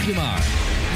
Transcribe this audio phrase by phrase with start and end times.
[0.00, 0.42] Dacht je maar.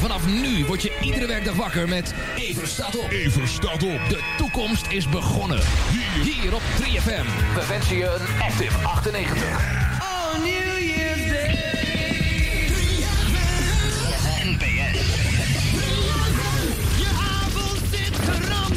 [0.01, 3.11] Vanaf nu word je iedere werkdag wakker met Even staat op.
[3.11, 4.01] Even staat op.
[4.09, 5.61] De toekomst is begonnen.
[5.91, 7.55] Hier, Hier op 3FM.
[7.55, 9.83] We wensen je een Active 98.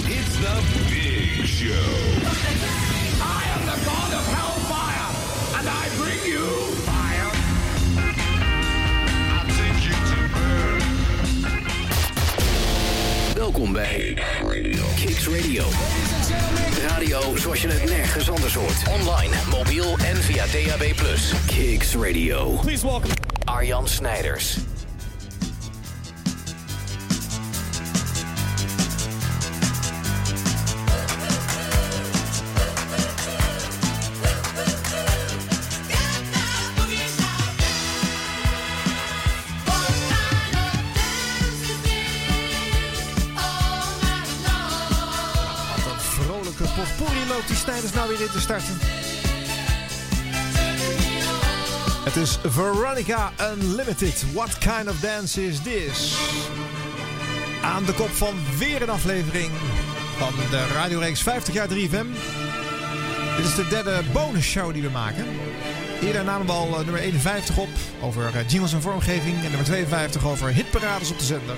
[0.09, 2.06] It's the big show.
[13.37, 14.17] Welkom bij
[14.95, 15.63] Kicks Radio.
[16.87, 19.01] Radio zoals je het nergens anders hoort.
[19.01, 20.93] Online, mobiel en via DAB+.
[21.45, 22.59] Kicks Radio.
[22.61, 23.13] Please welcome
[23.45, 24.57] Arjan Snijders.
[47.37, 48.77] Loopt die Snijders nou weer in te starten.
[52.03, 54.25] Het is Veronica Unlimited.
[54.33, 56.15] What kind of dance is this?
[57.61, 59.51] Aan de kop van weer een aflevering
[60.17, 62.07] van de radioreeks 50 jaar 3FM.
[63.35, 65.25] Dit is de derde bonusshow die we maken.
[66.01, 67.69] Eerder namen we al eh, nummer 51 op
[68.01, 69.35] over eh, jingles en vormgeving.
[69.35, 71.55] En nummer 52 over hitparades op de zender.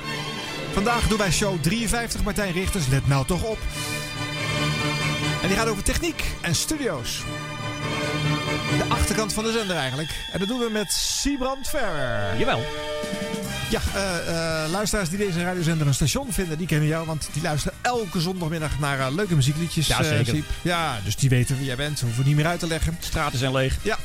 [0.74, 2.88] Vandaag doen wij show 53, Martijn Richters.
[2.88, 3.58] Let nou toch op.
[5.42, 7.24] En die gaat over techniek en studio's.
[8.78, 10.10] De achterkant van de zender eigenlijk.
[10.32, 12.38] En dat doen we met Siebrand Ferrer.
[12.38, 12.64] Jawel.
[13.70, 17.06] Ja, eh, eh, luisteraars die deze radiozender een station vinden, die kennen jou.
[17.06, 19.88] Want die luisteren elke zondagmiddag naar eh, leuke muziekliedjes.
[19.88, 20.44] Ja, zeker.
[20.62, 22.02] Ja, dus die weten wie jij bent.
[22.02, 22.98] Hoeven we niet meer uit te leggen.
[23.00, 23.78] Straten zijn leeg.
[23.82, 23.98] Ja,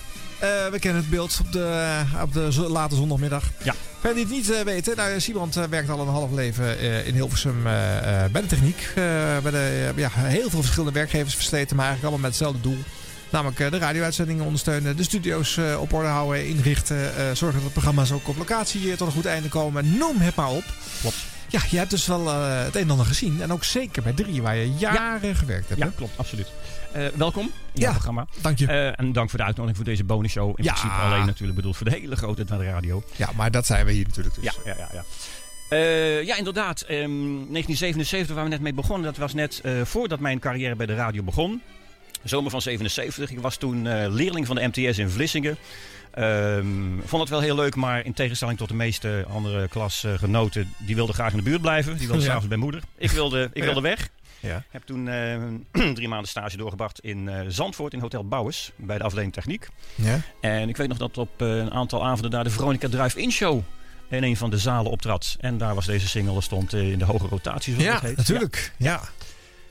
[0.45, 3.45] eh, we kennen het beeld op de, op de late zondagmiddag.
[3.63, 3.75] Ja.
[4.01, 7.15] Voor die het niet eh, weten, nou, Siebrand eh, werkt al een half leven in
[7.15, 8.91] Hilversum bij de techniek.
[9.43, 12.85] bij de, ja, heel veel verschillende werkgevers versleten, maar eigenlijk allemaal met hetzelfde doel.
[13.31, 17.11] Namelijk de radio-uitzendingen ondersteunen, de studio's op orde houden, inrichten.
[17.37, 19.97] zorgen dat de programma's ook op locatie tot een goed einde komen.
[19.99, 20.65] Noem het maar op.
[21.01, 21.17] Klopt.
[21.49, 23.43] Ja, je hebt dus wel het een en ander gezien.
[23.43, 25.81] En ook zeker bij drie, waar je jaren gewerkt hebt.
[25.81, 25.93] Ja, hè?
[25.93, 26.49] klopt, absoluut.
[26.95, 27.91] Eh, welkom in Ja.
[27.91, 28.27] programma.
[28.43, 28.67] Dank je.
[28.67, 30.49] Eh, en dank voor de uitnodiging voor deze bonusshow.
[30.57, 30.73] In Ja.
[30.73, 33.03] principe alleen natuurlijk bedoeld voor de hele grote de radio.
[33.17, 34.45] ja, maar dat zijn we hier natuurlijk dus.
[34.45, 34.89] Ja, ja, ja.
[34.93, 35.05] ja.
[35.69, 36.81] Eh, ja, inderdaad.
[36.81, 37.11] ehm,
[37.53, 39.05] 1977 waar we net mee begonnen.
[39.07, 41.63] Dat was net voordat mijn carrière bij de radio begon.
[42.23, 43.31] Zomer van 77.
[43.31, 45.57] Ik was toen leerling van de MTS in Vlissingen.
[46.11, 46.67] Ehm,
[47.05, 51.15] vond het wel heel leuk, maar in tegenstelling tot de meeste andere klasgenoten, die wilden
[51.15, 51.97] graag in de buurt blijven.
[51.97, 52.83] Die wilden s'avonds bij moeder.
[52.99, 54.09] Ik wilde, ik wilde weg.
[54.45, 54.65] Ja.
[54.71, 55.43] Heb toen eh,
[55.95, 58.73] drie maanden stage doorgebracht in eh, Zandvoort in Hotel Bouwers.
[58.77, 59.69] Bij de afdeling techniek.
[59.95, 60.21] Ja.
[60.41, 63.63] En ik weet nog dat op eh, een aantal avonden daar de Veronica Drive-In Show
[64.09, 65.37] in een van de zalen optrad.
[65.41, 68.17] En daar was deze single, stond in de hoge rotatie zoals Ja, heet.
[68.17, 68.73] natuurlijk.
[68.79, 69.01] Ja.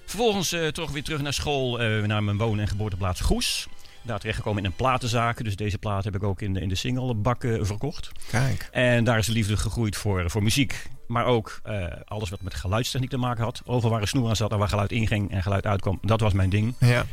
[0.06, 3.68] Vervolgens eh, toch weer terug naar school, naar mijn woon- en geboorteplaats Goes.
[4.06, 5.44] Daar terechtgekomen in een platenzaak.
[5.44, 8.12] Dus deze plaat heb ik ook in de, in de singlebak verkocht.
[8.30, 8.68] Kijk.
[8.72, 10.88] En daar is de liefde gegroeid voor, voor muziek.
[11.08, 13.62] Maar ook eh, alles wat met geluidstechniek te maken had.
[13.66, 16.00] Overal waar een snoer aan zat en waar geluid inging en geluid uitkwam.
[16.02, 16.76] Dat was mijn ding.
[16.80, 17.06] Ja.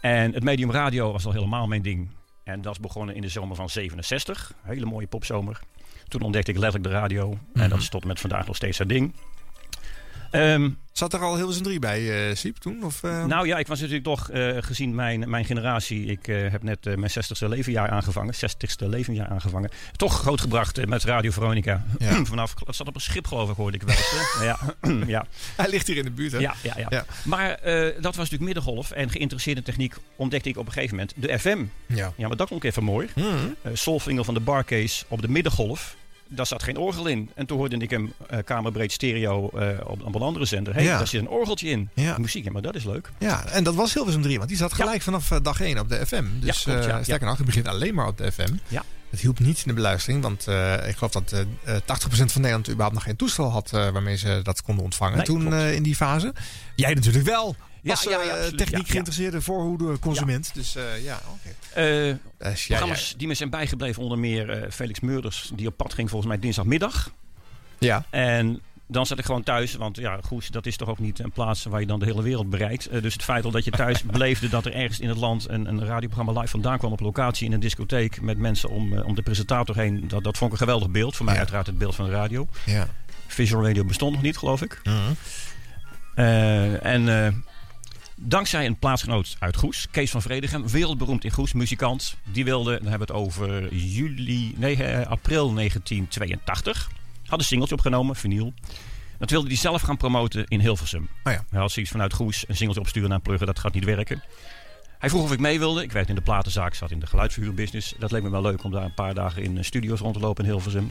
[0.00, 2.10] En het medium radio was al helemaal mijn ding.
[2.44, 4.52] En dat is begonnen in de zomer van 67.
[4.62, 5.60] Hele mooie popzomer.
[6.08, 7.38] Toen ontdekte ik letterlijk de radio.
[7.54, 9.14] En dat is tot en met vandaag nog steeds haar ding.
[10.30, 12.84] Ehm, Zat er al Hilversum 3 bij, eh Siep, toen?
[12.84, 13.24] Of, eh?
[13.24, 16.04] nou ja, ik was natuurlijk toch, eh, gezien mijn, mijn generatie...
[16.06, 18.34] Ik heb net mijn 60ste levenjaar aangevangen.
[18.34, 19.70] 60ste levenjaar aangevangen.
[19.96, 21.84] Toch grootgebracht met Radio Veronica.
[21.98, 22.24] Ja.
[22.24, 24.38] Vanaf, het zat op een schip geloof ik, hoorde ik wel eens.
[24.42, 24.58] ja,
[25.16, 25.26] ja.
[25.56, 26.38] Hij ligt hier in de buurt, hè?
[26.38, 26.86] Ja, ja, ja.
[26.88, 27.04] Ja.
[27.24, 27.60] Maar
[28.00, 28.90] dat was natuurlijk middengolf.
[28.90, 31.64] En geïnteresseerd in techniek ontdekte ik op een gegeven moment de FM.
[31.86, 32.12] Ja.
[32.16, 33.08] Ja, maar dat klonk even mooi.
[33.16, 33.24] Uh,
[33.72, 35.96] Solfinger van de Barcase op de middengolf.
[36.28, 37.30] Daar zat geen orgel in.
[37.34, 40.72] En toen hoorde ik hem eh, kamerbreed stereo eh, op, op een andere zender.
[40.74, 40.98] Hé, hey, Ja.
[40.98, 41.88] daar zit een orgeltje in.
[41.94, 42.18] Ja.
[42.18, 43.10] Muziek, ja, maar dat is leuk.
[43.18, 45.88] Ja, en dat was Hilversum 3, want die zat gelijk vanaf eh, dag 1 op
[45.88, 46.24] de FM.
[46.40, 47.02] Dus ja.
[47.02, 48.52] sterker nog, het begint alleen maar op de FM.
[48.68, 48.84] Ja.
[49.10, 50.46] Het hielp niet in de beluistering, want
[50.88, 54.40] ik geloof dat eh, eh, 80% van Nederland überhaupt nog geen toestel had waarmee ze
[54.42, 56.34] dat konden ontvangen Nee, toen in die fase.
[56.74, 57.56] Jij natuurlijk wel.
[57.88, 58.84] Ja, Als ja, ja, eh, techniek Ja, ja.
[58.84, 60.50] geïnteresseerde voorhoede consument.
[60.54, 61.54] Dus eh, ja, oké.
[61.80, 62.14] Eh,
[62.66, 66.30] programma's die me zijn bijgebleven, onder meer eh, Felix Meurders, die op pad ging volgens
[66.30, 67.12] mij dinsdagmiddag.
[67.78, 68.04] ja.
[68.10, 71.30] En dan zat ik gewoon thuis, want ja, Goes, dat is toch ook niet een
[71.32, 72.86] plaats waar je dan de hele wereld bereikt.
[72.86, 75.48] Eh, dus het feit al dat je thuis beleefde dat er ergens in het land
[75.48, 79.06] een, een radioprogramma live vandaan kwam op locatie in een discotheek met mensen om, eh,
[79.06, 81.16] om de presentator heen, dat, dat vond ik een geweldig beeld.
[81.16, 81.40] Voor mij Ja.
[81.40, 82.46] uiteraard het beeld van de radio.
[82.66, 82.88] ja.
[83.26, 84.80] Visual radio bestond nog niet, geloof ik.
[86.14, 87.32] Eh, en eh,
[88.20, 92.16] dankzij een plaatsgenoot uit Goes, Kees van Vredegem, wereldberoemd in Goes, muzikant.
[92.24, 96.90] Die wilde, dan hebben we het over juli, nee, eh, april 1982.
[97.26, 98.52] Had een singeltje opgenomen, vinyl.
[99.18, 101.08] Dat wilde hij zelf gaan promoten in Hilversum.
[101.24, 101.44] Oh ja.
[101.50, 104.22] Hij had zoiets vanuit Goes, een singeltje opsturen naar Pluggen, dat gaat niet werken.
[104.98, 105.82] Hij vroeg of ik mee wilde.
[105.82, 107.94] Ik werkte in de platenzaak, zat in de geluidsverhuurbusiness.
[107.98, 110.44] Dat leek me wel leuk om daar een paar dagen in studio's rond te lopen
[110.44, 110.90] in Hilversum.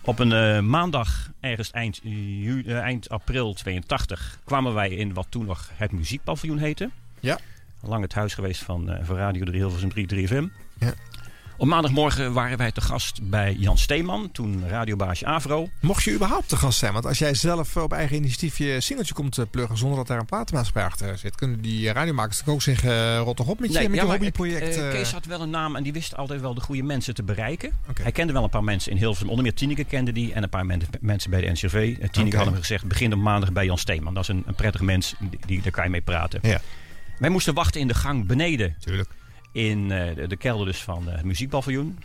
[0.00, 5.26] Op een eh, maandag, ergens eind, ju- eh, eind april 82, kwamen wij in wat
[5.28, 6.90] toen nog het muziekpaviljoen heette.
[7.20, 7.38] Ja.
[7.82, 10.46] Lang het huis geweest van, eh van Radio 3 Hilversum 3 3FM.
[10.78, 10.92] Ja.
[11.60, 15.68] Op maandagmorgen waren wij te gast bij Jan Steeman, toen radiobaasje Avro.
[15.80, 16.92] Mocht je überhaupt te gast zijn?
[16.92, 20.18] Want als jij zelf op eigen initiatief je singeltje komt eh, pluggen zonder dat daar
[20.18, 23.78] een platenmaatschappij achter zit, kunnen die radiomakers ook zeggen: eh, rot toch op met je,
[23.88, 24.76] met je maar, hobbyproject?
[24.76, 24.90] eh, eh.
[24.92, 27.72] Kees had wel een naam en die wist altijd wel de goede mensen te bereiken.
[28.02, 29.28] Hij kende wel een paar mensen in Hilversum.
[29.28, 31.96] Onder meer Tineke kende die en een paar men- mensen bij de NCRV.
[32.00, 34.14] Uh, Tineke had hem gezegd, begin op maandag bij Jan Steeman.
[34.14, 36.40] Dat is een, een prettig mens, die, die, daar kan je mee praten.
[36.42, 36.60] Ja,
[37.18, 39.08] Wij moesten wachten in de gang beneden tuurlijk.
[39.52, 41.98] In eh, de, de kelder dus van eh, het muziekpaviljoen.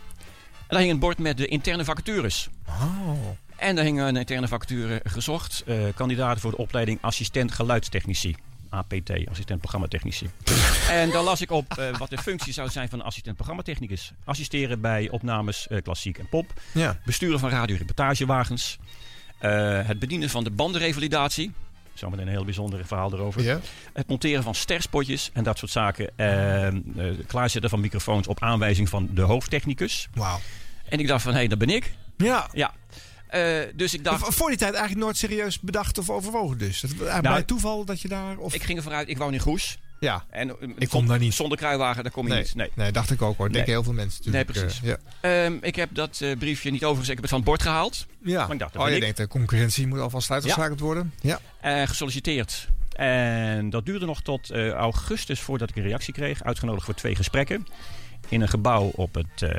[0.56, 2.48] En daar hing een bord met de interne vacatures.
[2.68, 3.10] Oh.
[3.56, 5.62] En daar hing een interne vacature gezocht.
[5.66, 8.34] eh, kandidaten voor de opleiding assistent geluidstechnici.
[8.68, 10.30] APT, assistent programmatechnici.
[10.90, 14.12] en daar las ik op wat de functie zou zijn van een assistent programmatechnicus.
[14.24, 16.52] Assisteren bij opnames klassiek en pop.
[16.72, 16.98] Ja.
[17.04, 18.78] Besturen van radioreportagewagens.
[19.38, 21.52] eh, het bedienen van de bandenrevalidatie.
[21.94, 23.42] Zometeen een heel bijzonder verhaal erover.
[23.42, 23.60] Ja.
[23.92, 26.10] Het monteren van sterspotjes en dat soort zaken.
[26.16, 26.74] Eh, eh,
[27.26, 30.08] klaarzetten van microfoons op aanwijzing van de hoofdtechnicus.
[30.14, 30.40] Wauw.
[30.88, 31.92] En ik dacht van, hé, hey, dat ben ik.
[32.16, 32.48] Ja.
[32.52, 32.72] Ja.
[33.26, 36.82] Eh, dus ik dacht, Voor die tijd eigenlijk nooit serieus bedacht of overwogen dus.
[36.82, 38.36] Het, eigenlijk bij toeval dat je daar...
[38.36, 39.78] Of, ik ging ervan uit, ik woon in Goes.
[40.04, 40.24] Ja.
[40.30, 41.34] En, eh, Ik kom daar niet.
[41.34, 42.54] Zonder kruiwagen, daar kom je Nee, niet.
[42.54, 42.70] Nee.
[42.74, 43.46] nee, dacht ik ook hoor.
[43.52, 43.74] Denken Nee.
[43.74, 44.66] heel veel mensen Nee, natuurlijk.
[44.80, 44.96] precies.
[45.20, 45.44] eh, ja.
[45.44, 47.16] Ehm, ik heb dat eh, briefje niet overgezet.
[47.18, 48.06] Ik heb het van het bord gehaald.
[48.22, 48.42] ja.
[48.42, 49.00] Maar ik dacht, dat oh, je ik.
[49.00, 51.12] denkt de concurrentie moet alvast uitgeschakeld worden.
[51.20, 51.38] Ja.
[51.86, 52.68] gesolliciteerd.
[52.92, 56.42] En dat duurde nog tot eh, augustus voordat ik een reactie kreeg.
[56.42, 57.66] Uitgenodigd voor twee gesprekken.
[58.28, 59.52] In een gebouw op het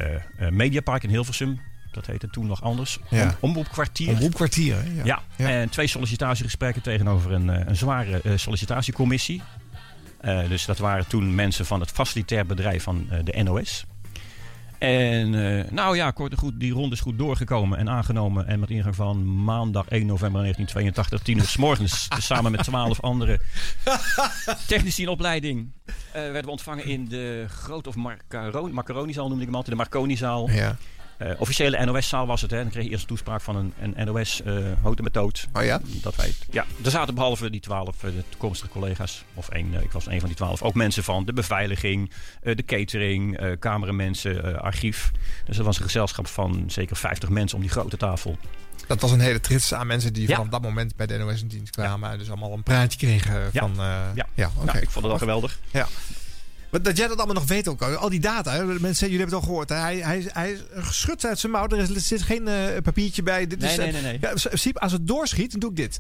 [0.50, 1.62] Mediapark in Hilversum.
[1.92, 3.00] Dat heette toen nog anders.
[3.10, 3.24] Ja.
[3.40, 4.10] Om, omroepkwartier.
[4.10, 5.04] Omroepkwartier, hè?
[5.04, 5.24] Ja.
[5.36, 5.50] Ja.
[5.50, 9.42] en twee sollicitatiegesprekken tegenover een, eh, een zware eh, sollicitatiecommissie.
[10.26, 13.86] Eh, dus dat waren toen mensen van het facilitair bedrijf van eh, de NOS.
[14.78, 18.48] En eh, nou ja, kort en goed, die ronde is goed doorgekomen en aangenomen.
[18.48, 23.02] En met ingang van maandag 1 november 1982, 10 uur s morgens, samen met twaalf
[23.02, 23.40] andere
[24.68, 29.48] technici in opleiding, eh, werden we ontvangen in de grote of macaroni, macaronizaal noemde ik
[29.48, 30.50] hem altijd, de Marconizaal.
[30.50, 30.76] Ja.
[31.18, 32.52] Eh, officiële NOS-zaal was het.
[32.52, 32.58] Hè.
[32.62, 35.48] Dan kreeg je eerst een toespraak van een, een NOS uh, houten met dood.
[35.54, 35.82] Oh ja?
[36.02, 39.92] Dat wij, ja, er zaten behalve die twaalf uh, toekomstige collega's, of één, uh, ik
[39.92, 42.12] was een van die twaalf, ook mensen van de beveiliging,
[42.44, 45.12] uh, de catering, uh, cameramensen, archief.
[45.46, 48.38] Dus dat was een gezelschap van zeker 50 mensen om die grote tafel.
[48.88, 50.36] Dat was een hele trits aan mensen die Ja.
[50.36, 52.12] vanaf dat moment bij de NOS in dienst kwamen.
[52.12, 53.60] en Dus allemaal een praatje kregen Ja.
[53.62, 53.72] van...
[53.72, 53.78] uh,
[54.16, 54.26] Ja.
[54.34, 54.66] ja oké.
[54.66, 55.60] Nou, ik vond het wel geweldig.
[55.72, 55.88] Ja.
[56.70, 57.82] Maar dat jij dat allemaal nog weet ook.
[57.82, 58.64] Al die data.
[58.64, 59.70] Mensen, jullie hebben het al gehoord.
[59.70, 59.76] Hè?
[59.76, 60.58] Hij, hij, hij
[60.90, 61.68] schudt uit zijn mouw.
[61.68, 63.48] Er, is, er zit geen uh, papiertje bij.
[63.48, 64.18] Dit Nee, is, nee, nee, nee.
[64.22, 65.98] Ja, Siep, als het doorschiet, dan doe ik dit.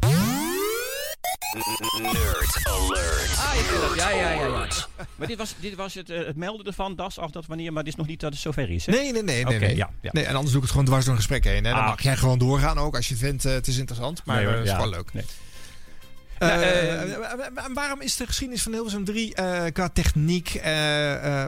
[2.01, 3.37] Nerd alert.
[3.37, 3.95] Ah.
[3.95, 4.67] Ja, ja, ja, ja.
[5.15, 7.83] Maar dit was, dit was het, uh, het melden ervan, das af dat wanneer, maar
[7.83, 8.85] dit is nog niet dat het zover is.
[8.85, 8.91] Hè?
[8.91, 9.43] Nee, nee, nee.
[9.43, 9.75] nee, Oké, nee.
[9.75, 10.09] ja, ja.
[10.13, 10.23] nee.
[10.23, 11.63] En anders doe ik het gewoon dwars door een gesprek heen.
[11.65, 11.71] Hè?
[11.71, 11.87] Dan Ah.
[11.87, 14.21] mag jij gewoon doorgaan ook als je vindt uh, het is interessant.
[14.25, 14.79] Maar Nee, hoor, uh, het is ja.
[14.79, 15.13] gewoon leuk.
[15.13, 15.23] Nee.
[16.39, 17.01] Nou, eh,
[17.65, 20.59] en waarom is de geschiedenis van Hilversum 3 uh, qua techniek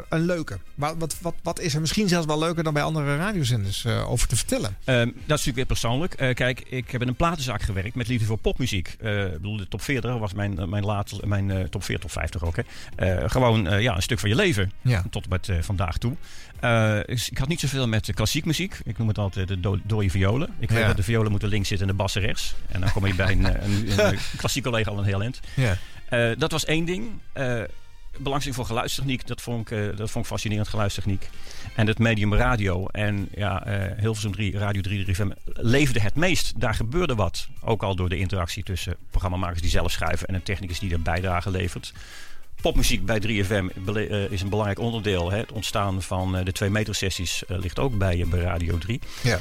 [0.09, 0.59] een leuke?
[0.75, 4.27] Wat, wat, wat, wat is er misschien zelfs wel leuker dan bij andere radiozenders over
[4.27, 4.77] te vertellen?
[4.85, 6.35] Um, dat is natuurlijk weer persoonlijk.
[6.35, 8.87] Kijk, ik heb in een platenzaak gewerkt met liefde voor popmuziek.
[8.87, 8.97] Ik
[9.31, 12.55] bedoel, de top 40 was mijn, mijn, laatste, mijn top 40, top 50 ook.
[12.55, 13.29] Hè.
[13.29, 14.71] Gewoon ja, een stuk van je leven.
[14.81, 15.03] Ja.
[15.09, 16.15] Tot met vandaag toe.
[17.05, 18.79] Dus ik had niet zoveel met klassiek muziek.
[18.83, 20.49] Ik noem het altijd de do dode violen.
[20.59, 20.87] Ik weet Ja.
[20.87, 22.55] dat de violen moeten links zitten en de bassen rechts.
[22.67, 25.39] En dan kom je bij een, een, een, klassiek collega al een heel eind.
[25.53, 25.77] Ja.
[26.09, 27.09] Uh, dat was één ding.
[27.37, 27.61] Uh,
[28.19, 31.29] belangstelling voor geluidstechniek, dat vond, ik, eh, dat vond ik fascinerend, geluidstechniek.
[31.75, 32.87] En het medium radio.
[32.87, 36.53] En ja, eh Hilversum 3, Radio 3, 3FM leefde het meest.
[36.59, 37.47] Daar gebeurde wat.
[37.61, 41.01] Ook al door de interactie tussen programmamakers die zelf schrijven en een technicus die er
[41.01, 41.93] bijdrage levert.
[42.61, 45.31] Popmuziek bij 3FM bele- eh, is een belangrijk onderdeel.
[45.31, 45.37] Hè.
[45.37, 48.99] Het ontstaan van eh, de 2 meter sessies eh, ligt ook bij, bij Radio 3.
[49.23, 49.39] Ja.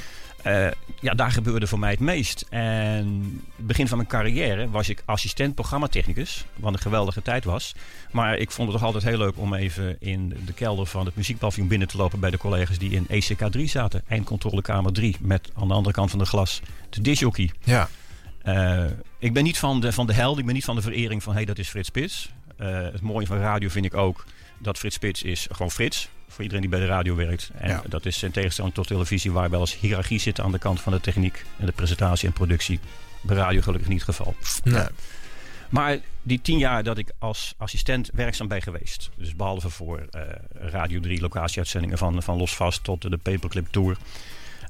[1.00, 2.46] Ja, daar gebeurde voor mij het meest.
[2.48, 6.44] En begin van mijn carrière was ik assistent programmatechnicus.
[6.56, 7.74] Wat een geweldige tijd was.
[8.10, 11.16] Maar ik vond het toch altijd heel leuk om even in de kelder van het
[11.16, 14.02] muziekpaviljoen binnen te lopen bij de collega's die in ECK 3 zaten.
[14.08, 15.16] Eindcontrolekamer 3.
[15.20, 17.50] Met aan de andere kant van de glas de disjockey.
[17.64, 17.88] Ja.
[19.18, 21.32] Ik ben niet van de, van de held, ik ben niet van de verering van
[21.32, 22.30] hé, hey, dat is Frits Spits.
[22.56, 24.24] Eh, het mooie van radio vind ik ook
[24.58, 26.08] dat Frits Spits is gewoon Frits.
[26.28, 27.50] Voor iedereen die bij de radio werkt.
[27.54, 27.82] En Ja.
[27.88, 30.92] dat is in tegenstelling tot televisie, waar wel eens hiërarchie zit aan de kant van
[30.92, 32.80] de techniek en de presentatie en productie.
[33.20, 34.34] Bij radio gelukkig niet het geval.
[34.64, 34.84] Nee.
[35.70, 39.10] Maar die tien jaar dat ik als assistent werkzaam ben geweest.
[39.16, 40.20] Dus behalve voor eh,
[40.52, 43.96] Radio 3 locatieuitzendingen van, van Losvast tot de Paperclip Tour.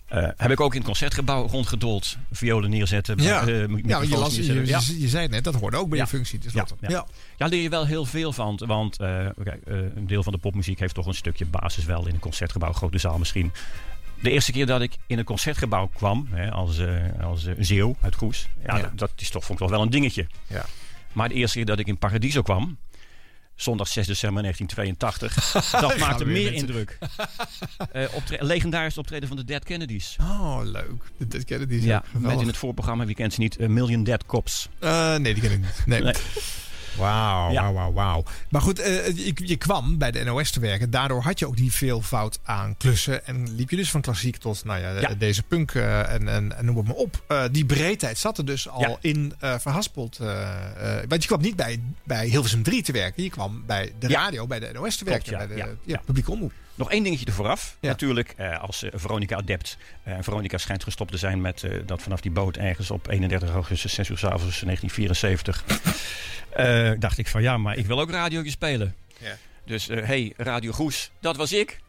[0.08, 2.16] Eh, heb ik ook in het concertgebouw rondgedold.
[2.32, 3.22] Violen neerzetten.
[3.22, 3.40] Ja.
[3.46, 4.66] eh, Ja, je, las, je.
[4.66, 4.80] Ja.
[4.80, 6.04] zei het net, dat hoorde ook bij Ja.
[6.04, 6.38] je functie.
[6.38, 6.88] Dus Ja, dat- ja.
[6.88, 7.06] ja.
[7.36, 8.60] Ja, leer je wel heel veel van.
[8.66, 9.26] Want eh,
[9.64, 12.98] een deel van de popmuziek heeft toch een stukje basis wel in een concertgebouw, grote
[12.98, 13.52] zaal misschien.
[14.22, 16.80] De eerste keer dat ik in een concertgebouw kwam, hè, als,
[17.22, 18.82] als zeeuw uit Goes, ja, Ja.
[18.82, 20.26] Dat, dat is toch, vond ik toch wel een dingetje.
[20.46, 20.64] Ja.
[21.12, 22.78] Maar de eerste keer dat ik in Paradiso kwam,
[23.56, 26.98] zondag 6 december 1982, dat maakte meer indruk.
[27.92, 30.16] Eh optre- legendarisch optreden van de Dead Kennedys.
[30.20, 31.02] Oh, leuk.
[31.18, 34.26] Dat kennen die Ja, met in het voorprogramma, wie kent ze niet, A Million Dead
[34.26, 34.68] Cops.
[34.78, 35.82] Eh, nee, die ken ik niet.
[35.86, 36.02] Nee.
[36.02, 36.12] Nee.
[36.96, 37.62] Wauw, Ja.
[37.62, 38.24] wauw, wauw, wauw.
[38.50, 40.90] Maar goed, eh, je, je kwam bij de NOS te werken.
[40.90, 43.26] Daardoor had je ook die veelvoud aan klussen.
[43.26, 45.14] En liep je dus van klassiek tot nou ja, Ja.
[45.14, 47.22] deze punk eh, en, en, en noem het maar op.
[47.28, 48.96] Eh, die breedheid zat er dus al Ja.
[49.00, 50.18] in eh, verhaspeld.
[50.18, 53.22] eh, eh, want je kwam niet bij, bij Hilversum 3 te werken.
[53.22, 55.32] Je kwam bij de radio, bij de NOS te werken.
[55.38, 56.52] ja, bij de publieke omroep.
[56.76, 57.76] Nog één dingetje er vooraf.
[57.80, 57.88] Ja.
[57.88, 59.76] Natuurlijk, eh, als eh, Veronica adept.
[60.02, 63.50] Eh, Veronica schijnt gestopt te zijn met eh, dat vanaf die boot ergens op 31
[63.50, 65.64] augustus 6 uur s avonds 1974.
[66.50, 68.94] eh, dacht ik van ja, maar ik wil ook radiootje spelen.
[69.18, 69.36] Ja.
[69.64, 71.80] Dus hé, hey, Radio Goes, dat was ik.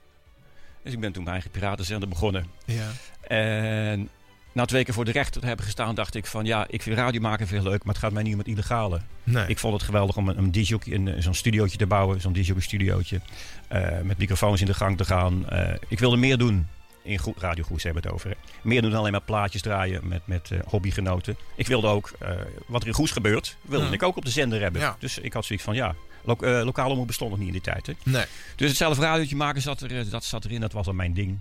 [0.84, 2.46] Dus ik ben toen mijn eigen piratenzender begonnen.
[2.66, 2.92] Ja.
[3.28, 4.10] En
[4.58, 6.98] na twee keer voor de rechter te hebben gestaan, dacht ik van ja, ik vind
[6.98, 9.02] radio maken veel leuk, maar het gaat mij niet om het illegale.
[9.24, 9.48] Nee.
[9.48, 12.54] Ik vond het geweldig om een, een DJ, een, zo'n studiootje te bouwen, zo'n DJ
[12.58, 13.22] studiootje.
[13.68, 15.50] eh, met microfoons in de gang te gaan.
[15.50, 16.68] Eh, ik wilde meer doen.
[17.04, 18.30] In Go- Radio Goes hebben we het over.
[18.30, 18.36] hè.
[18.62, 21.38] Meer doen dan alleen maar plaatjes draaien met, met eh, hobbygenoten.
[21.56, 22.30] Ik wilde ook, eh,
[22.68, 23.92] wat er in Goes gebeurt, wilde Ja.
[23.92, 24.82] ik ook op de zender hebben.
[24.82, 24.96] Ja.
[25.00, 27.64] Dus ik had zoiets van, ja, lo eh, lokale omroep bestond nog niet in die
[27.64, 27.86] tijd.
[27.88, 27.94] Hè.
[28.04, 28.26] nee.
[28.56, 31.14] Dus het zelf radiootje maken zat, er, eh, dat zat erin, dat was al mijn
[31.14, 31.40] ding.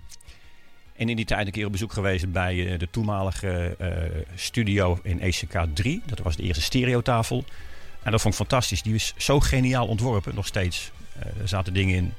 [0.97, 3.89] En in die tijd een keer op bezoek geweest bij eh, de toenmalige eh,
[4.35, 6.03] studio in ECK 3.
[6.07, 7.45] Dat was de eerste stereotafel.
[8.03, 8.83] En dat vond ik fantastisch.
[8.83, 10.91] Die is zo geniaal ontworpen, nog steeds.
[11.19, 12.13] Eh, er zaten dingen in.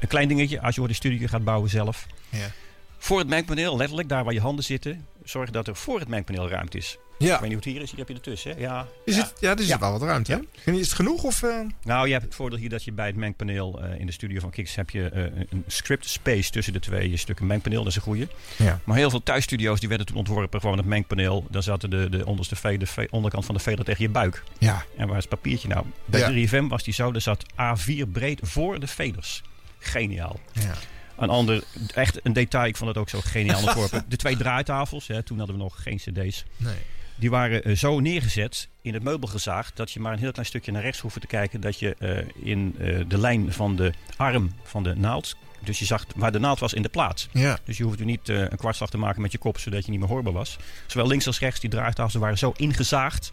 [0.00, 2.06] Een klein dingetje, als je voor de studio gaat bouwen zelf.
[2.28, 2.50] Ja.
[2.98, 5.06] Voor het mengpaneel, letterlijk daar waar je handen zitten.
[5.24, 6.98] Zorg dat er voor het mengpaneel ruimte is.
[7.18, 7.34] Ja.
[7.34, 8.50] Ik weet niet hoe het hier is, hier heb je ertussen.
[8.54, 8.60] Hè?
[8.60, 8.86] Ja.
[9.04, 9.22] Is ja.
[9.22, 9.78] het, ja, er zit Ja.
[9.78, 10.42] wel wat ruimte.
[10.64, 10.72] Ja.
[10.72, 11.22] Is het genoeg?
[11.22, 11.54] Of, eh?
[11.82, 14.40] Nou, je hebt het voordeel hier dat je bij het mengpaneel eh, in de studio
[14.40, 17.78] van Kiks heb je eh, een script space tussen de twee stukken mengpaneel.
[17.82, 18.28] Dat is een goeie.
[18.56, 18.80] Ja.
[18.84, 21.46] Maar heel veel thuisstudio's die werden toen ontworpen gewoon het mengpaneel.
[21.50, 24.42] Daar zaten de, de onderste ve- de ve- onderkant van de veder tegen je buik.
[24.58, 24.84] Ja.
[24.96, 25.86] En waar is het papiertje nou?
[26.04, 26.48] Bij Ja.
[26.48, 27.12] 3FM was die zo.
[27.12, 29.42] Er zat A4 breed voor de veders.
[29.78, 30.40] Geniaal.
[30.52, 30.74] ja.
[31.18, 31.62] Een ander,
[31.94, 34.04] echt een detail, ik vond het ook zo geniaal ontworpen.
[34.08, 36.44] De twee draaitafels, hè, toen hadden we nog geen cd's.
[36.56, 36.74] Nee.
[37.16, 40.46] Die waren eh, zo neergezet in het meubel gezaagd dat je maar een heel klein
[40.46, 41.60] stukje naar rechts hoefde te kijken.
[41.60, 45.84] Dat je eh, in eh, de lijn van de arm van de naald, dus je
[45.84, 47.28] zag waar de naald was in de plaats.
[47.32, 47.58] Ja.
[47.64, 50.08] Dus je hoefde niet een kwartslag te maken met je kop zodat je niet meer
[50.08, 50.56] hoorbaar was.
[50.86, 53.32] Zowel links als rechts, die draaitafels waren zo ingezaagd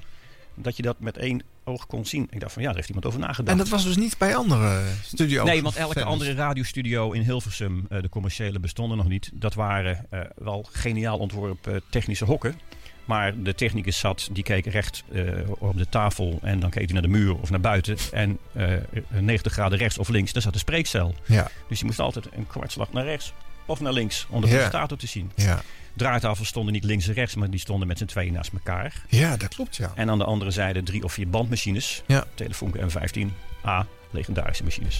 [0.55, 2.27] dat je dat met één oog kon zien.
[2.29, 3.49] Ik dacht van ja, daar heeft iemand over nagedacht.
[3.49, 5.45] En dat was dus niet bij andere studio's?
[5.45, 6.05] Nee, want elke Fans.
[6.05, 9.29] andere radiostudio in Hilversum, de commerciële bestonden nog niet.
[9.33, 12.55] Dat waren wel geniaal ontworpen technische hokken.
[13.05, 16.93] Maar de technicus zat, die keek recht eh, op de tafel en dan keek hij
[16.93, 17.97] naar de muur of naar buiten.
[18.11, 18.71] En eh
[19.09, 21.15] 90 graden rechts of links, daar zat de spreekcel.
[21.25, 21.47] Ja.
[21.67, 23.33] Dus je moest altijd een kwartslag naar rechts
[23.65, 24.53] of naar links om de Ja.
[24.53, 25.31] presentator te zien.
[25.35, 25.61] Ja.
[25.93, 28.93] Draaitafels stonden niet links en rechts, maar die stonden met z'n tweeën naast elkaar.
[29.09, 29.91] ja, dat klopt, ja.
[29.95, 32.03] En aan de andere zijde drie of vier bandmachines.
[32.05, 32.23] Ja.
[32.33, 33.19] Telefoon M15.
[33.65, 34.99] A, legendarische machines.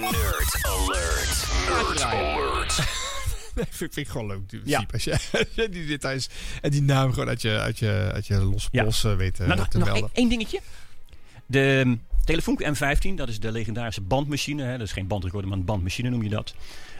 [0.00, 1.46] Nerd alert.
[1.68, 3.10] Nerd alert.
[3.56, 4.60] Nee, vind, vind ik gewoon leuk.
[4.64, 4.84] Ja.
[4.92, 6.28] Als je, als je die details
[6.60, 8.82] en die naam gewoon uit je, uit je, uit je losse Ja.
[8.82, 10.28] pols eh, weet eh, Nou, nog, te nog één, melden.
[10.28, 10.60] dingetje.
[11.46, 14.62] De, Telefunken M15, dat is de legendarische bandmachine.
[14.62, 14.78] Hè.
[14.78, 16.54] Dat is geen bandrecorder, maar een bandmachine noem je dat.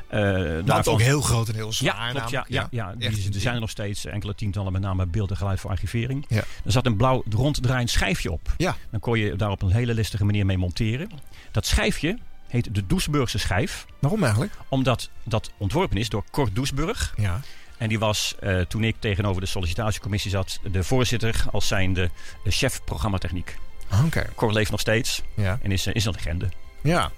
[0.08, 2.06] Eh Dat ook heel groot en heel zwaar.
[2.06, 2.94] ja, klopt, ja, ja, ja.
[2.98, 6.24] Die, er zijn er nog steeds enkele tientallen, met name beeld en geluid voor archivering.
[6.28, 6.44] Ja.
[6.64, 8.54] Er zat een blauw ronddraaiend schijfje op.
[8.56, 8.76] Ja.
[8.90, 11.10] Dan kon je daar op een hele listige manier mee monteren.
[11.50, 12.18] Dat schijfje
[12.52, 14.52] heet de Doesburgse schijf, Waarom eigenlijk?
[14.68, 17.14] omdat dat ontworpen is door Cor Doesburg.
[17.16, 17.40] Ja.
[17.78, 22.10] En die was, eh, toen ik tegenover de sollicitatiecommissie zat, de voorzitter als zijnde
[22.44, 23.56] de chef programmatechniek.
[24.06, 24.26] Oké.
[24.34, 25.58] Cor leeft nog steeds Ja.
[25.62, 26.48] en is, eh, is een legende.
[26.82, 27.10] Ja.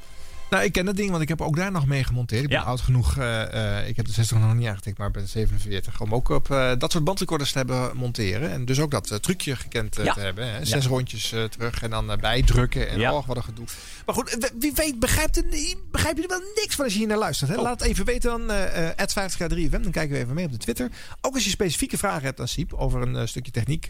[0.54, 2.42] Nou, ik ken dat ding, want ik heb ook daar nog mee gemonteerd.
[2.42, 2.64] Ik ben Ja.
[2.64, 3.16] oud genoeg.
[3.16, 6.00] eh, eh, ik heb de 60 nog niet aangetikt, maar ben 47.
[6.00, 8.50] Om ook op eh, dat soort bandrecorders te hebben monteren.
[8.50, 10.12] En dus ook dat trucje gekend Ja.
[10.12, 10.52] te hebben.
[10.52, 10.64] Hè?
[10.64, 12.88] Zes rondjes terug en dan bijdrukken.
[12.88, 13.14] En Ja.
[13.14, 13.64] oh, wat een gedoe.
[14.06, 15.44] Maar goed, wie weet begrijpt, er,
[15.90, 17.50] begrijp je er wel niks van als je hier naar luistert.
[17.50, 17.56] Hè?
[17.56, 17.62] Oh.
[17.62, 18.50] Laat het even weten dan.
[18.50, 20.88] eh 50k3fm, dan kijken we even mee op de Twitter.
[21.20, 23.87] Ook als je specifieke vragen hebt aan Siep over een stukje techniek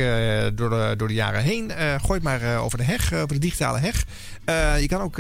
[0.57, 1.71] door, de, door de jaren heen.
[2.01, 4.05] gooi het maar over de heg, over de digitale heg.
[4.81, 5.17] Je kan ook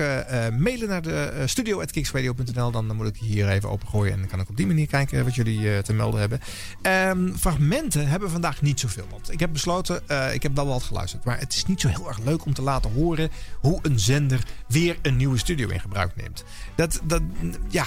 [0.59, 2.71] mailen naar de uh, studio.kicksradio.nl.
[2.71, 4.13] Dan moet ik die hier even opengooien.
[4.13, 6.41] En dan kan ik op die manier kijken wat jullie eh, te melden hebben.
[6.83, 9.07] Ehm, fragmenten hebben we vandaag niet zoveel.
[9.11, 11.25] Want ik heb besloten, eh, ik heb wel wat geluisterd.
[11.25, 14.41] Maar het is niet zo heel erg leuk om te laten horen hoe een zender
[14.69, 16.45] weer een nieuwe studio in gebruik neemt.
[16.75, 17.23] Dat, dat,
[17.69, 17.85] ja,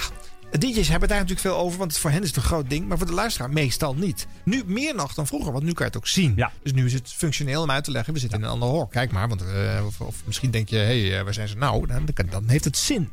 [0.50, 2.88] DJ's hebben daar natuurlijk veel over, want voor hen is het een groot ding.
[2.88, 4.26] Maar voor de luisteraar meestal niet.
[4.44, 6.32] Nu meer nog dan vroeger, want nu kan je het ook zien.
[6.36, 6.52] Ja.
[6.62, 8.12] Dus nu is het functioneel om uit te leggen.
[8.12, 8.90] We zitten in een ander hok.
[8.90, 11.86] Kijk maar, want, eh, of, of misschien denk je, hé, hey, waar zijn ze nou?
[11.86, 13.10] Dan, dan, dan heeft het zin.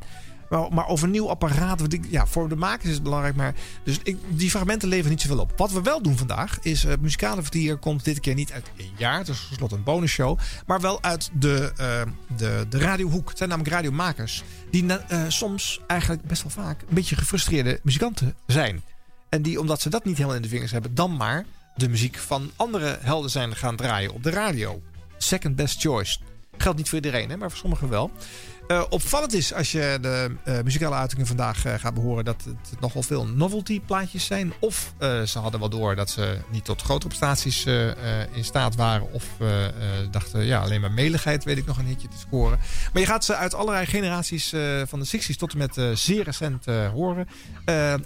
[0.48, 3.36] Maar, maar over een nieuw apparaat, ja, voor de makers is het belangrijk.
[3.36, 5.52] Maar dus ik, die fragmenten leveren niet zoveel op.
[5.56, 8.92] Wat we wel doen vandaag is, het muzikale vertier komt dit keer niet uit één
[8.96, 9.18] jaar.
[9.18, 10.38] Het is tenslotte een bonusshow.
[10.66, 12.02] Maar wel uit de, eh,
[12.36, 13.28] de, de radiohoek.
[13.28, 14.42] Het zijn namelijk radiomakers.
[14.70, 18.82] Die eh, soms eigenlijk best wel vaak een beetje gefrustreerde muzikanten zijn.
[19.28, 21.44] En die, omdat ze dat niet helemaal in de vingers hebben, dan maar
[21.76, 24.82] de muziek van andere helden zijn gaan draaien op de radio.
[25.18, 26.18] Second best choice.
[26.56, 28.10] Geldt niet voor iedereen, hè, maar voor sommigen wel.
[28.66, 32.80] Eh, opvallend is als je de eh, muzikale uitingen vandaag eh, gaat behoren dat het
[32.80, 34.52] nogal veel novelty plaatjes zijn.
[34.58, 34.92] Of
[35.24, 37.66] ze hadden wel door dat ze niet tot grotere prestaties
[38.32, 39.12] in staat waren.
[39.12, 39.24] Of
[40.10, 42.58] dachten, ja, alleen maar meligheid weet ik nog een hitje te scoren.
[42.92, 44.54] Maar je gaat ze uit allerlei generaties
[44.84, 47.28] van de 60s tot en met zeer recent horen.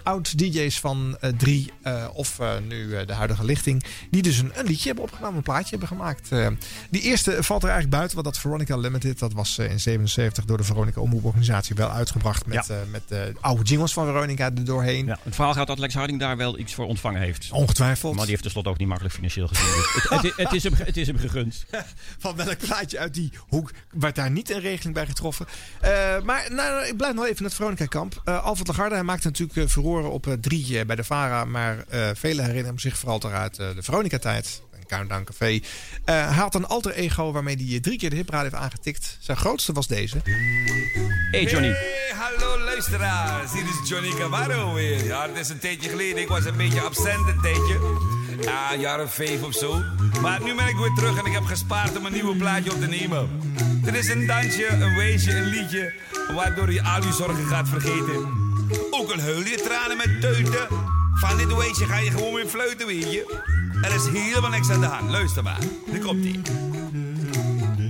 [0.02, 3.84] Oud DJ's van eh, drie eh, of nu de huidige lichting.
[4.10, 6.30] Die dus een, een liedje hebben opgenomen, een plaatje hebben gemaakt.
[6.90, 10.58] Die eerste valt er eigenlijk buiten, want dat Veronica Limited, dat was in 77 door
[10.58, 12.46] de Veronica Omroeporganisatie wel uitgebracht.
[12.46, 12.74] Met, Ja.
[12.74, 15.06] eh, met de oude jingles van Veronica er doorheen.
[15.06, 17.48] Ja, het verhaal gaat dat Lex Harding daar wel iets voor ontvangen heeft.
[17.52, 18.12] Ongetwijfeld.
[18.12, 19.66] Maar die heeft tenslotte ook niet makkelijk financieel gezien.
[19.66, 21.64] Dus het, het, het, is hem, het is hem gegund.
[22.18, 25.46] Van welk plaatje uit die hoek werd daar niet een regeling bij getroffen.
[25.80, 25.90] Eh,
[26.22, 28.20] maar nou, ik blijf nog even in het Veronica-kamp.
[28.24, 31.44] Eh Alfred Lagarde hij maakte natuurlijk furoren op drie bij de VARA.
[31.44, 31.84] Maar
[32.14, 34.62] velen herinneren zich vooral uit de Veronica-tijd.
[34.90, 35.52] Countdown Café.
[35.52, 35.60] Uh,
[36.04, 39.16] hij had een alter ego waarmee hij drie keer de hipraad heeft aangetikt.
[39.20, 40.16] Zijn grootste was deze.
[41.30, 41.68] Hey Johnny.
[41.68, 43.52] Hey, hallo luisteraars.
[43.52, 45.04] Hier is Johnny Camarro weer.
[45.04, 46.22] Ja, het is een tijdje geleden.
[46.22, 47.78] Ik was een beetje absent een tijdje.
[48.40, 49.82] Ja, een jaar of vijf of zo.
[50.20, 52.80] Maar nu ben ik weer terug en ik heb gespaard om een nieuwe plaatje op
[52.80, 53.28] te nemen.
[53.82, 55.92] Dit is een dansje, een weesje, een liedje.
[56.34, 58.38] Waardoor je al je zorgen gaat vergeten.
[58.90, 60.68] Ook een huil je tranen met teuten.
[61.20, 63.24] Van dit weesje ga je gewoon weer fluiten, weet.
[63.82, 65.10] Er is helemaal niks aan de hand.
[65.10, 65.58] Luister maar.
[65.90, 66.40] Hier komt ie.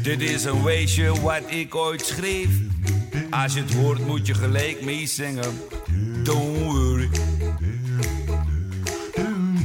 [0.03, 2.49] Dit is een weesje wat ik ooit schreef.
[3.31, 5.61] Als je het hoort moet je gelijk meezingen.
[6.23, 7.09] Don't worry.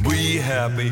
[0.02, 0.90] Be happy.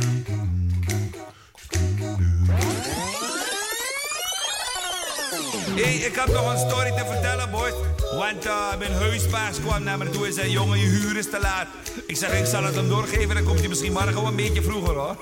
[5.66, 7.74] Hey, ik heb nog een story te vertellen, boys.
[8.12, 11.40] Want uh, mijn huisbaas kwam naar me toe en zei: Jongen, je huur is te
[11.42, 11.68] laat.
[12.08, 14.62] Ik zeg: Ik zal het hem doorgeven, dan komt hij misschien morgen wel een beetje
[14.62, 15.16] vroeger hoor.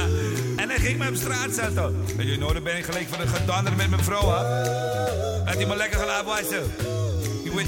[0.62, 2.04] en hij ging me op straat zetten.
[2.18, 4.28] En je dan ben ik gelijk van de gedander met mijn vrouw.
[4.28, 4.64] Hè?
[5.44, 6.62] Dat hij me lekker gelaten wassen.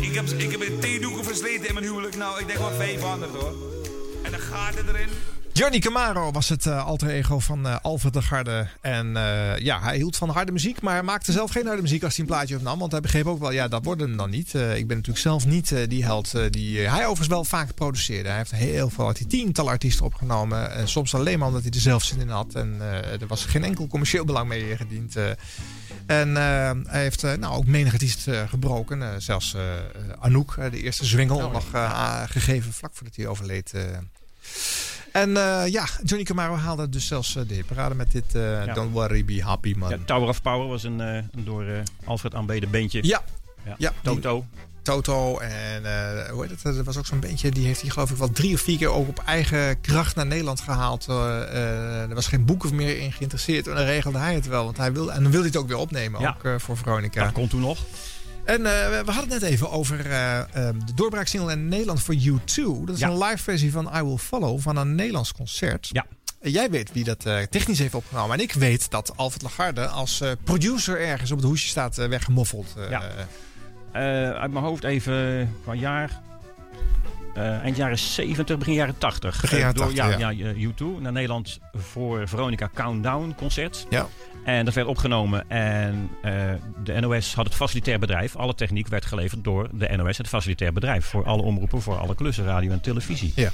[0.00, 2.16] Ik, heb, ik heb theedoeken versleten in mijn huwelijk.
[2.16, 3.52] Nou, ik denk wel 500 hoor.
[4.22, 5.33] En dan gaat erin.
[5.56, 8.68] Johnny Camaro was het uh, alter ego van uh, Alfred de Garde.
[8.80, 12.02] En uh, ja, hij hield van harde muziek, maar hij maakte zelf geen harde muziek
[12.02, 12.78] als hij een plaatje opnam.
[12.78, 14.54] Want hij begreep ook wel, ja, dat wordt hem dan niet.
[14.54, 18.28] ik ben natuurlijk zelf niet die held die hij overigens wel vaak produceerde.
[18.28, 20.72] Hij heeft heel veel, had hij tientallen artiesten opgenomen.
[20.72, 22.54] En soms alleen maar omdat hij er zelf zin in had.
[22.54, 22.80] En
[23.20, 25.16] er was geen enkel commercieel belang mee gediend.
[26.06, 29.22] En hij heeft nou, ook menig artiest gebroken.
[29.22, 29.56] zelfs
[30.18, 31.64] Anouk, de eerste zwengel, oh, nog
[32.30, 33.72] gegeven vlak voordat hij overleed.
[35.14, 38.74] En uh, ja, Johnny Camaro haalde dus zelfs uh, de parade met dit ja.
[38.74, 39.90] Don't Worry Be Happy Man.
[39.90, 41.64] Ja, Tower of Power was een, een door
[42.04, 43.06] Alfred aanbeden beentje.
[43.06, 43.22] Ja.
[43.64, 43.74] ja.
[43.78, 44.44] ja Toto.
[44.84, 46.76] Toto en eh, hoe heet het?
[46.76, 48.88] Er was ook zo'n bandje, die heeft hij geloof ik wel drie of vier keer
[48.88, 51.06] ook op eigen kracht naar Nederland gehaald.
[51.08, 54.64] Eh, eh, er was geen boeken meer in geïnteresseerd en dan regelde hij het wel.
[54.64, 56.34] Want hij wil, en dan wilde hij het ook weer opnemen, Ja.
[56.36, 57.24] ook eh, voor Veronica.
[57.24, 57.78] Dat kon toen nog.
[58.44, 60.40] En eh, we hadden het net even over eh,
[60.86, 62.84] de doorbraaksingle in Nederland voor U2.
[62.84, 63.08] Dat is Ja.
[63.08, 65.88] een live versie van I Will Follow van een Nederlands concert.
[65.92, 66.06] Ja.
[66.40, 68.36] Jij weet wie dat eh, technisch heeft opgenomen.
[68.36, 72.74] En ik weet dat Alfred Lagarde als producer ergens op het hoesje staat weggemoffeld.
[72.90, 73.02] Ja.
[74.40, 76.20] Uit mijn hoofd even qua jaar.
[77.34, 79.40] Eind jaren 70, begin jaren 80.
[79.40, 80.44] Begin jaren Eh, door, 80, ja, ja.
[80.52, 83.86] eh, U2 naar Nederland voor Veronica Countdown concert.
[83.90, 84.08] Ja.
[84.44, 86.32] En dat werd opgenomen en eh,
[86.84, 88.36] de NOS had het facilitair bedrijf.
[88.36, 91.04] Alle techniek werd geleverd door de NOS, het facilitair bedrijf.
[91.04, 93.32] Voor alle omroepen, voor alle klussen, radio en televisie.
[93.34, 93.50] Ja.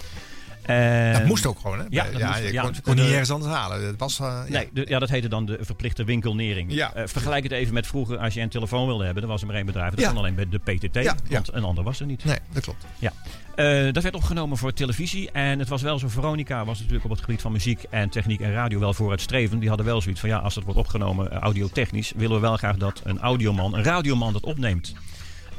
[0.70, 1.84] En- Dat moest ook gewoon, hè?
[1.88, 2.62] Ja, dat moest, je ja.
[2.62, 3.94] kon, je kon niet ergens anders halen.
[3.98, 4.52] Was, eh, ja.
[4.58, 6.72] Nee, de- ja, dat heette dan de verplichte winkelnering.
[6.72, 6.94] Ja.
[6.94, 9.46] Eh, vergelijk het even met vroeger, als je een telefoon wilde hebben, dan was er
[9.46, 9.90] maar één bedrijf.
[9.90, 10.08] Dat Ja.
[10.08, 11.14] kon alleen bij de PTT, Ja, ja.
[11.28, 12.24] want een ander was er niet.
[12.24, 12.84] Nee, dat klopt.
[12.98, 13.12] Ja.
[13.54, 15.30] Eh, dat werd opgenomen voor televisie.
[15.30, 18.40] En het was wel zo, Veronica was natuurlijk op het gebied van muziek en techniek
[18.40, 19.60] en radio wel vooruitstrevend.
[19.60, 22.56] Die hadden wel zoiets van, ja, als het wordt opgenomen eh, audiotechnisch, willen we wel
[22.56, 24.94] graag dat een audioman, een radioman dat opneemt.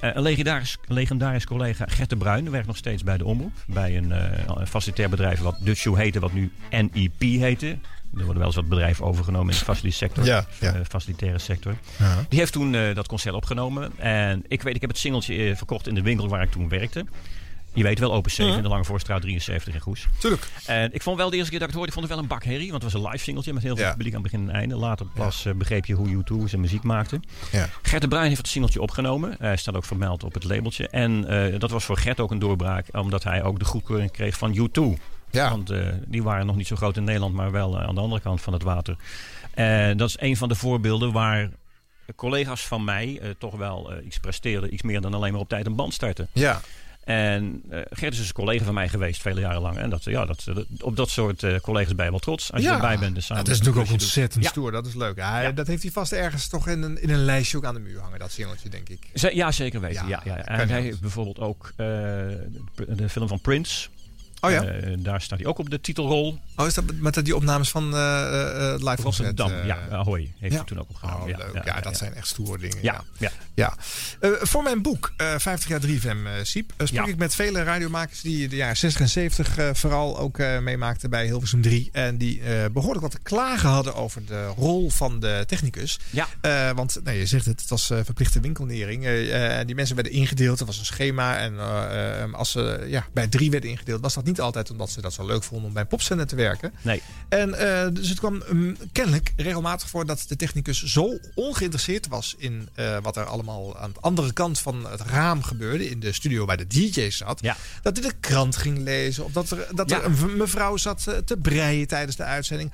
[0.01, 3.51] Eh, een legendarisch, legendarisch collega, Gert de Bruin, werkt nog steeds bij de Omroep.
[3.67, 7.67] Bij een, eh, facilitair bedrijf wat Dutch Show heette, wat nu NEP heette.
[7.67, 10.25] Er worden wel eens wat bedrijven overgenomen in de facilitaire sector.
[10.25, 10.73] Ja, ja.
[10.73, 11.75] eh, facilitaire sector.
[11.99, 12.25] Ja.
[12.29, 13.91] Die heeft toen dat concert opgenomen.
[13.99, 17.05] En ik weet, ik heb het singeltje verkocht in de winkel waar ik toen werkte.
[17.73, 20.07] Je weet wel, Open 7 in de Lange Voorstraat 73 in Goes.
[20.19, 20.47] Tuurlijk.
[20.65, 22.23] En ik vond wel de eerste keer dat ik het hoorde, ik vond het wel
[22.23, 22.71] een bakherrie.
[22.71, 23.91] Want het was een live singeltje met heel veel Ja.
[23.91, 24.75] publiek aan het begin en einde.
[24.75, 27.19] Later pas eh, begreep je hoe U2 zijn muziek maakte.
[27.51, 27.69] Ja.
[27.81, 29.35] Gert de Bruin heeft het singeltje opgenomen.
[29.39, 30.87] Hij staat ook vermeld op het labeltje.
[30.87, 34.37] En eh, dat was voor Gert ook een doorbraak, omdat hij ook de goedkeuring kreeg
[34.37, 34.81] van U2.
[35.31, 35.49] Ja.
[35.49, 38.01] Want eh, die waren nog niet zo groot in Nederland, maar wel eh, aan de
[38.01, 38.95] andere kant van het water.
[39.53, 41.49] En dat is een van de voorbeelden waar
[42.15, 44.73] collega's van mij eh, toch wel eh, iets presteerden.
[44.73, 46.27] Iets meer dan alleen maar op tijd een band starten.
[46.31, 46.61] Ja.
[47.03, 49.77] En eh, Gert is dus een collega van mij geweest, vele jaren lang.
[49.77, 52.51] En dat, ja, dat, dat- op dat soort eh, collega's ben je wel trots.
[52.51, 52.73] Als je Ja.
[52.75, 53.15] erbij bent.
[53.15, 54.01] Dus samen dat is natuurlijk ook doet.
[54.03, 54.71] ontzettend stoer.
[54.71, 55.15] Dat is leuk.
[55.21, 55.51] Hij, Ja.
[55.51, 57.99] Dat heeft hij vast ergens toch in een, in een lijstje ook aan de muur
[57.99, 58.19] hangen.
[58.19, 58.99] Dat singeltje, denk ik.
[59.33, 60.07] Ja, zeker weten.
[60.07, 63.87] Ja, Ja, En hij heeft bijvoorbeeld ook eh, de, de film van Prince.
[64.41, 64.63] Oh ja?
[64.63, 66.39] Eh, daar staat hij ook op de titelrol.
[66.55, 69.51] Oh, is dat met die opnames van eh eh Live Rotterdam.
[69.65, 70.57] Ja, Ahoy heeft ja.
[70.57, 71.21] hij toen ook opgenomen.
[71.21, 71.65] Oh, ja, leuk.
[71.65, 72.77] Ja, dat zijn echt stoere dingen.
[72.81, 73.31] Ja, ja.
[73.53, 73.73] Ja.
[74.41, 78.47] Voor mijn boek, eh 50 jaar 3FM, eh Siep, sprak ik met vele radiomakers die
[78.47, 81.89] de jaren 60 en 70 eh, vooral ook meemaakten bij Hilversum 3.
[81.91, 85.99] En die eh, behoorlijk wat te klagen hadden over de rol van de technicus.
[86.09, 86.27] Ja.
[86.73, 89.05] Want nou, je zegt het, het was verplichte winkelnering.
[89.05, 91.37] Eh, die mensen werden ingedeeld, er was een schema.
[91.37, 95.13] En als ze ja, bij drie werden ingedeeld, was dat niet altijd omdat ze dat
[95.13, 96.73] zo leuk vonden om bij een popzender te werken.
[96.81, 97.01] Nee.
[97.29, 102.35] En eh, dus het kwam mm, kennelijk regelmatig voor dat de technicus zo ongeïnteresseerd was
[102.37, 106.11] in eh, wat er allemaal aan de andere kant van het raam gebeurde, in de
[106.11, 107.57] studio waar de DJ zat, Ja.
[107.81, 109.97] dat hij de krant ging lezen of dat er, dat Ja.
[109.97, 112.71] er een mevrouw zat eh, te breien tijdens de uitzending.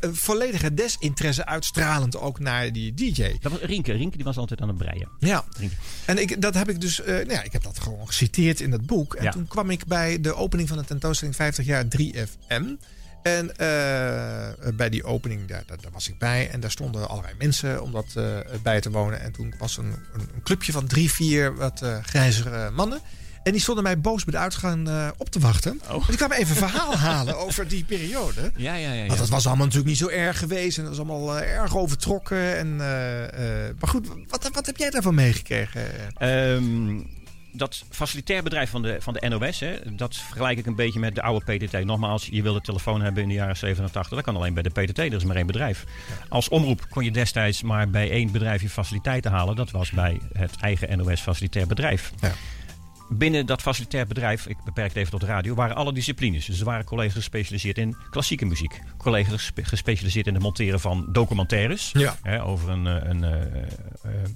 [0.00, 3.36] Een volledige desinteresse uitstralend ook naar die DJ.
[3.40, 3.92] Dat was Rienke.
[3.92, 5.08] Rienke die was altijd aan het breien.
[5.18, 5.44] Ja,
[6.06, 8.70] en ik, dat heb ik dus, eh, nou ja, ik heb dat gewoon geciteerd in
[8.70, 9.14] dat boek.
[9.14, 9.30] En Ja.
[9.30, 12.64] toen kwam ik bij de opening van de tentoonstelling 50 jaar 3FM.
[13.22, 13.50] En
[14.76, 16.50] bij die opening, daar, daar, daar was ik bij.
[16.50, 18.06] En daar stonden allerlei mensen om dat
[18.62, 19.20] bij te wonen.
[19.20, 23.00] En toen was een, een, een clubje van drie, vier wat grijzere mannen.
[23.46, 25.80] En die stonden mij boos bij de uitgang eh, op te wachten.
[25.90, 26.06] Oh.
[26.08, 28.52] Die kwamen even verhaal halen over die periode.
[28.56, 28.92] Ja, ja, ja.
[28.92, 29.06] ja.
[29.06, 30.78] Want dat was allemaal natuurlijk niet zo erg geweest.
[30.78, 32.56] En dat was allemaal eh, erg overtrokken.
[32.56, 35.82] En, eh, maar goed, wat, wat heb jij daarvan meegekregen?
[36.18, 37.00] Ehm,
[37.52, 41.14] dat facilitair bedrijf van de, van de NOS, hè, dat vergelijk ik een beetje met
[41.14, 41.84] de oude PTT.
[41.84, 44.14] Nogmaals, je wilde telefoon hebben in de jaren 87.
[44.14, 45.84] Dat kan alleen bij de PTT, er is maar één bedrijf.
[46.28, 49.56] Als omroep kon je destijds maar bij één bedrijf je faciliteiten halen.
[49.56, 52.12] Dat was bij het eigen NOS facilitair bedrijf.
[52.20, 52.32] Ja.
[53.08, 56.46] Binnen dat facilitair bedrijf, ik beperk het even tot de radio, waren alle disciplines.
[56.46, 58.80] Dus er waren collega's gespecialiseerd in klassieke muziek.
[58.96, 61.90] Collega's gespe- gespecialiseerd in het monteren van documentaires.
[61.92, 62.16] Ja.
[62.22, 63.60] Hè, over een, eh, een, eh, eh,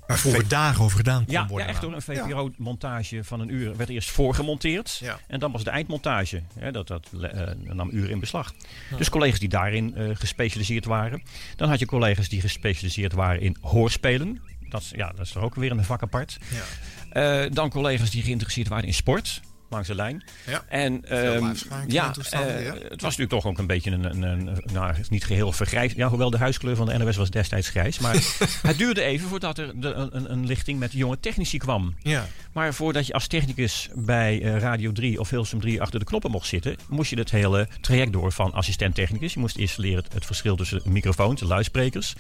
[0.07, 1.69] Waar vroeger dagen over gedaan kon ja, ja, worden.
[1.69, 1.93] echt hoor.
[1.95, 4.99] Een VPRO-montage van een uur werd eerst voorgemonteerd.
[5.03, 5.19] Ja.
[5.27, 6.43] En dan was de eindmontage.
[6.59, 8.55] Hè, dat dat eh, nam uren in beslag.
[8.97, 11.23] Dus collega's die daarin eh, gespecialiseerd waren.
[11.57, 14.41] Dan had je collega's die gespecialiseerd waren in hoorspelen.
[14.69, 16.39] Dat, is- ja, dat is er ook weer een vak apart.
[16.51, 16.63] Ja.
[17.11, 19.41] Eh, dan collega's die geïnteresseerd waren in sport.
[19.71, 20.25] Langs de lijn.
[20.47, 20.65] Ja.
[20.69, 21.55] En ehm,
[21.87, 22.75] ja, eh, ja.
[22.75, 25.93] het was natuurlijk toch ook een beetje een, een, een nou, niet geheel vergrijs.
[25.93, 27.99] Ja, hoewel de huiskleur van de NOS was destijds grijs.
[27.99, 28.15] Maar
[28.63, 31.95] het duurde even voordat er de, een, een lichting met jonge technici kwam.
[32.03, 32.27] Ja.
[32.53, 36.31] Maar voordat je als technicus bij eh, Radio 3 of Hilsum 3 achter de knoppen
[36.31, 39.35] mocht zitten, moest je het hele traject door van assistent-technicus.
[39.35, 42.15] Je moest eerst leren het, het verschil tussen microfoons, luidsprekers,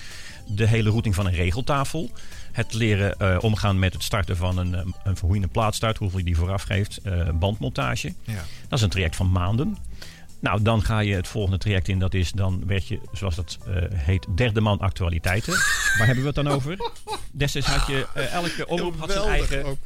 [0.46, 2.11] de hele routing van een regeltafel,
[2.52, 5.74] Het leren eh, omgaan met het starten van een, eh, een hoe je een plaat
[5.74, 6.96] start, hoeveel je die vooraf geeft.
[7.02, 8.14] eh, bandmontage.
[8.24, 8.34] Ja.
[8.68, 9.76] Dat is een traject van maanden.
[10.40, 11.98] Nou, dan ga je het volgende traject in.
[11.98, 13.58] Dat is, dan werd je, zoals dat
[13.94, 15.52] heet, derde man actualiteiten.
[15.98, 16.76] Waar hebben we het dan over?
[17.32, 19.78] Destijds had je, eh, elke omroep had zijn eigen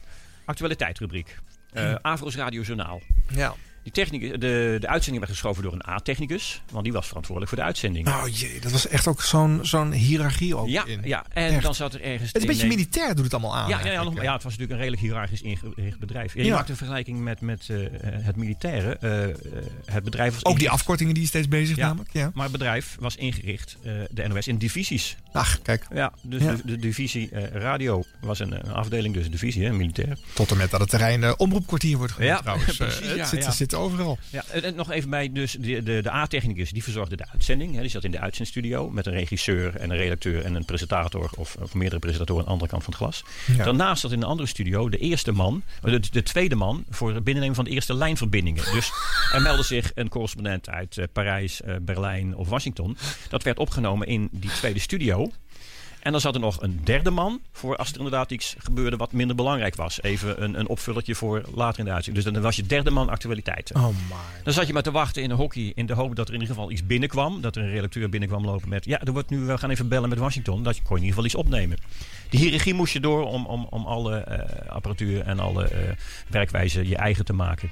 [0.44, 1.38] actualiteitsrubriek.
[1.72, 3.00] Eh Avro's Radio Journaal.
[3.28, 3.54] Ja.
[3.84, 6.62] Die technicus, de, de uitzending werd geschoven door een A-technicus.
[6.70, 8.04] Want die was verantwoordelijk voor de uitzending.
[8.06, 11.00] Nou jee, dat was echt ook zo'n zo'n hiërarchie ook ja, in.
[11.04, 11.62] ja, en Echt.
[11.62, 12.26] dan zat er ergens...
[12.26, 13.68] Het is een beetje in- militair doet het allemaal aan.
[13.68, 16.34] Ja, ja, ja, nog- het was natuurlijk een redelijk hiërarchisch ingericht bedrijf.
[16.34, 17.76] Je maakt een vergelijking met, met eh,
[18.08, 18.96] het militaire.
[18.96, 19.34] Eh, eh,
[19.84, 22.12] het bedrijf was Ook die afkortingen die je steeds bezig namelijk.
[22.12, 22.30] Ja.
[22.34, 25.16] Maar het bedrijf was ingericht, eh, de NOS, in divisies.
[25.32, 25.86] Ach, kijk.
[25.94, 26.42] Ja, dus.
[26.42, 30.18] De, de divisie eh, radio was een, een afdeling, dus een divisie, hè, militair.
[30.34, 32.70] Tot en met dat het terrein eh, omroepkwartier wordt genoemd Ja, trouwens.
[32.70, 34.18] Eh, precies, het zit, zit overal.
[34.30, 37.74] Ja, en, nog even bij, dus de, de, de A-technicus, die verzorgde de uitzending.
[37.74, 41.30] Hè, die zat in de uitzendstudio met een regisseur en een redacteur en een presentator,
[41.36, 43.24] of, of meerdere presentatoren aan de andere kant van het glas.
[43.56, 43.64] Ja.
[43.64, 47.24] Daarnaast zat in een andere studio de eerste man, de, de tweede man, voor het
[47.24, 48.64] binnennemen van de eerste lijnverbindingen.
[48.72, 48.92] Dus
[49.32, 52.96] er meldde zich een correspondent uit eh, Parijs, eh, Berlijn of Washington.
[53.28, 55.30] Dat werd opgenomen in die tweede studio.
[56.04, 59.12] En dan zat er nog een derde man voor als er inderdaad iets gebeurde wat
[59.12, 60.02] minder belangrijk was.
[60.02, 62.24] Even een, een opvullertje voor later in de uitzending.
[62.24, 63.76] Dus dan was je derde man actualiteiten.
[63.76, 64.42] Oh my.
[64.42, 66.40] Dan zat je maar te wachten in een hockey in de hoop dat er in
[66.40, 67.40] ieder geval iets binnenkwam.
[67.40, 68.84] Dat er een redacteur binnenkwam lopen met...
[68.84, 70.62] Ja, er wordt nu, we gaan even bellen met Washington.
[70.62, 71.78] Dat je kon in ieder geval iets opnemen.
[72.28, 75.92] Die hiërarchie moest je door om, om, om alle eh, apparatuur en alle eh,
[76.28, 77.70] werkwijzen je eigen te maken.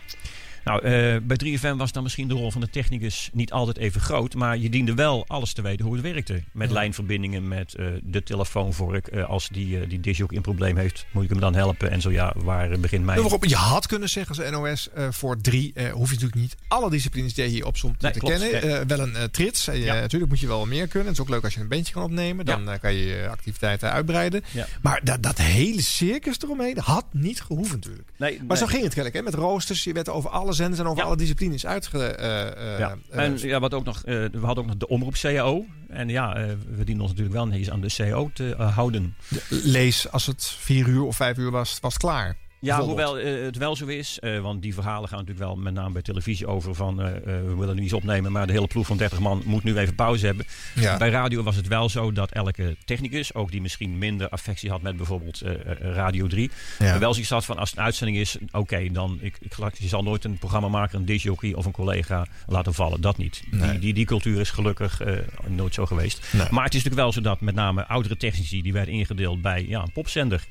[0.64, 4.00] Nou, eh, bij 3FM was dan misschien de rol van de technicus niet altijd even
[4.00, 4.34] groot.
[4.34, 6.42] Maar je diende wel alles te weten hoe het werkte.
[6.52, 9.06] Met lijnverbindingen, met eh, de telefoonvork.
[9.06, 11.90] Eh, als die, die disjockey een probleem heeft, moet ik hem dan helpen.
[11.90, 13.20] En zo ja, waar begint mijn...
[13.20, 17.34] Waarop je had kunnen zeggen als NOS voor drie hoef je natuurlijk niet alle disciplines
[17.34, 18.38] die je hier opzomt Nee, te klopt.
[18.38, 18.86] kennen.
[18.88, 19.64] Wel een trits.
[19.64, 19.94] Ja.
[19.94, 21.08] Natuurlijk moet je wel meer kunnen.
[21.08, 22.44] Het is ook leuk als je een bandje kan opnemen.
[22.44, 22.76] Dan Ja.
[22.76, 24.42] kan je je activiteiten uitbreiden.
[24.82, 28.08] Maar dat, dat hele circus eromheen had niet gehoeven natuurlijk.
[28.16, 28.56] Nee, Maar nee.
[28.56, 29.14] zo ging het kennelijk.
[29.16, 29.22] Hè?
[29.22, 29.84] Met roosters.
[29.84, 31.98] Je werd over alle zenders en over alle disciplines uitge...
[32.04, 32.96] eh, eh, Ja.
[33.10, 35.64] eh, En ja, wat ook nog, we hadden ook nog de omroep CAO.
[35.88, 36.34] En ja,
[36.76, 39.16] we dienen ons natuurlijk wel netjes aan de CAO te houden.
[39.48, 42.36] lees als het vier uur of vijf uur was, was het klaar.
[42.62, 44.18] Ja, hoewel eh, het wel zo is.
[44.18, 47.02] eh, want die verhalen gaan natuurlijk wel met name bij televisie over van...
[47.02, 49.76] eh, we willen nu iets opnemen, maar de hele ploeg van 30 man moet nu
[49.76, 50.46] even pauze hebben.
[50.74, 50.96] Ja.
[50.96, 54.82] Bij radio was het wel zo dat elke technicus, ook die misschien minder affectie had
[54.82, 55.42] met bijvoorbeeld
[55.80, 56.50] Radio 3...
[56.78, 56.98] Ja.
[56.98, 59.18] wel zoiets had van als het een uitzending is, oké, dan...
[59.20, 63.00] Ik, ik, je zal nooit een programmamaker, een disjockey of een collega laten vallen.
[63.00, 63.42] Dat niet.
[63.50, 63.70] Nee.
[63.70, 65.00] Die, die, die cultuur is gelukkig
[65.48, 66.32] nooit zo geweest.
[66.32, 66.46] Nee.
[66.50, 68.62] Maar het is natuurlijk wel zo dat met name oudere technici...
[68.62, 70.46] die werden ingedeeld bij ja, een popzender...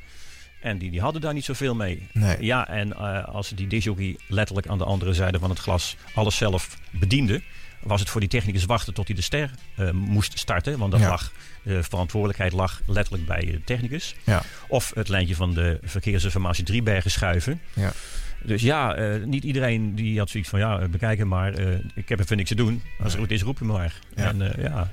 [0.61, 2.07] En die, die hadden daar niet zoveel mee.
[2.13, 2.37] Nee.
[2.39, 6.35] Ja, en eh, als die disjockey letterlijk aan de andere zijde van het glas alles
[6.37, 7.41] zelf bediende,
[7.81, 10.77] was het voor die technicus wachten tot hij de ster eh, moest starten.
[10.77, 11.07] Want dat Ja.
[11.09, 11.31] lag,
[11.63, 14.15] de verantwoordelijkheid lag letterlijk bij de technicus.
[14.23, 14.41] Ja.
[14.67, 17.61] Of het lijntje van de verkeersinformatie Driebergen schuiven.
[17.73, 17.91] Ja.
[18.43, 21.53] Dus ja, eh, niet iedereen die had zoiets van ja, eh, bekijk het maar.
[21.53, 22.81] eh, ik heb even niks te doen.
[23.03, 23.99] Als er goed is, roep je maar.
[24.15, 24.23] Ja.
[24.29, 24.89] En ja,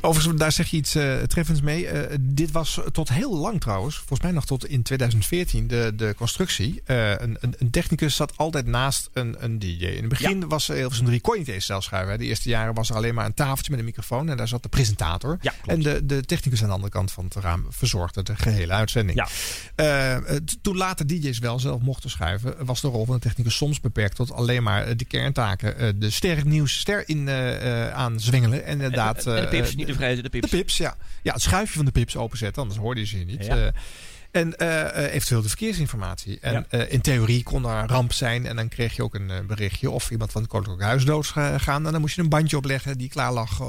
[0.00, 0.90] Overigens, daar zeg je iets
[1.26, 1.88] treffends mee.
[2.20, 6.82] Dit was tot heel lang trouwens, volgens mij nog tot in 2014, de, de constructie.
[6.84, 9.66] Een, een, een technicus zat altijd naast een, een DJ.
[9.84, 12.12] In het begin was er Hilversum 3 kon je niet eens zelf schuiven.
[12.12, 12.18] hè.
[12.18, 14.62] De eerste jaren was er alleen maar een tafeltje met een microfoon en daar zat
[14.62, 15.38] de presentator.
[15.40, 18.72] Ja, en de, de technicus aan de andere kant van het raam verzorgde de gehele
[18.72, 19.28] uitzending.
[19.76, 20.18] Ja.
[20.62, 24.16] Toen later DJ's wel zelf mochten schuiven, was de rol van de technicus soms beperkt
[24.16, 25.78] tot alleen maar eh, de kerntaken.
[25.78, 28.64] Eh, de sterrennieuws, ster in eh, eh, aan zwengelen.
[28.64, 29.26] En inderdaad.
[29.26, 30.50] en, en de pips, niet te vergeten, de pips.
[30.50, 30.96] de pips, ja.
[31.22, 33.44] Ja, het schuifje van de pips openzetten, anders hoorde je ze niet.
[33.44, 33.72] Ja.
[34.32, 36.38] En eh, eh, eventueel de verkeersinformatie.
[36.40, 36.64] En Ja.
[36.68, 38.46] eh, in theorie kon er een ramp zijn.
[38.46, 41.58] En dan kreeg je ook een berichtje of iemand van het Koninklijk Huis dood ga-
[41.58, 41.86] gaan.
[41.86, 43.60] En dan moest je een bandje opleggen die klaar lag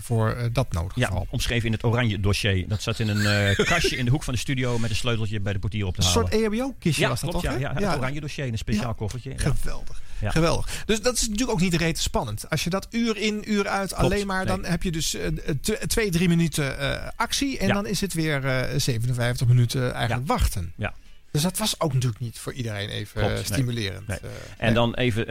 [0.00, 1.26] voor dat Ja, noodgeval.
[1.30, 2.68] omschreven in het oranje dossier.
[2.68, 5.52] Dat zat in een kastje in de hoek van de studio met een sleuteltje bij
[5.52, 6.28] de portier op te Een halen.
[6.30, 7.58] soort E EHBO-kistje ja, was dat klopt, toch?
[7.58, 8.92] ja, ja, het oranje dossier in een speciaal Ja.
[8.92, 9.30] koffertje.
[9.30, 9.36] Ja.
[9.38, 10.02] Geweldig.
[10.24, 10.30] Ja.
[10.30, 10.82] Geweldig.
[10.86, 12.50] Dus dat is natuurlijk ook niet reet spannend.
[12.50, 14.70] Als je dat uur in, uur uit alleen maar, dan nee.
[14.70, 15.16] heb je dus
[15.62, 17.58] t- twee, drie minuten eh, actie.
[17.58, 17.72] En Ja.
[17.74, 20.72] dan is het weer eh, 57 minuten eigenlijk wachten.
[20.76, 20.94] Ja.
[21.30, 23.44] Dus dat was ook natuurlijk niet voor iedereen even Klopt, nee.
[23.44, 24.06] stimulerend.
[24.06, 24.18] Nee.
[24.58, 25.26] En dan even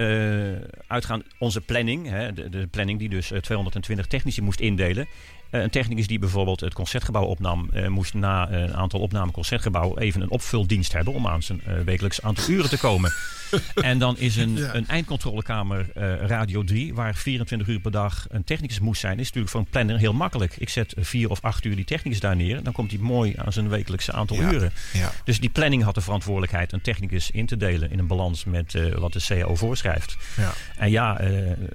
[0.88, 2.10] uitgaan onze planning.
[2.10, 5.08] Hè, de, de planning die dus eh, 220 technici moest indelen.
[5.54, 9.34] Eh, een technicus die bijvoorbeeld het concertgebouw opnam, eh, moest na eh, een aantal opnamen
[9.34, 13.14] concertgebouw even een opvuldienst hebben om aan zijn wekelijks aantal uren te komen.
[13.76, 14.76] en dan is een, Ja.
[14.76, 15.86] een eindcontrolekamer
[16.28, 19.68] Radio 3, waar 24 uur per dag een technicus moest zijn, is natuurlijk voor een
[19.70, 20.56] planner heel makkelijk.
[20.58, 23.54] Ik zet vier of acht uur die technicus daar neer, dan komt hij mooi aan
[23.54, 24.52] zijn wekelijkse aantal Ja.
[24.52, 24.72] uren.
[24.94, 25.12] ja.
[25.24, 28.78] Dus die planning had de verantwoordelijkheid een technicus in te delen in een balans met
[29.00, 30.18] wat de CAO voorschrijft.
[30.38, 30.54] Ja.
[30.78, 31.22] En ja,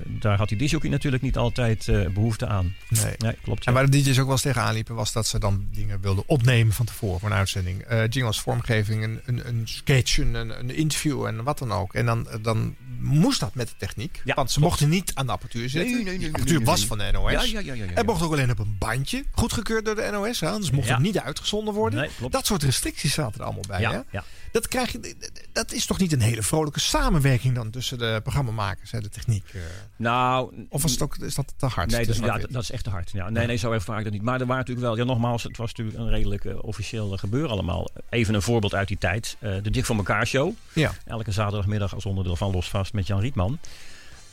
[0.07, 2.75] daar had die disjockey natuurlijk niet altijd eh, behoefte aan.
[2.89, 3.15] Nee.
[3.19, 3.67] Nee, klopt.
[3.69, 6.25] En waar de DJ's ook wel eens tegenaan liepen, was dat ze dan dingen wilden
[6.27, 7.83] opnemen van tevoren voor een uitzending.
[7.83, 11.95] Eh jingles, vormgeving, een, een, een sketch, een, een interview en wat dan ook.
[11.95, 14.21] En dan, dan moest dat met de techniek.
[14.25, 14.71] Ja, want ze klopt.
[14.71, 15.95] mochten niet aan de apparatuur zitten.
[15.95, 17.31] Nee, nee, nee, de apparatuur was van de NOS.
[17.31, 17.91] Ja, ja, ja, ja, ja.
[17.95, 20.41] Het mocht ook alleen op een bandje, goedgekeurd door de NOS.
[20.41, 20.51] Hè?
[20.51, 22.09] Anders mocht het niet uitgezonden worden.
[22.31, 23.81] Dat soort restricties zaten er allemaal bij.
[23.81, 24.21] Ja, hè?
[24.59, 24.61] Ja.
[24.61, 25.17] Dat, krijg je,
[25.53, 29.45] dat is toch niet een hele vrolijke samenwerking dan tussen de programmamakers en de techniek?
[29.55, 29.61] eh?
[29.97, 31.91] Nou, Of was het ook, is dat te hard?
[31.91, 32.53] Nee, dat, ja, zwart-wit?
[32.53, 33.11] dat is echt te hard.
[33.11, 34.23] Ja, nee, nee, zo ervaar ik dat niet.
[34.23, 37.19] Maar er waren natuurlijk wel, ja, nogmaals, het was natuurlijk een redelijk eh, officieel eh,
[37.19, 37.89] gebeuren allemaal.
[38.11, 39.37] Even een voorbeeld uit die tijd.
[39.41, 40.53] De Dik voor elkaar show.
[40.73, 40.93] ja.
[41.05, 43.59] Elke zaterdagmiddag als onderdeel van Los Vast met Jan Rietman.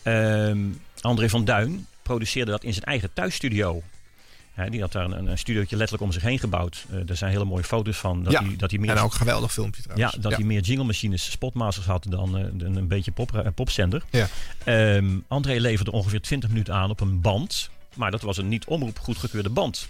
[0.03, 0.59] Ehm,
[1.01, 3.81] André van Duin produceerde dat in zijn eigen thuisstudio.
[4.55, 6.85] Hè, die had daar een, een studiootje letterlijk om zich heen gebouwd.
[6.91, 8.23] Eh, er zijn hele mooie foto's van.
[8.23, 10.23] Dat Ja, hij, dat meer En ook een geweldig filmpje ja, trouwens.
[10.23, 14.03] dat hij meer jingle machines, spotmasters had dan eh, een, een beetje pop, eh, popzender.
[14.09, 14.27] Ja.
[14.63, 17.69] Ehm, André leverde ongeveer 20 minuten aan op een band.
[17.95, 19.89] Maar dat was een niet omroep goedgekeurde band.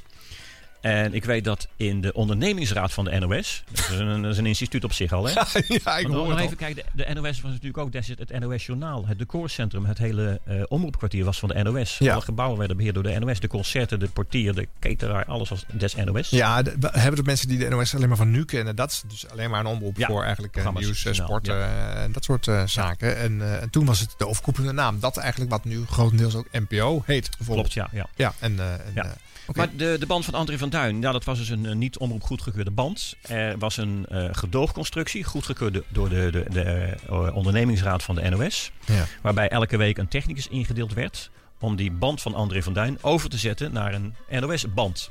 [0.86, 3.64] En ik weet dat in de ondernemingsraad van de NOS...
[3.72, 5.32] Dat is een, dat is een instituut op zich al, hè?
[5.84, 9.08] ja, ik hoor nog even kijken, de, de NOS was natuurlijk ook destijds het NOS-journaal.
[9.08, 11.98] Het decorcentrum, het hele eh, omroepkwartier was van de NOS.
[11.98, 12.14] Ja.
[12.14, 13.40] Alle gebouwen werden beheerd door de NOS.
[13.40, 16.30] De concerten, de portier, de cateraar, alles was des NOS.
[16.30, 18.76] Ja, de- we hebben de mensen die de NOS alleen maar van nu kennen.
[18.76, 21.48] Dat is dus alleen maar een omroep Ja, voor eigenlijk eh, nieuws, eh, journaal, sport
[21.48, 23.18] en dat soort zaken.
[23.18, 25.00] En, en toen was het de overkoepelende naam.
[25.00, 27.74] Dat eigenlijk wat nu grotendeels ook NPO heet bijvoorbeeld.
[27.74, 28.00] Klopt, ja.
[28.00, 28.08] ja.
[28.16, 29.18] Ja, en, en,
[29.54, 32.24] Maar de, de band van André van Duin, ja, dat was dus een, niet omroep
[32.24, 33.16] goedgekeurde band.
[33.28, 38.72] Er was een eh gedoogconstructie, goedgekeurd door de, de, de eh, ondernemingsraad van de NOS.
[38.86, 39.06] ja.
[39.22, 41.30] Waarbij elke week een technicus ingedeeld werd
[41.60, 45.10] om die band van André van Duin over te zetten naar een NOS-band.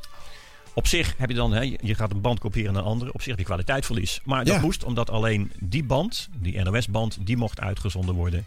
[0.75, 3.21] Op zich heb je dan, hè, je gaat een band kopiëren naar een andere, op
[3.21, 4.21] zich heb je kwaliteitsverlies.
[4.25, 4.61] Maar dat Ja.
[4.61, 8.47] moest omdat alleen die band, die NOS-band, die mocht uitgezonden worden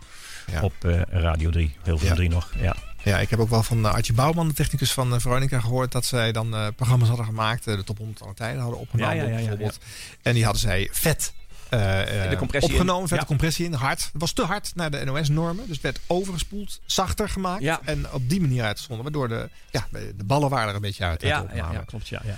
[0.51, 0.61] Ja.
[0.61, 1.75] op eh, Radio 3.
[1.83, 2.15] Heel veel Ja.
[2.15, 2.75] 3 nog, ja.
[3.03, 5.91] Ja, ik heb ook wel van eh, Artje Bouwman, de technicus van eh, Veronica, gehoord
[5.91, 7.63] dat zij dan programma's hadden gemaakt.
[7.63, 9.77] de top 100 alle tijden hadden opgenomen bijvoorbeeld.
[10.21, 11.33] En die hadden zij vet
[11.69, 13.25] De compressie opgenomen, in.
[13.25, 14.01] compressie in, hard.
[14.03, 17.63] Het was te hard naar de NOS-normen, dus werd overgespoeld, zachter gemaakt.
[17.85, 21.21] En op die manier uitgezonden, waardoor de, ja, de ballen waren er een beetje uit.
[21.21, 22.21] Ja, ja, klopt, ja.
[22.25, 22.37] Ja,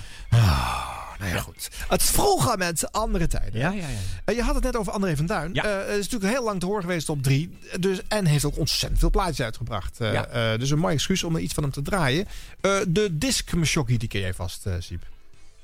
[1.20, 1.70] Nou ja, goed.
[1.88, 3.60] Het vroeger met andere tijden.
[3.60, 3.88] ja, ja.
[3.88, 3.98] ja.
[4.26, 5.54] Eh, Je had het net over André van Duin.
[5.54, 5.64] Ja.
[5.64, 7.58] Eh, het is natuurlijk heel lang te horen geweest op drie.
[7.80, 10.00] Dus, en heeft ook ontzettend veel plaatjes uitgebracht.
[10.02, 10.26] Eh, Ja.
[10.28, 12.28] eh, dus een mooi excuus om er iets van hem te draaien.
[12.62, 15.04] Eh, de disc Meshockey, die ken jij vast, eh Siep.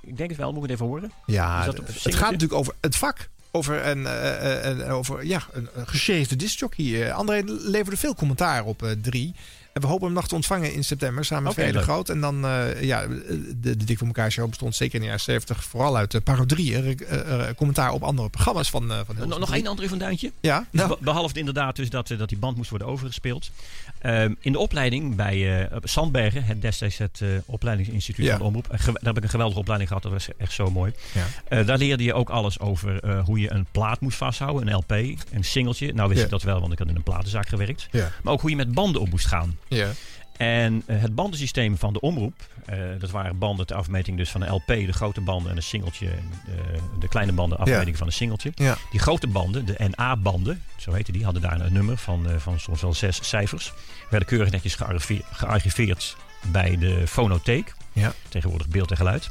[0.02, 1.12] Ik denk het wel, moet ik het even horen?
[1.26, 3.30] Ja, het gaat natuurlijk over het vak.
[3.56, 5.88] Over een, eh, een- over, ja, een, een
[6.36, 7.04] discjockey.
[7.08, 9.34] Eh, André leverde veel commentaar op eh, drie.
[9.76, 11.84] En we hopen hem nog te ontvangen in september samen met leuk.
[11.84, 12.10] Groot.
[12.10, 15.22] En dan, eh, ja, de, de Dik voor elkaar show bestond zeker in de jaren
[15.22, 17.00] 70 vooral uit uh, parodieën.
[17.00, 20.32] eh, eh, commentaar op andere programma's van, eh van Nog, één André van Duintje?
[20.40, 23.52] Ja, nou, be- Behalve inderdaad dus dat, eh, dat die band moest worden overgespeeld.
[24.00, 28.32] Ehm, in de opleiding bij eh, Sandbergen, het destijds het eh, opleidingsinstituut Ja.
[28.32, 28.68] van de Omroep.
[28.70, 30.94] Daar heb ik een geweldige opleiding gehad, dat was echt zo mooi.
[31.14, 31.26] Ja.
[31.48, 34.74] Eh, daar leerde je ook alles over eh, hoe je een plaat moest vasthouden, een
[34.76, 35.94] LP, een singeltje.
[35.94, 36.26] Nou wist Ja.
[36.26, 37.88] ik dat wel, want ik had in een platenzaak gewerkt.
[37.92, 38.12] Ja.
[38.24, 39.58] Maar ook hoe je met banden om moest gaan.
[39.68, 39.92] Ja.
[40.38, 42.34] En eh, het bandensysteem van de omroep,
[42.66, 45.64] eh, dat waren banden ter afmeting dus van de LP, de grote banden en een
[45.64, 48.52] singeltje, eh, de kleine banden afmeting van een singeltje.
[48.56, 48.78] Ja.
[48.92, 52.82] Die grote banden, de NA-banden, zo heette die, hadden daar een nummer van, van soms
[52.82, 53.74] wel zes cijfers.
[54.10, 56.16] Werden keurig netjes gearchive- gearchiveerd
[56.52, 58.14] bij de fonotheek, Ja.
[58.30, 59.30] tegenwoordig beeld en geluid.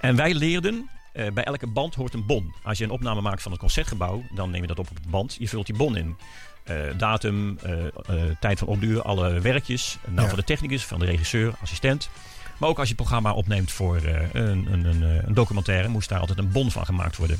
[0.00, 2.54] En wij leerden, bij elke band hoort een bon.
[2.62, 5.08] Als je een opname maakt van een concertgebouw, dan neem je dat op op de
[5.08, 5.36] band.
[5.38, 6.16] Je vult die bon in.
[6.64, 7.92] Eh, datum, eh, eh,
[8.40, 9.98] tijd van opduur, alle werkjes.
[10.14, 10.26] Ja.
[10.26, 12.10] van de technicus, van de regisseur, assistent.
[12.58, 16.38] Maar ook als je programma opneemt voor een, een, een, een documentaire, moest daar altijd
[16.38, 17.38] een bon van gemaakt worden.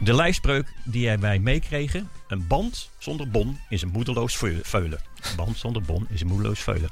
[0.00, 4.98] De lijfspreuk die wij meekregen: een band zonder bon is een moedeloos veu- veulen.
[5.30, 6.90] Een band zonder bon is een moedeloos veulen.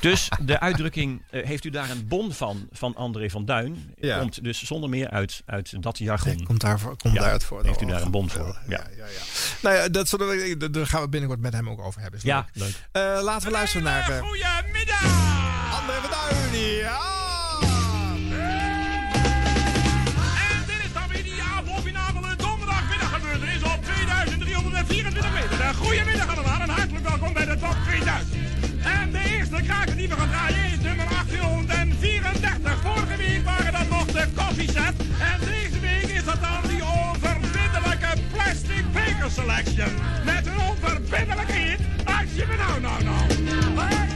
[0.00, 4.18] Dus de uitdrukking, eh, heeft u daar een bon van, van André van Duin, Ja.
[4.18, 6.44] komt dus zonder meer uit, uit dat jargon.
[6.44, 7.64] Komt, daar voor, komt Ja, daaruit voor.
[7.64, 8.46] heeft u daar een bon voor?
[8.46, 8.86] Ja, Ja.
[8.96, 9.20] ja, ja.
[9.62, 12.18] Nou ja, dat zullen we, daar- gaan we binnenkort met hem ook over hebben.
[12.20, 12.64] Is Ja, leuk.
[12.66, 12.74] leuk.
[12.92, 15.02] Eh, laten we luisteren naar eh, Goedemiddag!
[15.80, 16.60] André van Duin.
[16.76, 17.23] Ja!
[25.74, 28.36] Goedemiddag allemaal en hartelijk welkom bij de top 2000.
[28.82, 32.80] En de eerste kraker die we gaan draaien is nummer 1834.
[32.82, 34.94] Vorige week waren dat nog de koffieset.
[35.30, 39.92] En deze week is dat dan die onverbindelijke plastic beker selection.
[40.24, 41.80] Met een onverbindelijke hit.
[42.04, 44.13] Als je me nou, nou, nou.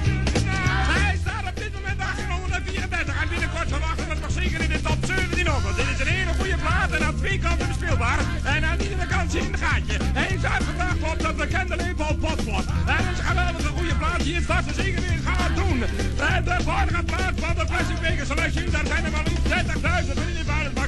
[4.52, 5.62] In de top 17 op.
[5.62, 8.18] Want dit is een hele goede plaat en aan twee kanten bespeelbaar.
[8.44, 9.96] En aan iedere kant zit een gaatje.
[10.18, 12.66] Hij is uitgebracht op de bekende label Potpot.
[12.92, 14.22] En dat is een geweldige goede plaat.
[14.22, 15.78] Hier staat ze zeker weer gaan doen.
[16.34, 17.96] En de vorige plaat van de Plastic
[18.26, 20.34] Fluisjes, daar zijn er maar liefst 30.000 in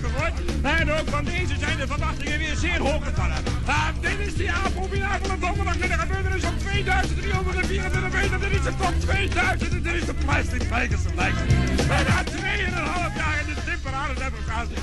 [0.00, 0.32] de.
[0.62, 3.36] En ook van deze zijn de verwachtingen weer zeer hoog gevallen.
[3.66, 8.40] Ah, dit is die abominabele donderdagmiddag gebeurtenis op 2324 meter.
[8.40, 11.04] Dit is de top 2000 en dit is de plastic Vegas.
[11.04, 13.59] En na 2,5 jaar in de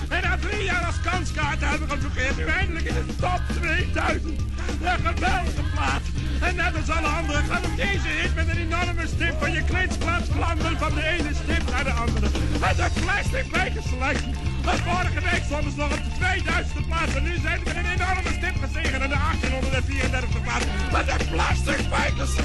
[0.10, 2.38] En na 3 jaar als kanskaart hebben we geprobeerd.
[2.38, 4.40] Nu eindelijk in de top 2000.
[4.82, 6.08] Een geweldige plaats.
[6.42, 9.64] En net als alle anderen gaat ook deze hit met een enorme stip van je
[9.64, 12.28] klitsplaats vlammen van de ene stip naar de andere.
[12.60, 13.46] Met een plastic
[13.90, 14.34] Selection.
[14.66, 17.16] Maar vorige week stonden ze nog op de 2000ste plaats.
[17.16, 20.66] En nu zijn ze met een enorme stip gezegen in de 1834ste plaats.
[20.92, 22.36] Met een plastic Vegas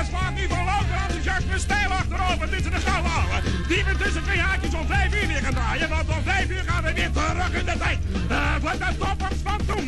[0.00, 2.54] hij slaat nu van louter enthousiasme stijl achterover.
[2.54, 3.38] Is de gouden ouwe.
[3.68, 5.88] Die we tussen twee haakjes om vijf uur weer gaan draaien.
[5.88, 7.98] Want om vijf uur gaan we weer terug in de tijd.
[8.30, 9.86] Uh, voor de toppers van toen.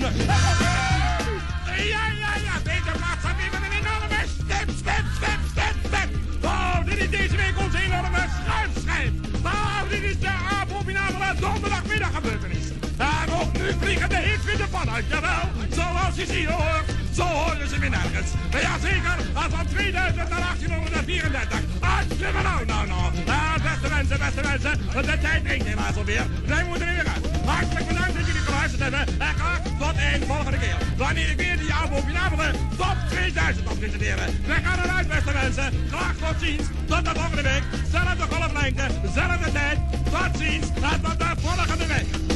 [1.93, 2.55] Ja, ja, ja.
[2.71, 6.09] Deze plaat staat weer met een enorme stip, stip, stip, stip, stip.
[6.45, 9.13] Oh, dit is deze week onze enorme schuifschijf.
[9.45, 12.67] Oh, dit is de abominabele donderdagmiddag gebeurtenis.
[12.97, 15.45] En ook nu vliegen de hits weer de pan uit, jawel.
[15.71, 16.83] Zoals je ziet hoor,
[17.15, 18.31] zo horen ze weer nergens.
[18.51, 21.61] Ja zeker, van 2000 naar 1834.
[21.81, 23.03] Hartstikke nou, nou, nou.
[23.27, 24.73] Ah, beste mensen, beste mensen,
[25.07, 26.27] de tijd dringt helaas alweer.
[26.47, 27.25] Wij moeten er weer uit.
[27.45, 29.05] Hartelijk bedankt dat jullie geluisterd hebben.
[29.19, 30.77] En graag tot een volgende keer.
[30.97, 34.27] Wanneer ik weer die abominabele top 2000 op presenteren.
[34.47, 35.69] Wij gaan eruit, beste mensen.
[35.89, 36.67] Graag tot ziens.
[36.87, 37.63] Tot de volgende week.
[37.91, 39.79] Zelfde golflengte, zelfde tijd.
[40.11, 40.67] Tot ziens.
[40.93, 42.32] En tot de volgende week.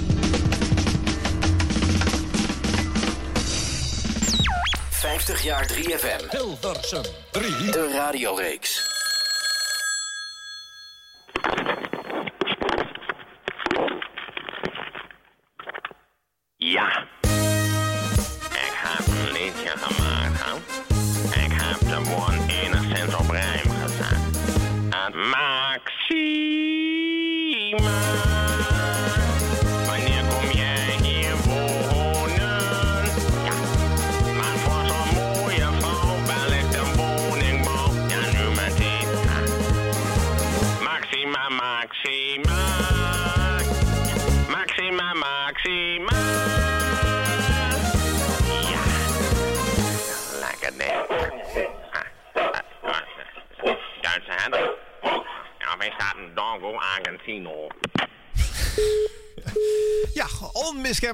[5.17, 6.31] ...50 jaar 3FM.
[6.31, 7.71] Hilversum 3.
[7.71, 8.96] De radioreeks.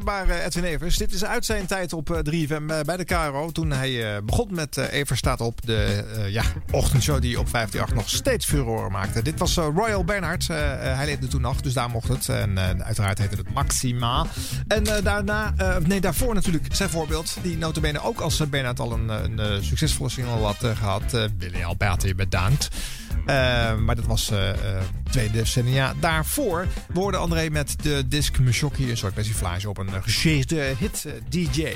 [0.01, 0.97] Eh, Edwin Evers.
[0.97, 3.51] Dit is uit zijn tijd op eh, 3FM eh, bij de KRO.
[3.51, 5.67] Toen hij eh, begon met eh, Evers staat op.
[5.67, 9.23] De eh, ja, ochtendshow die op 538 nog steeds furore maakte.
[9.23, 10.49] Dit was eh, Royal Bernard.
[10.51, 12.29] Eh, eh, hij leefde toen nog, dus daar mocht het.
[12.29, 14.27] En eh, uiteraard heette het Maxima.
[14.69, 17.37] En eh, daarna, eh, nee, daarvoor natuurlijk zijn voorbeeld.
[17.43, 21.15] Die notabene ook als eh, Bernard al een, een, eh, succesvolle single had eh, gehad.
[21.15, 22.69] eh, Willy Alberti bedankt.
[23.27, 24.57] Eh, maar dat was eh, eh,
[25.11, 26.67] twee decennia daarvoor.
[26.95, 31.13] We André met de disc Mushoki, een soort persiflage op een uh, gesjeesde hit eh,
[31.29, 31.73] DJ.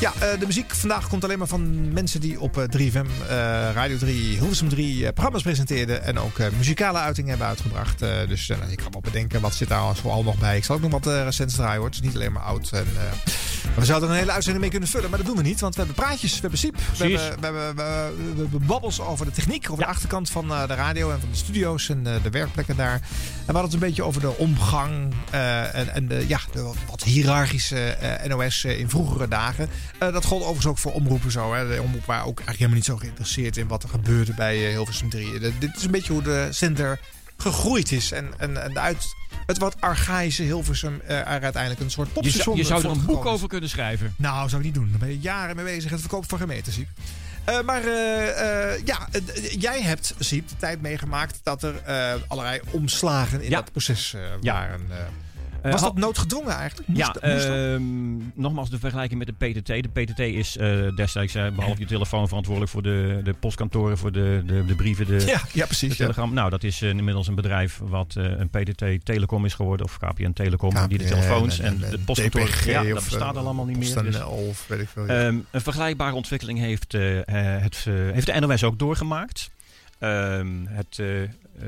[0.00, 3.36] Ja, eh, de muziek vandaag komt alleen maar van mensen die op eh, 3FM, eh,
[3.74, 6.02] Radio 3, Hilversum 3 eh, programma's presenteerden.
[6.04, 8.02] En ook eh, muzikale uitingen hebben uitgebracht.
[8.02, 10.56] Eh, dus eh, ik kan wel bedenken, wat zit daar zoal nog bij?
[10.56, 11.84] Ik zal ook nog wat uh, recents draaien hoor.
[11.86, 12.70] Het is niet alleen maar oud.
[12.72, 13.02] En, eh,
[13.64, 15.60] maar we zouden er een hele uitzending mee kunnen vullen, maar dat doen we niet.
[15.60, 16.76] Want we hebben praatjes, we hebben Siep.
[16.76, 20.50] We hebben, we, hebben, we, we hebben babbels over de techniek, over de achterkant van
[20.50, 22.94] eh, de radio en van de studio's en eh, de werkplekken daar.
[22.94, 23.00] En
[23.46, 27.02] we hadden het een beetje over de omgang eh, en, en de, ja, de wat
[27.12, 29.68] hiërarchische eh, NOS eh, in vroegere dagen.
[29.98, 31.54] Eh, dat gold overigens ook voor omroepen zo.
[31.54, 31.68] Hè.
[31.68, 35.08] De omroep waren ook eigenlijk helemaal niet zo geïnteresseerd in wat er gebeurde bij Hilversum
[35.10, 35.38] 3.
[35.38, 37.00] De- dit is een beetje hoe de zender
[37.36, 38.12] gegroeid is.
[38.12, 39.04] En, en, en uit
[39.46, 43.06] het wat archaïsche Hilversum er uiteindelijk een soort Je popstation zou, je zou er een
[43.06, 44.14] boek over kunnen schrijven.
[44.16, 44.88] Nou, zou ik niet doen.
[44.90, 45.90] Daar ben je jaren mee bezig.
[45.90, 46.88] Het verkoop van gemeenten, Siep.
[47.44, 47.86] Eh, maar
[48.84, 49.08] ja,
[49.58, 51.74] jij hebt, Siep, de tijd meegemaakt dat er
[52.28, 53.56] allerlei omslagen in Ja.
[53.60, 54.76] dat proces Ja.
[55.62, 55.72] Eh.
[55.72, 56.88] Was dat noodgedwongen eigenlijk?
[56.88, 57.22] Moest, Ja, dat?
[57.22, 57.82] ehm,
[58.34, 59.66] nogmaals de vergelijking met de PTT.
[59.66, 64.12] De PTT is eh, destijds, eh, behalve je telefoon, verantwoordelijk voor de, de postkantoren, voor
[64.12, 65.80] de, de, de brieven, de, ja, ja, precies.
[65.80, 65.94] de Ja.
[65.94, 66.34] telegram.
[66.34, 70.74] Nou, dat is inmiddels een bedrijf wat een PTT Telecom is geworden, of KPN Telecom,
[70.88, 72.46] die de telefoons en- en, en de postkantoren.
[72.48, 74.02] DPG Ja, dat bestaat allemaal niet meer.
[74.02, 75.06] Dus- of weet ik veel.
[75.06, 75.26] ja.
[75.26, 79.50] Ehm, een vergelijkbare ontwikkeling heeft, het, heeft de NOS ook doorgemaakt.
[80.02, 81.06] Ehm, het, eh,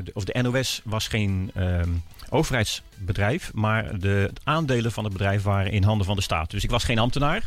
[0.05, 1.91] de, of de NOS was geen ehm,
[2.31, 6.51] overheidsbedrijf, maar de aandelen van het bedrijf waren in handen van de staat.
[6.51, 7.47] Dus ik was geen ambtenaar.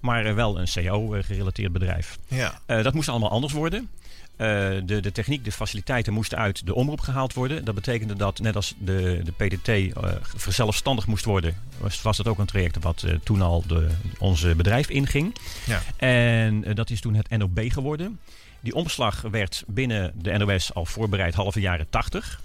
[0.00, 2.18] maar eh, wel een CO-gerelateerd bedrijf.
[2.28, 2.60] Ja.
[2.66, 3.88] Eh, dat moest allemaal anders worden.
[4.36, 4.46] Eh,
[4.84, 7.64] de, de techniek, de faciliteiten moesten uit de omroep gehaald worden.
[7.64, 12.28] Dat betekende dat, net als de, de PTT eh verzelfstandig moest worden, was, was dat
[12.28, 13.88] ook een traject wat eh, toen al de,
[14.18, 15.34] onze bedrijf inging.
[15.66, 15.82] Ja.
[15.96, 18.18] En eh, dat is toen het NOB geworden.
[18.66, 22.40] Die omslag werd binnen de NOS al voorbereid halve jaren 80.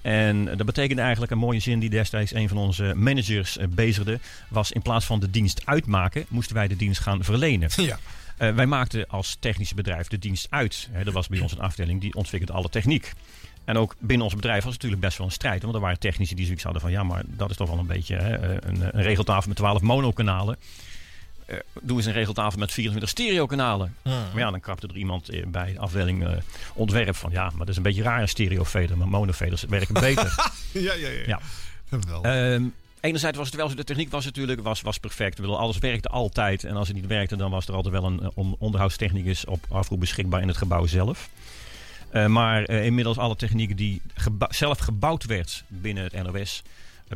[0.00, 4.18] En dat betekende eigenlijk een mooie zin die destijds een van onze managers eh, bezigde.
[4.48, 7.68] Was in plaats van de dienst uitmaken, moesten wij de dienst gaan verlenen.
[7.76, 7.98] Ja.
[8.36, 10.88] Eh, wij maakten als technische bedrijf de dienst uit.
[10.90, 13.12] Hè, er was bij ons een afdeling die ontwikkelde alle techniek.
[13.64, 15.62] En ook binnen ons bedrijf was het natuurlijk best wel een strijd.
[15.62, 16.90] Want er waren technici die zoiets hadden van...
[16.90, 19.80] ja, maar dat is toch wel een beetje hè, eh, een, een regeltafel met 12
[19.80, 20.56] monokanalen.
[21.52, 23.96] Eh doe eens een regeltafel met 24 stereokanalen.
[24.02, 26.32] Maar ja, dan krapte er iemand eh, bij de afdeling eh,
[26.74, 27.30] ontwerp van...
[27.30, 28.98] ja, maar dat is een beetje raar een stereofader.
[28.98, 30.34] Maar monofaders werken beter.
[30.72, 31.40] Ja, ja, ja.
[32.20, 32.20] Ja.
[32.22, 32.64] Ehm,
[33.00, 35.36] enerzijds was het wel zo, de techniek was natuurlijk was, was perfect.
[35.36, 36.64] Bedoel, alles werkte altijd.
[36.64, 40.00] En als het niet werkte, dan was er altijd wel een on- onderhoudstechnicus op afroep
[40.00, 41.28] beschikbaar in het gebouw zelf.
[42.26, 46.62] Maar inmiddels alle techniek die geba- zelf gebouwd werd binnen het NOS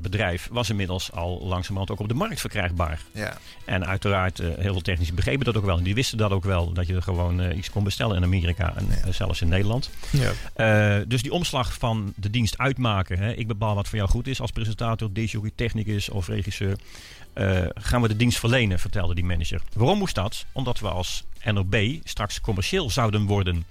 [0.03, 3.01] het bedrijf, was inmiddels al langzamerhand ook op de markt verkrijgbaar.
[3.12, 3.38] ja.
[3.64, 5.76] En uiteraard, eh, heel veel technici begrepen dat ook wel.
[5.78, 8.22] En die wisten dat ook wel, dat je er gewoon eh, iets kon bestellen in
[8.22, 9.90] Amerika en eh, zelfs in Nederland.
[10.11, 10.32] ja.
[10.55, 13.18] Eh, dus die omslag van de dienst uitmaken.
[13.18, 16.76] Hè, ik bepaal wat voor jou goed is als presentator, disjockey, technicus of regisseur.
[17.32, 19.61] eh, gaan we de dienst verlenen, vertelde die manager.
[19.72, 20.47] Waarom moest dat?
[20.53, 23.64] Omdat we als NOB straks commercieel zouden worden.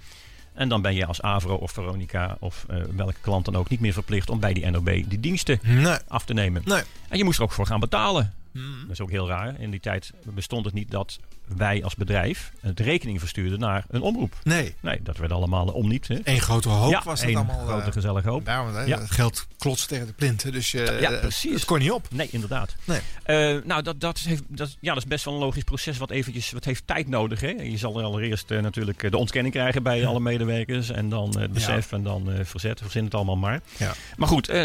[0.56, 3.80] En dan ben je als Avro of Veronica of eh, welke klant dan ook niet
[3.80, 5.97] meer verplicht om bij die NOB die diensten Nee.
[6.08, 6.62] af te nemen.
[6.66, 6.82] Nee.
[7.10, 8.34] En je moest er ook voor gaan betalen.
[8.82, 9.60] Dat is ook heel raar.
[9.60, 11.20] In die tijd bestond het niet dat
[11.57, 14.33] wij als bedrijf het rekening verstuurden naar een omroep.
[14.43, 14.75] Nee.
[14.79, 16.07] Nee, dat werd allemaal om niet.
[16.23, 17.65] Eén grote hoop ja, was het allemaal.
[17.65, 18.45] grote eh, gezellige hoop.
[18.45, 18.99] Daarom, hè, Ja.
[18.99, 20.51] het geld klotst tegen de plinten.
[20.51, 21.53] Dus eh, Ja, het- precies.
[21.53, 22.07] het kon niet op.
[22.11, 22.75] Nee, inderdaad.
[22.83, 22.99] Nee.
[23.23, 26.09] Eh, nou, dat, dat, heeft, dat, ja, dat is best wel een logisch proces wat
[26.11, 27.39] eventjes wat heeft tijd nodig.
[27.41, 27.47] Hè?
[27.49, 30.89] Je zal allereerst eh, natuurlijk eh, de ontkenning krijgen bij alle medewerkers.
[30.89, 32.79] En dan eh, het besef en dan eh, verzet.
[32.81, 33.61] Verzin het allemaal maar.
[33.77, 33.93] Ja.
[34.17, 34.55] Maar goed, eh,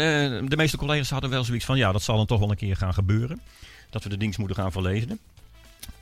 [0.47, 1.77] de meeste collega's hadden wel zoiets van...
[1.77, 3.41] ja, dat zal dan toch wel een keer gaan gebeuren.
[3.89, 5.19] Dat we de dienst moeten gaan verlezen.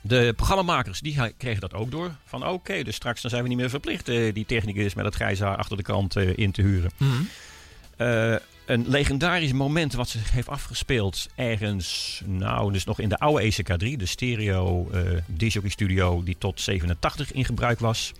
[0.00, 2.14] De programmamakers die kregen dat ook door.
[2.24, 4.08] Van oké, dus straks dan zijn we niet meer verplicht...
[4.08, 6.90] eh, die technicus met het grijze haar achter de kant eh, in te huren.
[7.96, 8.34] Eh,
[8.66, 13.96] een legendarisch moment wat zich heeft afgespeeld ergens, nou, dus nog in de oude ECK3,
[13.96, 18.12] de stereo eh disjockey studio die tot 87 in gebruik was.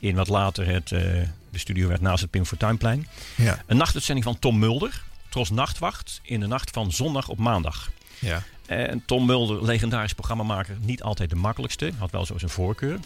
[0.00, 3.08] In wat later het, de studio werd naast het Pim Fortuynplein.
[3.36, 3.62] Ja.
[3.66, 7.90] Een nachtuitzending van Tom Mulder, Tros Nachtwacht, in de nacht van zondag op maandag.
[8.18, 8.42] Ja.
[8.72, 11.90] En Tom Mulder, legendarisch programmamaker, niet altijd de makkelijkste.
[11.98, 12.98] Had wel zo zijn voorkeur.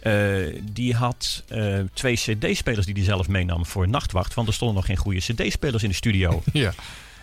[0.00, 4.34] Eh, die had eh, twee cd-spelers die hij zelf meenam voor Nachtwacht.
[4.34, 6.42] Want er stonden nog geen goede cd-spelers in de studio.
[6.52, 6.72] Ja.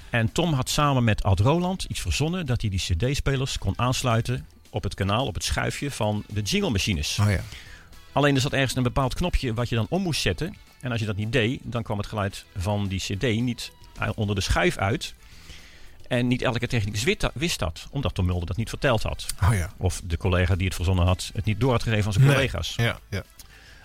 [0.09, 4.45] En Tom had samen met Ad Roland iets verzonnen dat hij die cd-spelers kon aansluiten
[4.69, 7.19] op het kanaal, op het schuifje van de jingle-machines.
[7.21, 7.39] Oh ja.
[8.11, 10.55] Alleen er zat ergens een bepaald knopje wat je dan om moest zetten.
[10.81, 13.71] En als je dat niet deed, dan kwam het geluid van die cd niet
[14.15, 15.13] onder de schuif uit.
[16.07, 17.03] En niet elke technicus
[17.33, 19.25] wist dat- omdat Tom Mulder dat niet verteld had.
[19.43, 19.73] Oh ja.
[19.77, 22.33] Of de collega die het verzonnen had, het niet door had gegeven aan zijn Nee.
[22.35, 22.73] collega's.
[22.77, 22.99] Ja.
[23.09, 23.23] ja.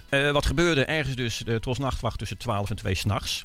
[0.08, 3.44] Eh, wat gebeurde ergens dus de Tros Nachtwacht tussen 12 en 2 s'nachts.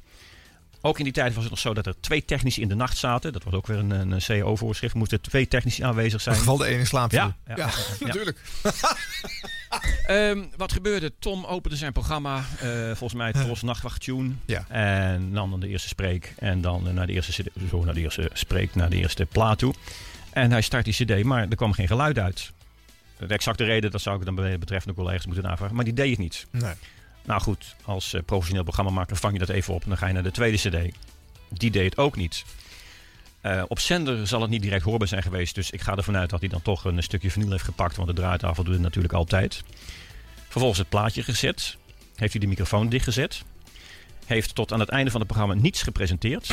[0.81, 2.97] Ook in die tijd was het nog zo dat er twee technici in de nacht
[2.97, 3.33] zaten.
[3.33, 4.93] Dat was ook weer een, een CO-voorschrift.
[4.93, 6.35] Moesten twee technici aanwezig In zijn.
[6.35, 7.69] geval de ene in slaap Ja, ja, Ja, ja,
[7.99, 8.05] ja.
[8.05, 8.41] natuurlijk.
[10.05, 11.11] Ehm, wat gebeurde?
[11.19, 14.31] Tom opende zijn programma, eh, volgens mij Tros Nachtwacht Tune.
[14.45, 14.65] Ja.
[14.69, 16.33] En nam dan de eerste spreek.
[16.37, 19.25] En dan eh, naar de eerste, CD zo naar de eerste spreek, naar de eerste
[19.25, 19.73] plaat toe.
[20.29, 22.51] En hij start die cd, maar er kwam geen geluid uit.
[23.19, 25.75] De exacte reden, dat zou ik dan bij de betreffende collega's moeten navragen.
[25.75, 26.45] Maar die deed het niet.
[26.51, 26.73] Nee.
[27.27, 29.83] Nou goed, als eh, professioneel programmamaker vang je dat even op.
[29.83, 30.95] En dan ga je naar de tweede cd.
[31.49, 32.45] Die deed het ook niet.
[33.41, 35.55] Eh, op zender zal het niet direct hoorbaar zijn geweest.
[35.55, 37.95] Dus ik ga ervan uit dat hij dan toch een stukje vinyl heeft gepakt.
[37.95, 39.63] Want de draaitafel doet het natuurlijk altijd.
[40.47, 41.77] Vervolgens het plaatje gezet.
[42.15, 43.43] Heeft hij de microfoon dichtgezet.
[44.25, 46.51] Heeft tot aan het einde van het programma niets gepresenteerd.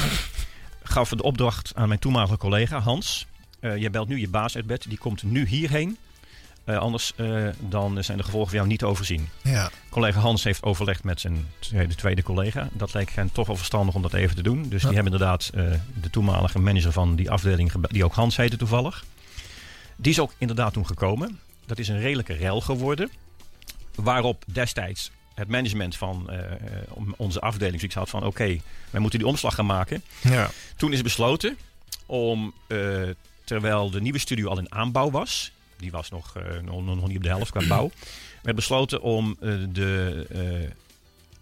[0.83, 3.27] Gaf de opdracht aan mijn toenmalige collega Hans.
[3.61, 4.89] eh jij belt nu je baas uit bed.
[4.89, 5.99] Die komt nu hierheen.
[6.65, 9.29] Eh, anders eh, dan zijn de gevolgen voor jou niet te overzien.
[9.43, 9.71] Ja.
[9.91, 12.69] Collega Hans heeft overlegd met zijn tweede, tweede collega.
[12.73, 14.69] Dat leek hen toch wel verstandig om dat even te doen.
[14.69, 15.65] Dus die hebben inderdaad eh,
[16.01, 19.05] de toenmalige manager van die afdeling, die ook Hans heette toevallig.
[19.97, 21.39] Die is ook inderdaad toen gekomen.
[21.67, 23.11] Dat is een redelijke rel geworden.
[23.95, 26.31] Waarop destijds het management van
[27.17, 28.25] onze afdeling zoiets had van...
[28.25, 28.59] oké,
[28.91, 30.03] wij moeten die omslag gaan maken.
[30.21, 30.51] Ja.
[30.77, 31.59] Toen is besloten
[32.07, 32.55] om,
[33.45, 37.17] terwijl de nieuwe studio al in aanbouw was, die was nog, eh, nog, nog niet
[37.17, 37.91] op de helft qua bouw,
[38.43, 40.71] werd besloten om eh, de eh,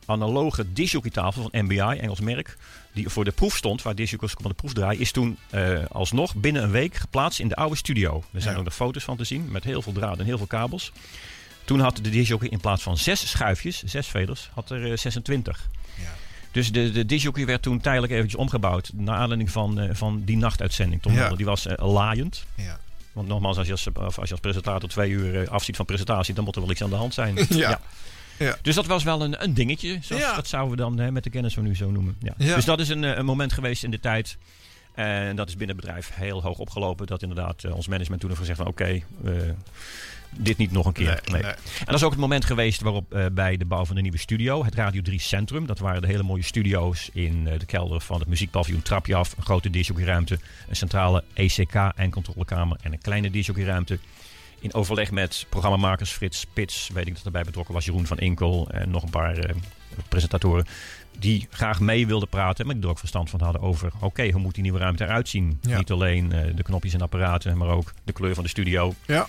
[0.06, 2.56] analoge disjockeystafel van MBI, Engels merk,
[2.92, 5.38] die voor de proef stond, waar disjockeys konden de proef draaien, is toen
[5.90, 8.24] alsnog binnen een week geplaatst in de oude studio.
[8.32, 8.58] Er zijn Ja.
[8.58, 10.92] ook nog foto's van te zien, met heel veel draden en heel veel kabels.
[11.64, 15.68] Toen had de disjockey in plaats van zes schuifjes, zes veders, had er eh, 26.
[15.98, 16.02] Ja.
[16.52, 18.90] Dus de, de disjockey werd toen tijdelijk eventjes omgebouwd.
[18.94, 21.02] Naar aanleiding van, van die nachtuitzending.
[21.02, 21.18] Tom Ja.
[21.18, 21.36] Mulder.
[21.36, 22.44] Die was laaiend.
[22.54, 22.78] Ja.
[23.12, 26.34] Want nogmaals, als je als, als je als presentator twee uur eh, afziet van presentatie,
[26.34, 27.38] dan moet er wel iets aan de hand zijn.
[27.48, 27.80] Ja.
[28.38, 28.56] Ja.
[28.62, 29.98] Dus dat was wel een, een dingetje.
[30.00, 30.34] Zoals, Ja.
[30.34, 32.16] Dat zouden we dan eh, met de kennis van nu zo noemen.
[32.20, 32.34] Ja.
[32.36, 34.36] Dus dat is een, eh, een moment geweest in de tijd.
[34.94, 37.06] En dat is binnen het bedrijf heel hoog opgelopen.
[37.06, 39.02] Dat inderdaad eh, ons management toen heeft gezegd van oké,
[40.38, 41.06] dit niet nog een keer.
[41.06, 41.42] Nee, Nee.
[41.42, 41.50] nee.
[41.52, 44.18] En dat is ook het moment geweest waarop eh, bij de bouw van de nieuwe
[44.18, 48.00] studio, het Radio 3 Centrum, dat waren de hele mooie studio's in eh, de kelder
[48.00, 53.00] van het muziekpaviljoen Trapje af, een grote disjockeyruimte, een centrale ECK en controlekamer en een
[53.00, 53.98] kleine disjockeyruimte.
[54.60, 58.68] In overleg met programmamakers Frits Spits, weet ik dat erbij betrokken was, Jeroen van Inkel
[58.70, 59.54] en nog een paar eh,
[60.08, 60.66] presentatoren.
[61.18, 64.40] Die graag mee wilden praten, maar die er ook verstand van hadden over: oké, hoe
[64.40, 65.58] moet die nieuwe ruimte eruit zien?
[65.60, 65.78] Ja.
[65.78, 68.94] Niet alleen de knopjes en apparaten, maar ook de kleur van de studio.
[69.06, 69.26] Ja.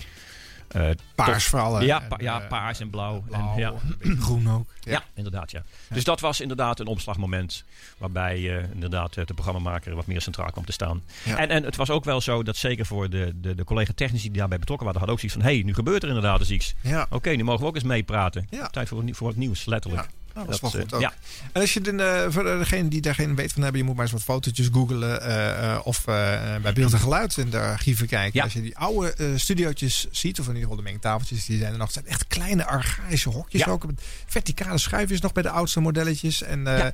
[0.74, 1.82] Eh, Paars vooral.
[1.82, 3.24] ja, pa- ja, eh, paars en blauw.
[3.28, 3.74] blauw, en, ja.
[3.98, 4.68] beetje groen ook.
[4.80, 5.04] Ja.
[5.14, 5.52] inderdaad.
[5.52, 5.64] Ja.
[5.90, 7.64] Dus dat was inderdaad een omslagmoment
[7.98, 11.04] waarbij eh, inderdaad eh, de programmamaker wat meer centraal kwam te staan.
[11.26, 14.38] En, en het was ook wel zo dat zeker voor de, de, de collega-technici die
[14.38, 16.74] daarbij betrokken waren, hadden ook zoiets van: hé, hey, nu gebeurt er inderdaad eens iets.
[16.82, 17.08] Ja.
[17.10, 18.48] Oké, nu mogen we ook eens meepraten.
[18.50, 18.68] Ja.
[18.68, 20.08] Tijd voor, voor wat nieuws, letterlijk.
[20.34, 21.02] Nou, dat is wel goed eh, ook.
[21.02, 21.14] ja.
[21.52, 23.96] En als je de, eh, voor degene die daar geen weet van hebben, je moet
[23.96, 28.32] maar eens wat fotootjes googlen eh, of bij beeld en geluid in de archieven kijken.
[28.34, 28.44] Ja.
[28.44, 31.72] Als je die oude eh, studiootjes ziet, of in ieder geval de mengtafeltjes, die zijn
[31.72, 31.86] er nog.
[31.86, 33.72] Het zijn echt kleine archaïsche hokjes Ja.
[33.72, 33.86] ook.
[33.86, 36.42] Met verticale schuifjes nog bij de oudste modelletjes.
[36.42, 36.94] En.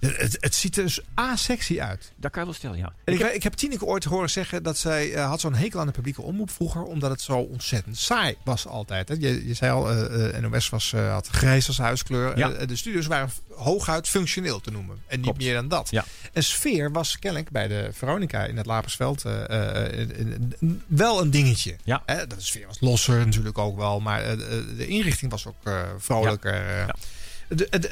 [0.00, 2.12] Het, het ziet er dus asexy uit.
[2.16, 2.92] Dat kan je wel stellen, ja.
[3.04, 5.54] En ik, Ik heb- ik heb Tineke ooit horen zeggen dat zij eh, had zo'n
[5.54, 9.08] hekel aan de publieke omroep vroeger, omdat het zo ontzettend saai was altijd.
[9.08, 9.14] Hè.
[9.18, 12.38] Je, je zei al, eh, eh, NOS was, eh, had grijs als huiskleur.
[12.38, 12.48] Ja.
[12.48, 14.96] De studios waren hooguit functioneel te noemen.
[15.06, 15.38] En niet Klopt.
[15.38, 15.88] meer dan dat.
[15.90, 16.04] Ja.
[16.32, 19.54] En sfeer was kennelijk bij de Veronica in het Lapersveld een-
[20.00, 21.76] een- een- wel een dingetje.
[21.84, 22.02] Ja.
[22.06, 25.56] Hè, de sfeer was losser natuurlijk ook wel, maar de, inrichting was ook
[25.98, 26.54] vrolijker.
[26.76, 26.94] Ja.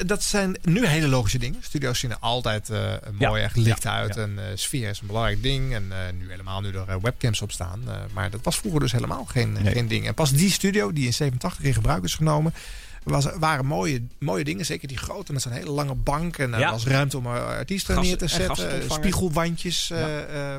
[0.07, 1.59] Dat zijn nu hele logische dingen.
[1.63, 3.51] Studio's zien er altijd eh, mooi Ja.
[3.83, 3.91] Ja.
[3.93, 4.17] uit.
[4.17, 5.75] En eh, sfeer is een belangrijk ding.
[5.75, 7.83] En eh, nu helemaal nu er webcams op staan.
[8.13, 9.73] Maar dat was vroeger dus helemaal geen, Nee.
[9.73, 10.07] geen ding.
[10.07, 12.55] En pas die studio die in 87 in gebruik is genomen.
[13.03, 15.33] Was, waren mooie, mooie dingen, zeker die grote.
[15.33, 16.39] Met zo'n hele lange bank.
[16.39, 16.71] En er Ja.
[16.71, 18.91] was ruimte om artiesten Gas- neer te en zetten.
[18.91, 19.93] Spiegelwandjes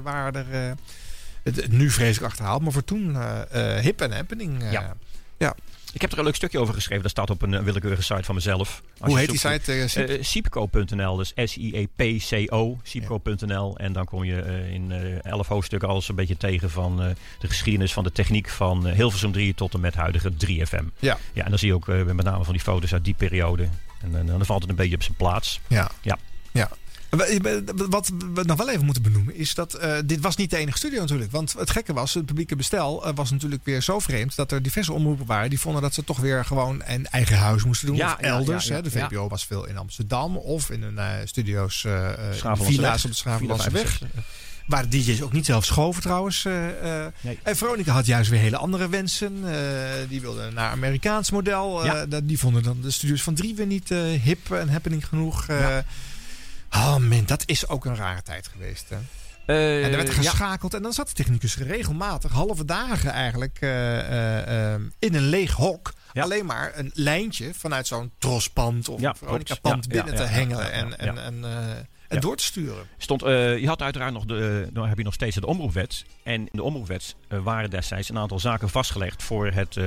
[0.04, 0.76] waren er.
[1.44, 3.18] het, nu vreselijk achterhaald, maar voor toen
[3.82, 4.64] hip en happening.
[4.72, 4.96] Ja.
[5.94, 7.02] Ik heb er een leuk stukje over geschreven.
[7.02, 8.82] Dat staat op een eh, willekeurige site van mezelf.
[9.00, 9.72] Als Hoe heet die site?
[9.74, 10.08] eh, Siep?
[10.10, 13.78] Eh, Siepco.nl, dus S-I-E-P-C-O, Siepco.nl.
[13.78, 17.08] En dan kom je eh, in eh, elf hoofdstukken alles een beetje tegen van eh,
[17.40, 20.84] de geschiedenis van de techniek van eh, Hilversum 3 tot en met huidige 3FM.
[21.00, 21.18] ja.
[21.34, 23.68] Ja, en dan zie je ook eh, met name van die foto's uit die periode.
[24.02, 25.60] En eh, dan valt het een beetje op zijn plaats.
[25.68, 25.92] Ja.
[26.02, 26.18] Ja.
[26.52, 26.70] ja.
[27.90, 30.78] Wat we nog wel even moeten benoemen is dat eh, dit was niet de enige
[30.78, 31.32] studio natuurlijk.
[31.32, 34.62] Want het gekke was, het publieke bestel eh, was natuurlijk weer zo vreemd dat er
[34.62, 37.96] diverse omroepen waren die vonden dat ze toch weer gewoon een eigen huis moesten doen.
[37.96, 38.66] Ja, of ja, elders.
[38.66, 38.90] ja, ja, hè.
[38.90, 39.08] De ja.
[39.08, 41.86] VPO was veel in Amsterdam of in een eh, studio's
[42.54, 43.82] villa's op de Schavenlandse weg.
[43.82, 44.10] 65.
[44.68, 46.44] Waar de DJ's ook niet zelf schoven trouwens.
[47.22, 47.40] Nee.
[47.44, 49.44] En Veronica had juist weer hele andere wensen.
[50.10, 51.86] Die wilden naar Amerikaans model.
[51.86, 52.06] Ja.
[52.24, 53.90] die vonden dan de studios van drie weer niet
[54.24, 55.48] hip en happening genoeg.
[55.48, 55.78] eh.
[56.72, 58.90] Oh man, dat is ook een rare tijd geweest.
[58.90, 58.98] Hè?
[59.50, 60.14] Eh, en er werd ja.
[60.14, 60.74] geschakeld.
[60.74, 65.94] En dan zat de technicus regelmatig, halve dagen eigenlijk, eh, eh, in een leeg hok.
[66.14, 66.24] Ja.
[66.24, 71.44] Alleen maar een lijntje vanuit zo'n trospand of Ja, Veronica-pand binnen te hengelen en, en,
[72.08, 72.88] en, door te sturen.
[72.98, 76.06] Stond, je had uiteraard nog, de, dan heb je nog steeds de omroepwet.
[76.24, 79.78] En in de omroepwet waren destijds een aantal zaken vastgelegd voor het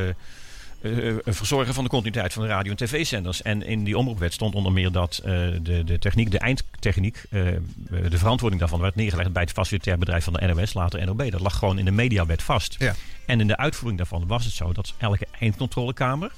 [0.82, 3.42] eh, verzorgen van de continuïteit van de radio- en tv-zenders.
[3.42, 7.46] En in die omroepwet stond onder meer dat eh, de, de techniek, de eindtechniek, eh,
[8.10, 11.30] de verantwoording daarvan werd neergelegd bij het facilitair bedrijf van de NOS, later NOB.
[11.30, 12.76] Dat lag gewoon in de mediawet vast.
[12.78, 12.94] Ja.
[13.26, 16.32] En in de uitvoering daarvan was het zo dat elke eindcontrolekamer,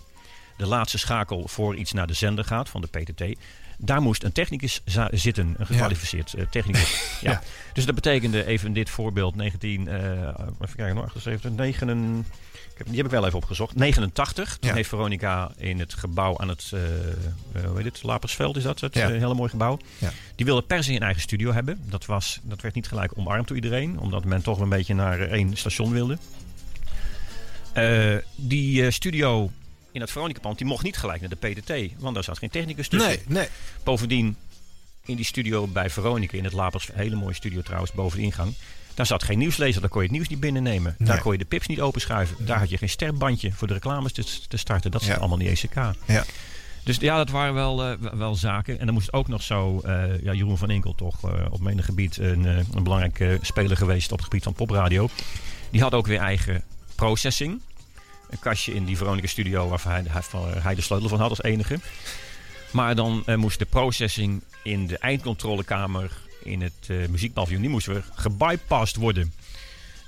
[0.56, 3.38] de laatste schakel voor iets naar de zender gaat van de PTT,
[3.78, 6.90] daar moest een technicus zitten, een gekwalificeerd technicus.
[7.20, 7.30] ja.
[7.30, 7.42] Ja.
[7.72, 10.00] Dus dat betekende even in dit voorbeeld 19, eh
[10.60, 12.53] even kijken, nog 78, 9, ik heb,
[12.86, 13.74] die heb ik wel even opgezocht.
[13.74, 14.56] 89.
[14.58, 14.76] Toen Ja.
[14.76, 18.80] heeft Veronica in het gebouw aan het, eh eh, hoe heet het, Lapersveld is dat,
[18.80, 19.02] het Ja.
[19.10, 19.78] eh, hele mooie gebouw.
[19.98, 20.12] Ja.
[20.34, 21.80] Die wilde per se een eigen studio hebben.
[21.88, 25.20] Dat, was, dat werd niet gelijk omarmd door iedereen, omdat men toch een beetje naar
[25.20, 26.18] één station wilde.
[28.36, 29.50] Die studio
[29.92, 32.88] in het Veronica-pand, die mocht niet gelijk naar de PTT, want daar zat geen technicus
[32.88, 33.10] tussen.
[33.10, 33.48] Nee, nee.
[33.84, 34.36] Bovendien,
[35.04, 38.54] in die studio bij Veronica, in het Lapers, hele mooie studio trouwens, boven de ingang.
[38.94, 40.94] Daar zat geen nieuwslezer, daar kon je het nieuws niet binnennemen.
[40.98, 41.22] Daar Nee.
[41.22, 42.46] kon je de pips niet openschuiven.
[42.46, 44.90] Daar had je geen sterbandje voor de reclames te, te starten.
[44.90, 45.14] Dat Ja.
[45.14, 45.74] allemaal in die ECK.
[46.06, 46.24] Ja.
[46.82, 48.78] Dus ja, dat waren wel, eh, wel zaken.
[48.78, 51.84] En dan moest ook nog zo, eh, ja, Jeroen van Inkel toch eh, op menig
[51.84, 55.08] gebied een, een belangrijke speler geweest op het gebied van popradio.
[55.70, 56.62] Die had ook weer eigen
[56.94, 57.60] processing.
[58.30, 60.04] Een kastje in die Veronica studio waarvan hij,
[60.58, 61.78] hij, de sleutel van had als enige.
[62.70, 66.10] Maar dan moest de processing in de eindcontrolekamer
[66.44, 69.32] in het eh muziekpaviljoen, die moest weer gebypast worden.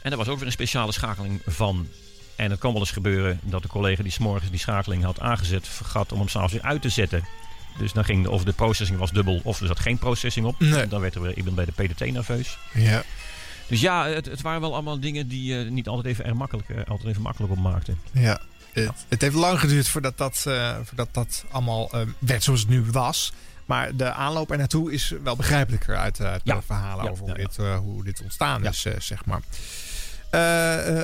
[0.03, 1.89] En daar was ook weer een speciale schakeling van.
[2.37, 5.69] En het kan wel eens gebeuren dat de collega die s'morgens die schakeling had aangezet,
[5.69, 7.25] vergat om hem s'avonds weer uit te zetten.
[7.79, 10.61] Dus dan ging de, of de processing was dubbel of er zat geen processing op.
[10.61, 10.87] Nee.
[10.87, 12.59] Dan werd er weer iemand bij de PDT nerveus.
[12.75, 13.03] Ja.
[13.67, 16.69] Dus ja, het, het waren wel allemaal dingen die eh, niet altijd even, er makkelijk,
[16.69, 17.99] eh, altijd even makkelijk op maakten.
[18.13, 18.41] Ja.
[18.73, 20.39] Het, het heeft lang geduurd voordat dat,
[20.83, 23.33] voordat dat allemaal werd zoals het nu was.
[23.67, 27.35] Maar de aanloop er naartoe is wel begrijpelijker uit, eh, uit de verhalen over hoe.
[27.35, 29.41] Dit, eh, hoe dit ontstaan is, eh, zeg maar.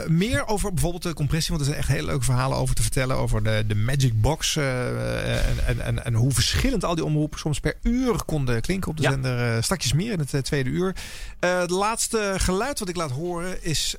[0.08, 3.16] Meer over bijvoorbeeld de compressie, want er zijn echt hele leuke verhalen over te vertellen.
[3.16, 7.60] Over de, de Magic Box en, en, en, en hoe verschillend al die omroepen soms
[7.60, 9.10] per uur konden klinken op de Ja.
[9.10, 9.62] zender.
[9.62, 10.94] straks meer in het tweede uur.
[11.40, 13.96] Het laatste geluid wat ik laat horen is,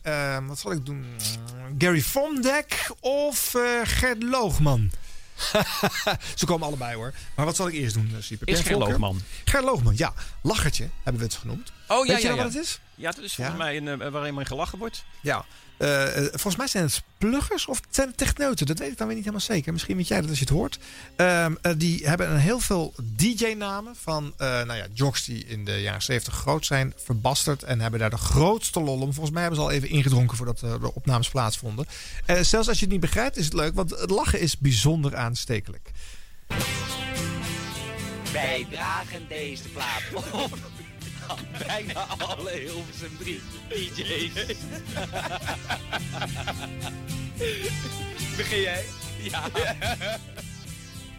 [0.47, 1.05] wat zal ik doen?
[1.77, 4.91] Gary Vondek of Gert Loogman?
[6.35, 7.13] Ze komen allebei hoor.
[7.35, 8.47] Maar wat zal ik eerst doen, Sieper?
[8.47, 8.99] Is Volker?
[9.63, 9.93] loogman.
[9.95, 10.13] Ja.
[10.41, 11.71] Lachertje hebben we het genoemd.
[11.87, 12.79] Oh Weet je nog wat het is?
[12.95, 13.63] Ja, dat is volgens Ja?
[13.63, 15.03] mij een, eh, waarin maar gelachen wordt.
[15.21, 15.45] Ja.
[15.77, 17.79] Eh, eh, volgens mij zijn het pluggers of
[18.15, 18.65] techneuten.
[18.65, 19.73] Dat weet ik dan weer niet helemaal zeker.
[19.73, 20.79] Misschien weet jij dat als je het hoort.
[21.15, 25.65] Ehm, eh, die hebben een heel veel DJ-namen van eh, nou ja, jocks die in
[25.65, 27.63] de jaren 70 groot zijn, verbasterd.
[27.63, 29.13] En hebben daar de grootste lol om.
[29.13, 31.85] Volgens mij hebben ze al even ingedronken voordat de opnames plaatsvonden.
[32.25, 33.75] Eh, zelfs als je het niet begrijpt, is het leuk.
[33.75, 35.91] Want het lachen is bijzonder aanstekelijk.
[38.31, 40.57] Wij dragen deze plaat op
[41.67, 44.33] bijna alle Hilversum 3 DJ's.
[48.37, 48.85] Begin jij?
[49.21, 49.43] Ja.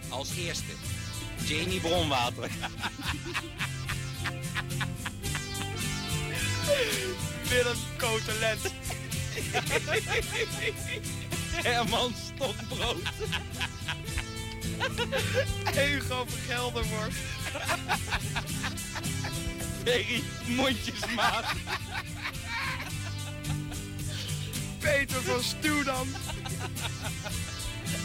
[0.08, 0.72] Als eerste,
[1.44, 2.50] Jamie Bronwater.
[7.48, 8.72] Willem Kotelet.
[11.62, 12.96] Herman Stokbrood.
[15.74, 17.18] Hugo Vergelderworst.
[19.84, 21.44] Ferry Mondjesmaat.
[24.78, 26.08] Peter van Stoedam.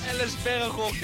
[0.09, 0.97] Alice Berghoff.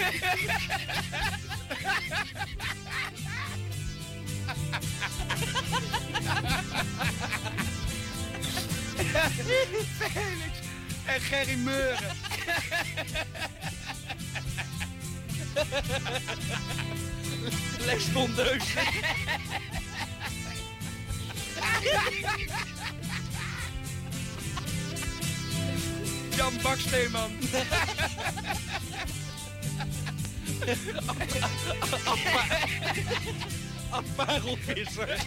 [9.98, 10.60] Felix
[11.06, 12.16] en Gerry Meuren.
[17.86, 18.64] Lex van Deus.
[26.36, 27.32] Jan Baksteeman.
[33.92, 35.20] Afparelvisser.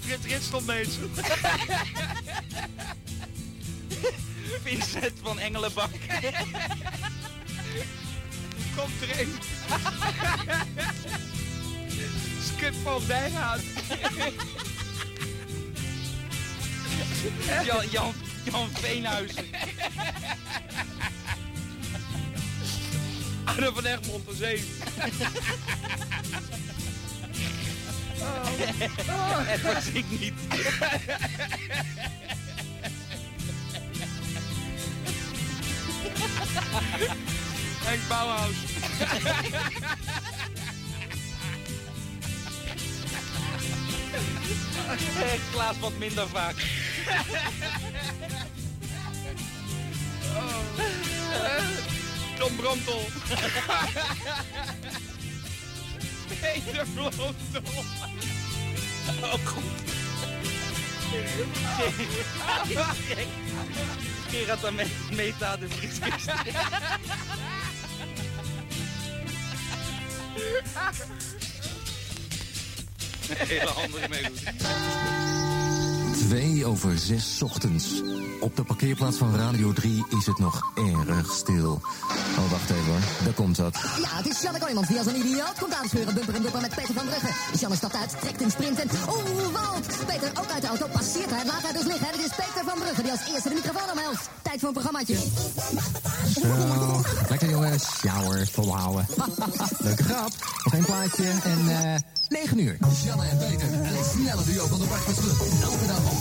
[0.00, 1.08] Frit Ritselmeester.
[4.62, 5.90] Vincent van Engelenbak.
[8.76, 9.32] Komt erin.
[12.54, 13.60] Skip van Dijkhout.
[17.66, 18.14] Jan, Jan,
[18.44, 19.44] Jan Veenhuizen.
[23.44, 24.64] Arno van Egmond van Zee.
[29.44, 30.34] Het was ik niet.
[37.84, 38.56] Henk Bauhaus.
[45.52, 46.56] Klaas wat minder vaak.
[52.38, 53.00] Tom Brontel.
[56.40, 57.34] Peter Blondel.
[59.22, 59.64] Oh, goed.
[64.30, 64.74] Gerard en
[65.10, 66.30] Meta de vrieskist.
[73.48, 75.31] Hele andere melodie.
[76.28, 78.02] 2 over 6 ochtends.
[78.40, 80.72] Op de parkeerplaats van Radio 3 is het nog
[81.06, 81.80] erg stil.
[82.38, 83.00] Oh, wacht even hoor.
[83.24, 83.74] Daar komt dat.
[83.74, 86.14] Ja, het is Janne Kooijmans die als een idioot komt aanscheuren.
[86.14, 87.58] Bumper en bumper met Peter van Brugge.
[87.58, 88.88] Janne stapt uit, trekt een sprint en...
[89.08, 89.86] Oeh, Wout!
[90.06, 92.06] Peter ook uit de auto, passeert hij, laat hij dus liggen.
[92.06, 94.28] En het is Peter van Brugge die als eerste de microfoon omhelst.
[94.42, 95.16] Tijd voor een programmaatje.
[96.40, 97.00] Zo.
[97.28, 97.84] Lekker jongens.
[98.02, 99.06] Ja hoor, volhouden.
[99.78, 100.32] Leuke grap.
[100.64, 102.76] Nog één plaatje en eh 9 uur.
[103.04, 105.38] Janne en Peter, het snelle duo van de Breakfast Club.
[105.62, 106.16] Elke dag om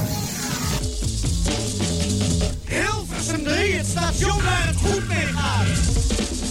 [2.65, 6.50] Hilversum 3, het station waar het goed mee gaat.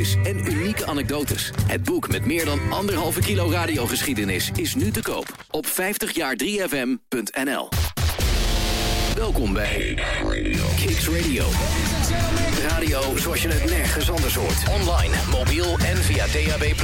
[0.00, 1.50] en unieke anekdotes.
[1.66, 7.68] Het boek met meer dan anderhalve kilo radiogeschiedenis is nu te koop op 50jaar3fm.nl.
[9.14, 9.98] Welkom bij
[10.76, 11.44] Kicks Radio.
[12.68, 14.68] Radio zoals je het nergens anders hoort.
[14.80, 16.74] Online, mobiel en via DAB+.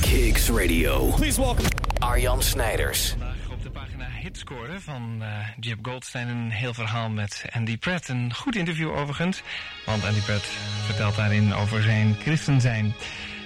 [0.00, 1.12] Kicks Radio.
[1.16, 1.68] Please welcome
[1.98, 3.14] Arjan Snijders.
[4.34, 5.28] Hitscore van eh,
[5.60, 8.08] Jeb Goldstein een heel verhaal met Andy Pratt.
[8.08, 9.42] Een goed interview overigens,
[9.86, 10.44] want Andy Pratt
[10.84, 12.94] vertelt daarin over zijn christen zijn.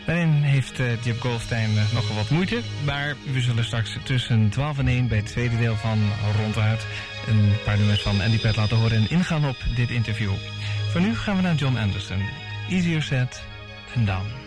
[0.07, 4.79] Daarin heeft uh, Jeb Goldstein uh, nogal wat moeite, maar we zullen straks tussen 12
[4.79, 5.99] en 1 bij het tweede deel van
[6.37, 6.87] Ronduit
[7.27, 10.33] een paar nummers van Andy Pratt laten horen en ingaan op dit interview.
[10.91, 12.23] Voor nu gaan we naar John Anderson.
[12.69, 13.43] Easier said
[13.95, 14.38] than done.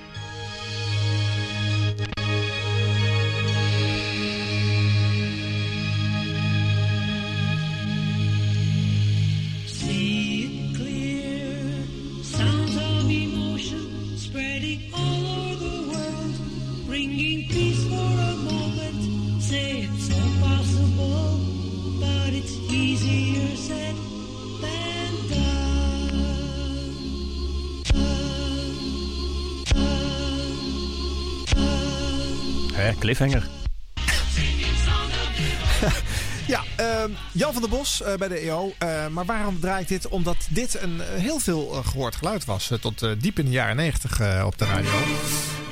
[36.48, 38.74] Ja, ehm, Jan van der Bos eh, bij de EO.
[38.78, 40.08] Eh, maar waarom draai ik dit?
[40.08, 42.72] Omdat dit een eh, heel veel eh, gehoord geluid was.
[42.82, 44.92] tot diep in de jaren 90 eh, op de radio.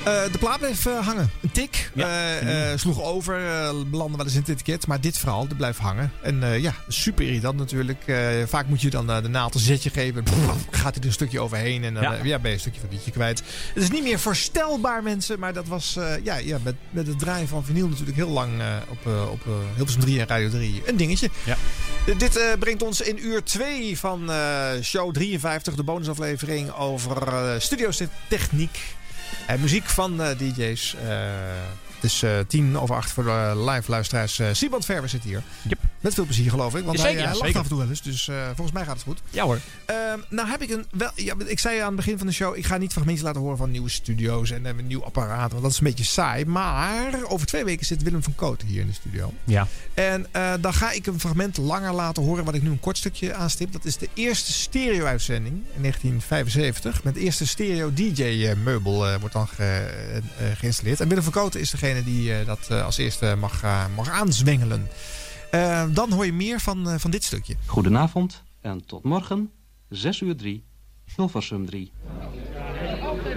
[0.04, 1.30] Eh, de plaat bleef eh, hangen.
[1.42, 1.90] Een tik.
[1.96, 3.34] eh, eh, sloeg over.
[3.90, 4.86] belandde wel eens in het etiket.
[4.86, 6.12] Maar dit verhaal dat blijft hangen.
[6.22, 8.02] En ja, super irritant natuurlijk.
[8.46, 10.22] Vaak moet je dan de naald een zetje geven.
[10.22, 10.34] Pff,
[10.70, 11.84] gaat hij er een stukje overheen.
[11.84, 12.12] En dan Ja.
[12.22, 13.42] ja, ben je een stukje van het liedje kwijt.
[13.74, 15.38] Het is niet meer voorstelbaar mensen.
[15.38, 18.52] Maar dat was ja, ja, met, met het draaien van vinyl natuurlijk heel lang
[18.88, 19.40] op, op
[19.74, 21.30] Hilversum 3 en Radio 3 een dingetje.
[21.44, 21.56] Ja.
[22.18, 24.30] Dit brengt ons in uur 2 van
[24.82, 27.16] show 53, de bonusaflevering over
[27.58, 28.78] studiotechniek
[29.46, 30.96] en muziek van eh, DJ's.
[32.00, 34.38] Eh, het is eh, tien over acht voor de live luisteraars.
[34.38, 35.42] Eh Sieband Verwer zit hier.
[36.00, 38.02] Met veel plezier geloof ik, want Zeker, hij, lacht af en toe wel eens.
[38.02, 39.20] Dus eh, volgens mij gaat het goed.
[39.30, 39.58] Ja hoor.
[39.84, 40.84] Ehm, nou heb ik een...
[40.90, 42.56] Wel, ja, ik zei aan het begin van de show...
[42.56, 45.50] ik ga niet fragmentjes laten horen van nieuwe studio's en eh, een nieuw apparaat.
[45.50, 46.44] Want dat is een beetje saai.
[46.44, 49.32] Maar over twee weken zit Willem van Kooten hier in de studio.
[49.44, 49.66] Ja.
[49.94, 52.44] En eh, dan ga ik een fragment langer laten horen...
[52.44, 53.72] wat ik nu een kort stukje aanstip.
[53.72, 57.04] Dat is de eerste stereo-uitzending in 1975.
[57.04, 60.22] Met de eerste stereo-DJ-meubel eh, wordt dan ge- eh, eh,
[60.58, 61.00] geïnstalleerd.
[61.00, 64.08] En Willem van Kooten is degene die eh, dat eh, als eerste mag, eh, mag
[64.08, 64.88] aanzwengelen.
[65.92, 67.54] Dan hoor je meer van, eh, van dit stukje.
[67.66, 69.50] Goedenavond en tot morgen,
[69.88, 70.64] 6 uur 3,
[71.16, 71.92] Hilversum 3.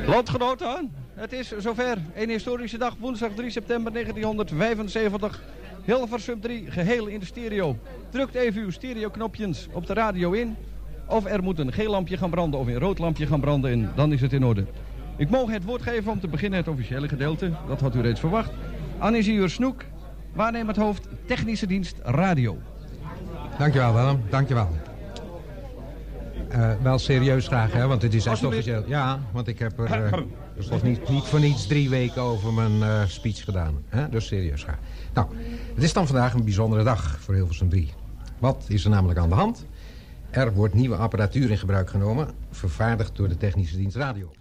[0.06, 1.97] Landgenoten, het is zover.
[2.16, 5.43] Een historische dag, woensdag 3 september 1975.
[5.84, 7.78] Hilversum 3, geheel in de stereo.
[8.10, 10.56] Drukt even uw stereoknopjes op de radio in.
[11.08, 13.91] Of er moet een geel lampje gaan branden of een rood lampje gaan branden en
[13.95, 14.66] dan is het in orde.
[15.18, 17.51] Ik mogen het woord geven om te beginnen het officiële gedeelte.
[17.68, 18.51] Dat had u reeds verwacht.
[18.99, 19.84] Aan ingenieur Snoek,
[20.34, 22.57] waarnemend hoofd technische dienst radio.
[23.57, 24.70] Dankjewel Willem, dankjewel.
[26.49, 28.84] Eh wel serieus graag, hè, want het is echt officieel.
[28.88, 30.20] Ja, want ik heb er eh,
[30.55, 33.84] dus toch niet, niet voor niets drie weken over mijn eh, speech gedaan.
[33.89, 34.09] Hè?
[34.09, 34.80] Dus serieus graag.
[35.14, 35.28] Nou,
[35.74, 37.91] het is dan vandaag een bijzondere dag voor Hilversum 3.
[38.39, 39.66] Wat is er namelijk aan de hand?
[40.30, 44.32] Er wordt nieuwe apparatuur in gebruik genomen, vervaardigd door de technische dienst radio.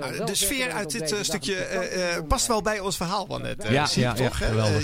[0.00, 3.42] Ah, de sfeer uit dit eh, stukje eh, eh, past wel bij ons verhaal van
[3.42, 3.66] net.
[3.68, 4.38] Ja, ja, toch?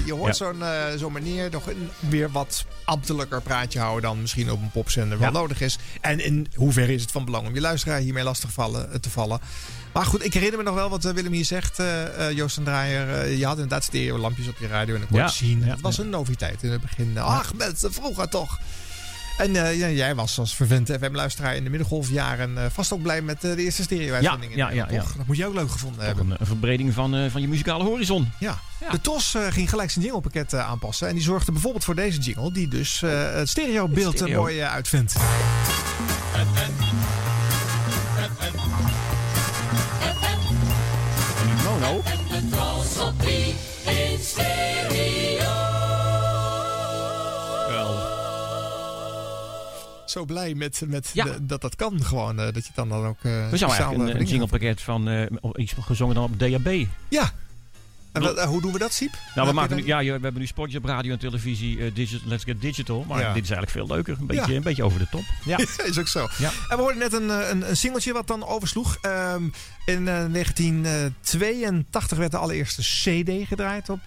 [0.05, 0.63] je hoort zo'n
[0.97, 5.31] zo'n meneer nog een weer wat ambtelijker praatje houden dan misschien op een popzender wel
[5.31, 5.79] nodig is.
[6.01, 9.41] En in hoeverre is het van belang om je luisteraar hiermee lastig vallen, te vallen.
[9.93, 13.29] Maar goed, ik herinner me nog wel wat Willem hier zegt, eh, Joost en Draaier.
[13.29, 15.61] je had inderdaad stereolampjes op je radio en dan kon je Ja, zien.
[15.61, 17.19] ja, dat was een noviteit in het begin.
[17.19, 18.59] Ach mensen, vroeger toch.
[19.37, 23.23] En eh, ja, jij was als vervent FM-luisteraar in de middengolfjaren eh, vast ook blij
[23.23, 24.57] met eh, de eerste stereo-uitzendingen.
[24.57, 25.05] Ja, ja, ja.
[25.17, 26.31] Dat moet je ook leuk gevonden Ook hebben.
[26.31, 28.33] een, een verbreding van, eh, van je muzikale horizon.
[28.41, 28.59] Ja.
[28.91, 31.09] De TOS eh, ging gelijk zijn jinglepakket aanpassen.
[31.09, 34.41] En die zorgde bijvoorbeeld voor deze jingle, die dus eh, het stereobeeld er Stereo.
[34.41, 35.15] mooi uitvindt.
[50.17, 51.25] Zo blij met, met Ja.
[51.25, 52.39] de- dat dat kan gewoon.
[52.41, 53.17] eh, dat je dan dan ook.
[53.23, 54.27] eh, We zouden eigenlijk een, een
[54.83, 55.09] van
[55.41, 56.87] op- iets gezongen dan op DAB.
[57.09, 57.33] Ja.
[58.17, 59.15] En wat- eh, hoe doen we dat, Siep?
[59.35, 62.29] Nou, we, maken nu, ja, we hebben nu spotjes op radio en televisie, eh, digital,
[62.29, 63.05] Let's Get Digital.
[63.09, 63.33] Maar Ja.
[63.33, 64.17] dit is eigenlijk veel leuker.
[64.21, 64.57] Een beetje, Ja.
[64.57, 65.25] een beetje over de top.
[65.45, 65.59] Ja.
[65.85, 66.29] is ook zo.
[66.39, 66.51] Ja.
[66.69, 68.97] En we hoorden net een, eh, een, een singeltje wat dan oversloeg.
[69.01, 69.43] Ehm,
[69.87, 74.01] in eh, 1982 werd de allereerste CD gedraaid op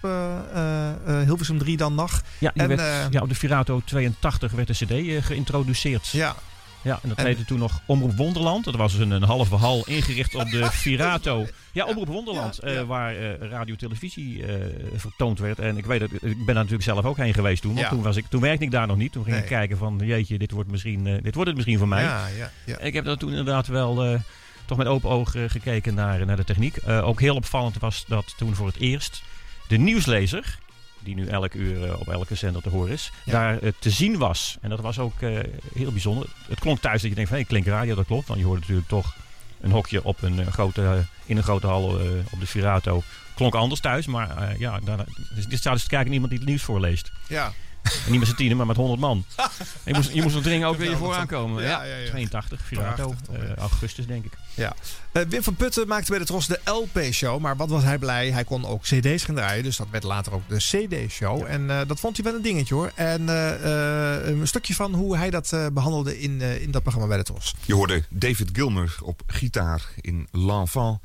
[1.24, 2.22] Hilversum 3 dan nog.
[2.38, 6.08] Ja, en, werd, ja, op de Virato 82 werd de CD geïntroduceerd.
[6.08, 6.36] Ja.
[6.82, 8.64] Ja, en dat En- heette toen nog Omroep Wonderland.
[8.64, 11.46] Dat was een, een halve hal ingericht op de Virato.
[11.72, 14.54] Ja, Omroep Wonderland, eh, waar eh, radio televisie eh,
[14.94, 15.58] vertoond werd.
[15.58, 17.70] En ik weet dat, ik ben daar natuurlijk zelf ook heen geweest toen.
[17.74, 17.90] Want Ja.
[17.92, 19.12] toen, was ik, toen werkte ik daar nog niet.
[19.12, 21.88] Toen ging ik kijken van, jeetje, dit wordt, misschien, eh, dit wordt het misschien voor
[21.88, 22.02] mij.
[22.02, 22.76] Ja, ja, ja.
[22.78, 24.20] En ik heb daar toen inderdaad wel eh,
[24.64, 26.76] toch met open ogen gekeken naar, naar de techniek.
[26.76, 29.22] Eh, ook heel opvallend was dat toen voor het eerst
[29.68, 30.58] de nieuwslezer,
[31.02, 33.32] die nu elk uur eh, op elke zender te horen is, Ja.
[33.32, 34.56] daar eh, te zien was.
[34.60, 35.38] En dat was ook eh,
[35.74, 36.26] heel bijzonder.
[36.48, 38.26] Het klonk thuis dat je denkt van, hey, klinkt radio, dat klopt.
[38.28, 39.14] Want je hoorde natuurlijk toch
[39.60, 41.82] een hokje op een, grote, in een grote hal
[42.30, 43.02] op de Virato.
[43.34, 46.40] Klonk anders thuis, maar ja, daarna, dus dit staat dus te kijken naar iemand die
[46.40, 47.12] het nieuws voorleest.
[47.28, 47.52] Ja.
[47.82, 49.24] En niet met z'n tienen, maar met 100 man.
[49.84, 51.62] je, moest, je moest er dringend ook weer vooraan komen.
[51.62, 52.08] Ja, Ja, ja, ja.
[52.10, 54.32] 82, Virato, eh, augustus denk ik.
[54.54, 54.74] Ja.
[55.12, 57.40] Eh, Wim van Putten maakte bij de Tros de LP-show.
[57.40, 58.30] Maar wat was hij blij?
[58.30, 59.62] Hij kon ook CD's gaan draaien.
[59.64, 61.44] Dus dat werd later ook de CD-show.
[61.46, 62.92] En eh, dat vond hij wel een dingetje hoor.
[62.94, 66.82] En eh, eh, een stukje van hoe hij dat eh, behandelde in, eh, in dat
[66.82, 67.54] programma bij de Tros.
[67.64, 70.98] Je hoorde David Gilmer op gitaar in L'Enfant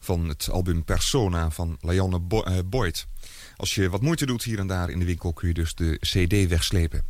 [0.00, 3.06] van het album Persona van Lionel Bo- eh, Boyd.
[3.56, 5.96] Als je wat moeite doet hier en daar in de winkel kun je dus de
[6.00, 7.04] CD wegslepen.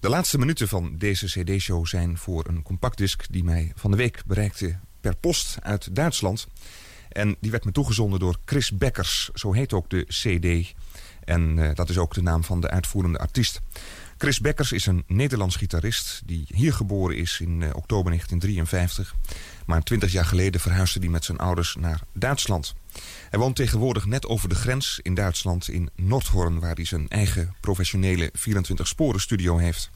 [0.00, 4.22] De laatste minuten van deze CD-show zijn voor een compactdisc die mij van de week
[4.26, 6.46] bereikte per post uit Duitsland.
[7.08, 10.74] En die werd me toegezonden door Chris Beckers, zo heet ook de CD.
[11.24, 13.60] En eh, dat is ook de naam van de uitvoerende artiest.
[14.18, 19.14] Chris Beckers is een Nederlands gitarist die hier geboren is in eh, oktober 1953.
[19.66, 22.74] Maar 20 jaar geleden verhuisde hij met zijn ouders naar Duitsland.
[23.30, 26.60] Hij woont tegenwoordig net over de grens in Duitsland in Nordhorn...
[26.60, 29.90] waar hij zijn eigen professionele 24-sporen studio heeft.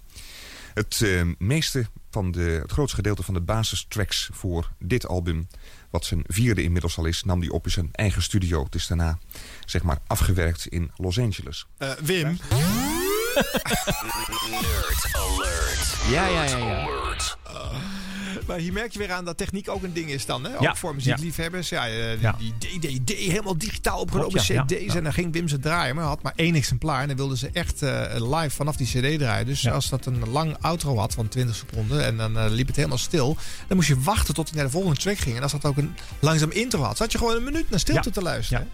[0.74, 5.49] Het eh, meeste van de, het grootste gedeelte van de basistracks voor dit album...
[5.90, 8.64] wat zijn vierde inmiddels al is, nam hij op in zijn eigen studio.
[8.64, 9.18] Het is daarna
[9.64, 11.66] zeg maar afgewerkt in Los Angeles.
[11.78, 12.38] Eh, Wim.
[14.51, 15.95] Nerd alert.
[16.11, 16.80] Ja, ja, ja, ja.
[16.80, 17.37] Alert.
[18.47, 20.45] Maar hier merk je weer aan dat techniek ook een ding is dan.
[20.45, 20.55] Hè?
[20.55, 21.68] Ook Ja, voor muziekliefhebbers.
[21.68, 22.37] Ja, eh, die, Ja.
[22.39, 24.95] die DDD helemaal digitaal opgenomen CD's.
[24.95, 25.95] En dan ging Wim ze draaien.
[25.95, 27.01] Maar had maar één exemplaar.
[27.01, 29.47] En dan wilden ze echt eh, live vanaf die CD draaien.
[29.47, 32.05] Dus als dat een lang outro had van 20 seconden.
[32.05, 33.37] En dan eh, liep het helemaal stil.
[33.68, 35.37] Dan moest je wachten tot hij naar de volgende track ging.
[35.37, 36.97] En als dat ook een langzaam intro had.
[36.97, 38.68] Zat je gewoon een minuut naar stilte te luisteren.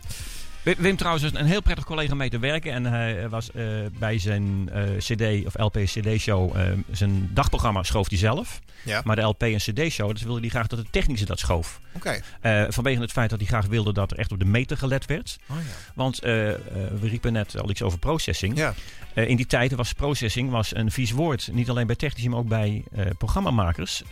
[0.63, 2.73] Wim- trouwens is een heel prettig collega mee te werken.
[2.73, 3.65] En hij was eh,
[3.99, 8.61] bij zijn eh, CD of LP-CD-show, eh, zijn dagprogramma schoof hij zelf.
[8.83, 9.01] Ja.
[9.05, 11.81] Maar de LP- en CD-show, dus wilde hij graag dat de technische dat schoof.
[11.93, 12.20] Oké.
[12.41, 15.07] Eh, vanwege het feit dat hij graag wilde dat er echt op de meter gelet
[15.07, 15.39] werd.
[15.51, 15.62] Oh, ja.
[15.95, 16.59] Want eh, eh,
[17.01, 18.57] we riepen net al iets over processing.
[18.57, 18.74] Ja.
[19.14, 21.49] In die tijd was processing was een vies woord.
[21.53, 22.85] Niet alleen bij technici, maar ook bij
[23.18, 24.03] programmamakers.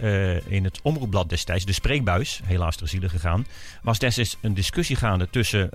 [0.47, 3.47] In het omroepblad destijds, de spreekbuis, helaas ter ziele gegaan,
[3.83, 5.71] was destijds een discussie gaande tussen,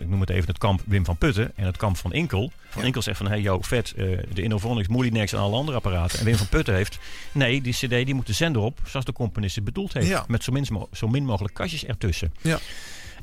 [0.00, 2.52] ik noem het even het kamp Wim van Putten en het kamp van Inkel.
[2.68, 6.18] Van Inkel zegt van, hey yo, vet, de Innovonics, Moulinex en alle andere apparaten.
[6.18, 6.98] En Wim van Putten heeft,
[7.32, 10.06] nee, die cd die moet de zender op, zoals de componist het bedoeld heeft.
[10.06, 10.24] Ja.
[10.28, 12.32] Met zo min, mo- zo min mogelijk kastjes ertussen.
[12.42, 12.58] Ja.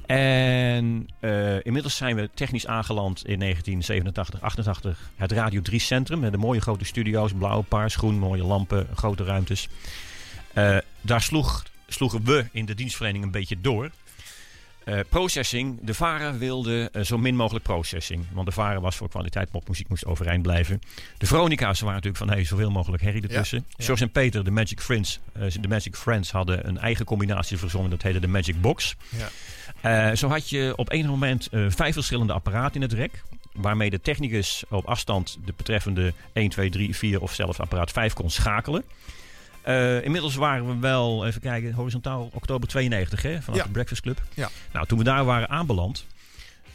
[0.05, 5.11] En eh, inmiddels zijn we technisch aangeland in 1987, 88.
[5.15, 7.31] Het Radio 3 Centrum met de mooie grote studio's.
[7.33, 9.67] Blauw, paars, groen, mooie lampen, grote ruimtes.
[10.53, 13.89] Eh, daar sloeg, sloegen we in de dienstverlening een beetje door.
[14.85, 15.79] Eh, processing.
[15.81, 18.25] De VARA wilde eh, zo min mogelijk processing.
[18.31, 20.81] Want de VARA was voor kwaliteit popmuziek moest overeind blijven.
[21.17, 23.65] De Veronica's waren natuurlijk van hey, zoveel mogelijk herrie ertussen.
[23.67, 23.85] Ja.
[23.85, 27.89] George en Peter, de Magic Friends, eh, de Magic Friends hadden een eigen combinatie verzonnen.
[27.89, 28.95] Dat heette de Magic Box.
[29.09, 30.15] Ja.
[30.15, 33.23] Zo had je op enig moment vijf verschillende apparaten in het rek.
[33.53, 38.13] Waarmee de technicus op afstand de betreffende 1, 2, 3, 4 of zelfs apparaat 5
[38.13, 38.83] kon schakelen.
[39.63, 43.65] Eh, inmiddels waren we wel, even kijken, horizontaal oktober 92 hè, vanaf Ja.
[43.65, 44.21] de Breakfast Club.
[44.33, 44.49] Ja.
[44.73, 46.05] Nou, toen we daar waren aanbeland,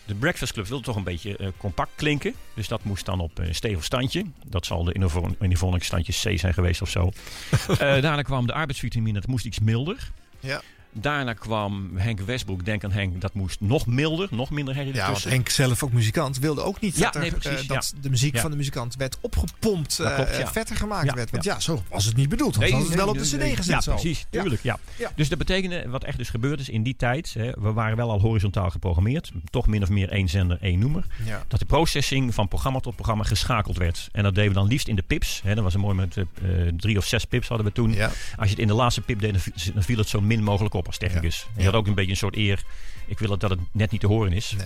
[0.04, 2.34] de Breakfast Club wilde toch een beetje eh, compact klinken.
[2.54, 4.24] Dus dat moest dan op een stevig standje.
[4.46, 7.10] Dat zal de Innovon- Innovonics standje C zijn geweest of zo.
[7.68, 10.10] Eh, daarna kwam de arbeidsvitamine, dat moest iets milder.
[10.40, 10.62] Ja.
[11.00, 13.20] Daarna kwam Henk Westbroek, Denk aan Henk.
[13.20, 15.24] Dat moest nog milder, nog minder herrie Ja, want.
[15.24, 18.02] Henk zelf ook muzikant wilde ook niet Ja, dat, er, precies, eh, dat ja.
[18.02, 18.40] de muziek Ja.
[18.40, 20.52] van de muzikant werd opgepompt, Dat klopt, eh, ja.
[20.52, 21.30] vetter gemaakt Ja, werd.
[21.30, 21.60] Want ja.
[21.60, 22.56] zo was het niet bedoeld.
[22.56, 23.92] Want Nee, het wel op de cd gezet Ja, zo.
[23.92, 24.26] precies.
[24.30, 24.78] Tuurlijk, ja.
[25.14, 27.34] Dus dat betekende, wat echt dus gebeurd is in die tijd...
[27.38, 29.32] Hè, we waren wel al horizontaal geprogrammeerd.
[29.50, 31.04] Toch min of meer één zender, één noemer.
[31.48, 34.08] Dat de processing van programma tot programma geschakeld werd.
[34.12, 35.40] En dat deden we dan liefst in de pips.
[35.44, 36.24] Hè, dat was een mooi met eh,
[36.76, 37.96] drie of zes pips hadden we toen.
[38.00, 39.32] Als je het in de laatste pip deed,
[39.74, 41.46] dan viel het zo min mogelijk op als technicus.
[41.56, 42.62] Je had ook een beetje een soort eer.
[43.06, 44.56] Ik wil het dat het net niet te horen is.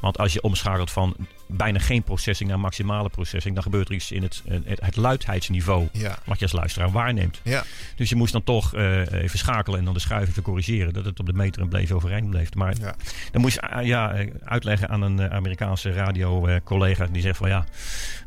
[0.00, 1.16] Want als je omschakelt van
[1.48, 4.96] bijna geen processing naar maximale processing, dan gebeurt er iets in het, eh, het, het
[4.96, 5.88] luidheidsniveau.
[5.92, 6.18] Ja.
[6.24, 7.40] Wat je als luisteraar waarneemt.
[7.42, 7.64] Ja.
[7.96, 10.92] Dus je moest dan toch eh, even schakelen en dan de schuif even corrigeren.
[10.92, 12.54] Dat het op de meter en bleef overeind bleef.
[12.54, 12.74] Maar
[13.32, 17.06] dan moest je eh, ja, eh, uitleggen aan een Amerikaanse radio-collega.
[17.06, 17.64] die zegt van ja,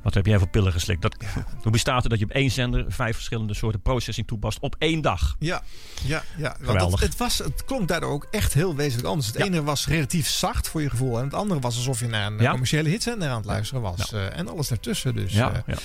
[0.01, 1.01] wat heb jij voor pillen geslikt?
[1.01, 1.15] Dat,
[1.63, 5.01] Hoe bestaat het dat je op één zender vijf verschillende soorten processing toepast op één
[5.01, 5.35] dag?
[5.39, 5.61] Ja,
[6.03, 6.55] ja, ja.
[6.59, 6.99] Want Geweldig.
[6.99, 9.27] Het, het, was, het klonk daardoor ook echt heel wezenlijk anders.
[9.27, 11.17] Het ene was relatief zacht voor je gevoel.
[11.17, 14.13] En het andere was alsof je naar een commerciële hitzender aan het luisteren was.
[14.13, 15.15] Eh, en alles daartussen.
[15.15, 15.75] Dus, Ja, eh, ja.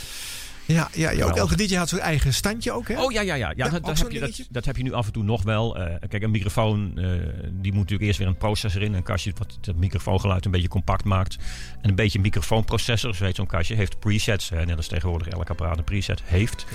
[0.67, 3.03] Ja, ja, ja, ook elke DJ had zijn eigen standje ook, hè?
[3.03, 3.53] Oh ja, ja, ja.
[3.57, 5.77] ja, dat, heb je, dat, dat heb je nu af en toe nog wel.
[5.77, 7.05] Eh, kijk, een microfoon, eh,
[7.53, 8.95] die moet natuurlijk eerst weer een processor in.
[8.95, 11.37] Een kastje wat het microfoongeluid een beetje compact maakt.
[11.83, 14.49] En een beetje een microfoonprocessor, zo heet zo'n kastje, heeft presets.
[14.49, 16.67] Hè, net als tegenwoordig elk apparaat een preset heeft.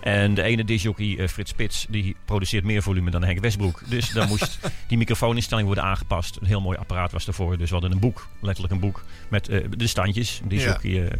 [0.00, 3.82] En de ene disjockey, eh, Frits Spits, die produceert meer volume dan Henk Westbroek.
[3.88, 6.36] Dus dan moest die microfooninstelling worden aangepast.
[6.40, 7.58] Een heel mooi apparaat was ervoor.
[7.58, 9.44] Dus we hadden een boek, letterlijk een boek, met
[9.76, 10.40] de standjes.
[10.44, 11.10] Disjockey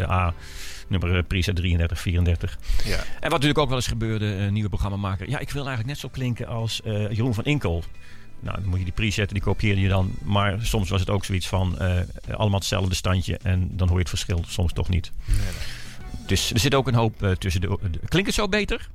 [0.00, 0.34] A,
[0.88, 2.58] nummer eh, preset 33, 34.
[2.84, 2.96] Ja.
[2.96, 5.28] En wat natuurlijk ook wel eens gebeurde, een nieuwe programmamaker.
[5.28, 7.84] Ja, ik wil eigenlijk net zo klinken als eh, Jeroen van Inkel.
[8.40, 10.12] Nou, dan moet je die presetten, die kopieerde je dan.
[10.22, 11.98] Maar soms was het ook zoiets van eh,
[12.30, 13.38] allemaal hetzelfde standje.
[13.42, 15.12] En dan hoor je het verschil soms toch niet.
[16.26, 18.88] Dus er zit ook een hoop eh, tussen de, de- Klinkt het zo beter?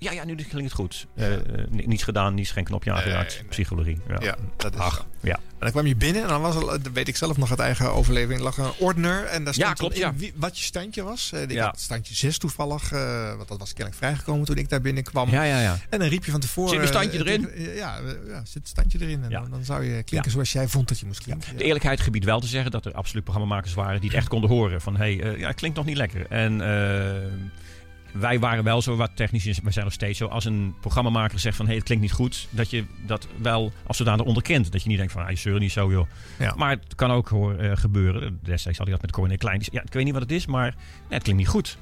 [0.00, 1.06] Ja, ja, nu klinkt het goed.
[1.16, 3.42] Eh, eh, ni- niets gedaan, niets geen knopje aangeraakt.
[3.48, 3.98] Psychologie.
[4.08, 5.04] Ja, Ja, dat is Ach, zo.
[5.28, 5.34] ja.
[5.34, 7.58] En dan kwam je binnen en dan was er, dat weet ik zelf nog uit
[7.58, 9.24] eigen overleving, lag een ordner.
[9.24, 10.14] En daar stond Ja, klopt, ja.
[10.14, 11.32] wie- wat je standje was.
[11.32, 11.64] Eh, ik Ja.
[11.64, 15.30] had standje 6 toevallig, eh, want dat was kennelijk vrijgekomen toen ik daar binnenkwam.
[15.30, 15.78] Ja, ja, ja.
[15.90, 16.70] En dan riep je van tevoren...
[16.70, 17.74] Zit mijn standje eh, erin?
[17.74, 19.22] Ja, eh, ja, zit het standje erin.
[19.24, 21.56] En dan, dan zou je klinken zoals jij vond dat je moest klinken.
[21.56, 24.50] De eerlijkheid gebied wel te zeggen dat er absoluut programmamakers waren die het echt konden
[24.50, 24.80] horen.
[24.80, 26.26] Van hé, hey, eh, ja, het klinkt nog niet lekker.
[26.28, 27.32] En eh,
[28.12, 30.26] wij waren wel zo wat technisch, wij zijn nog steeds zo.
[30.26, 33.72] Als een programmamaker zegt van hé, hey, het klinkt niet goed, dat je dat wel
[33.86, 34.72] als zodanig onderkent.
[34.72, 36.06] Dat je niet denkt van, ah, je zeur niet zo joh.
[36.38, 36.54] Ja.
[36.56, 38.38] Maar het kan ook hoor, eh, gebeuren.
[38.42, 39.62] Destijds had ik dat met Corné Klein.
[39.72, 41.78] Ja, ik weet niet wat het is, maar nee, het klinkt niet goed.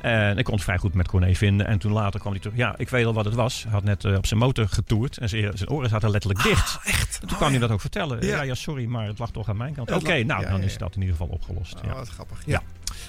[0.00, 1.66] En ik kon het vrij goed met Corné vinden.
[1.66, 2.56] En toen later kwam hij terug.
[2.56, 3.62] Ja, ik weet al wat het was.
[3.62, 5.18] Hij had net eh, op zijn motor getoerd.
[5.18, 6.78] En zijn, zijn oren zaten letterlijk dicht.
[6.84, 7.18] echt?
[7.22, 8.26] En toen kwam hij dat ook vertellen.
[8.26, 8.36] Ja.
[8.36, 8.42] Ja.
[8.42, 9.92] ja, sorry, maar het lag toch aan mijn kant.
[9.92, 11.74] Oké, nou, dan is dat in ieder geval opgelost.
[11.74, 11.94] Oh, ja.
[11.94, 12.42] wat grappig.
[12.46, 12.62] Ja.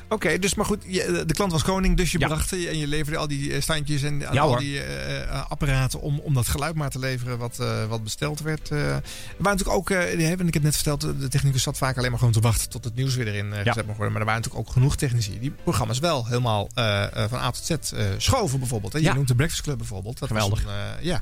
[0.10, 2.28] Oké, dus maar goed, je, de klant was koning, dus je Ja.
[2.28, 4.60] bracht en je leverde al die eh, standjes en Ja, al hoor.
[4.60, 8.40] die eh, eh, apparaten om, om dat geluid maar te leveren wat, eh, wat besteld
[8.40, 8.70] werd.
[8.72, 8.78] eh.
[8.80, 9.02] Er
[9.38, 12.10] waren natuurlijk ook, eh, die hebben, ik heb net verteld, de technicus zat vaak alleen
[12.10, 14.12] maar gewoon te wachten tot het nieuws weer erin eh, gezet mocht worden.
[14.12, 17.52] Maar er waren natuurlijk ook genoeg technici die programma's wel helemaal eh, eh, van A
[17.52, 18.94] tot Z eh, schoven bijvoorbeeld.
[18.94, 19.00] Hè.
[19.00, 20.20] Je noemt de Breakfast Club bijvoorbeeld.
[20.20, 20.64] Dat Geweldig.
[20.64, 21.22] Was een, eh, ja.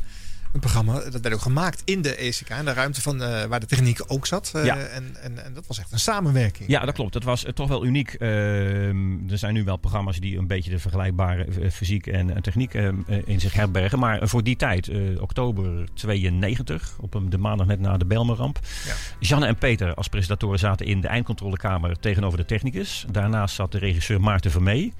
[0.53, 3.59] Een programma, dat werd ook gemaakt in de ECK, in de ruimte van, eh, waar
[3.59, 4.51] de techniek ook zat.
[4.55, 4.77] Eh, Ja.
[4.77, 6.69] en, en, en dat was echt een samenwerking.
[6.69, 7.13] Ja, dat klopt.
[7.13, 8.13] Dat was eh, toch wel uniek.
[8.13, 12.95] Ehm, er zijn nu wel programma's die een beetje de vergelijkbare fysiek en, techniek ehm,
[13.07, 13.99] eh, in zich herbergen.
[13.99, 14.89] Maar voor die tijd,
[15.19, 18.59] oktober 92, op een, de maandag net na de Belmerramp.
[18.85, 18.93] Ja.
[19.19, 23.05] Janne en Peter als presentatoren zaten in de eindcontrolekamer tegenover de technicus.
[23.11, 24.93] Daarnaast zat de regisseur Maarten Vermee.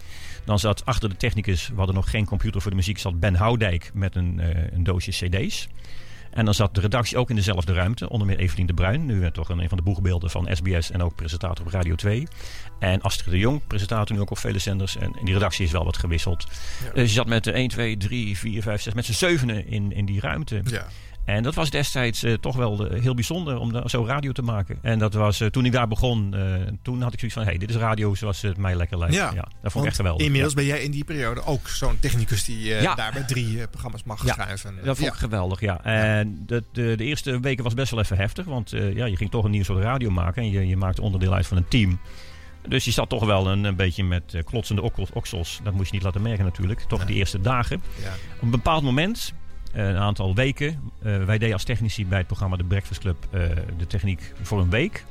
[0.50, 3.36] Dan zat achter de technicus, we hadden nog geen computer voor de muziek, zat Ben
[3.36, 5.68] Houdijk met een, eh, een doosje cd's.
[6.32, 8.10] En dan zat de redactie ook in dezelfde ruimte.
[8.10, 9.06] Onder meer Evelien de Bruin.
[9.06, 12.28] Nu toch een, van de boegbeelden van SBS en ook presentator op Radio 2.
[12.80, 14.98] En Astrid de Jong, presentator nu ook op vele zenders.
[14.98, 16.48] En, die redactie is wel wat gewisseld.
[16.94, 19.92] Dus je zat met de 1, 2, 3, 4, 5, 6, met z'n zevenen in,
[19.92, 20.62] in die ruimte.
[20.66, 20.88] Ja.
[21.36, 24.42] En dat was destijds eh, toch wel eh, heel bijzonder om da- zo radio te
[24.42, 24.78] maken.
[24.82, 26.36] En dat was eh, toen ik daar begon,
[26.82, 29.16] toen had ik zoiets van: hé, hey, dit is radio zoals het mij lekker lijkt.
[29.16, 30.26] Ja, dat vond ik echt geweldig.
[30.26, 30.60] Inmiddels Ja.
[30.60, 32.96] ben jij in die periode ook zo'n technicus die Ja.
[32.96, 34.76] daar bij drie programma's mag Ja, schrijven.
[34.84, 35.84] dat vond ik geweldig, ja.
[35.84, 38.46] En de, de, de eerste weken was best wel even heftig.
[38.46, 40.42] Want ja, je ging toch een nieuw soort radio maken.
[40.44, 42.00] En je, je maakte onderdeel uit van een team.
[42.68, 45.60] Dus je zat toch wel een, een beetje met klotsende oksels.
[45.64, 46.82] Dat moest je niet laten merken natuurlijk.
[46.82, 47.82] Toch die eerste dagen.
[48.04, 48.14] Ja.
[48.36, 49.34] Op een bepaald moment,
[49.74, 50.80] een aantal weken...
[51.02, 53.42] eh, wij deden als technici bij het programma De Breakfast Club eh,
[53.78, 55.06] de techniek voor een week.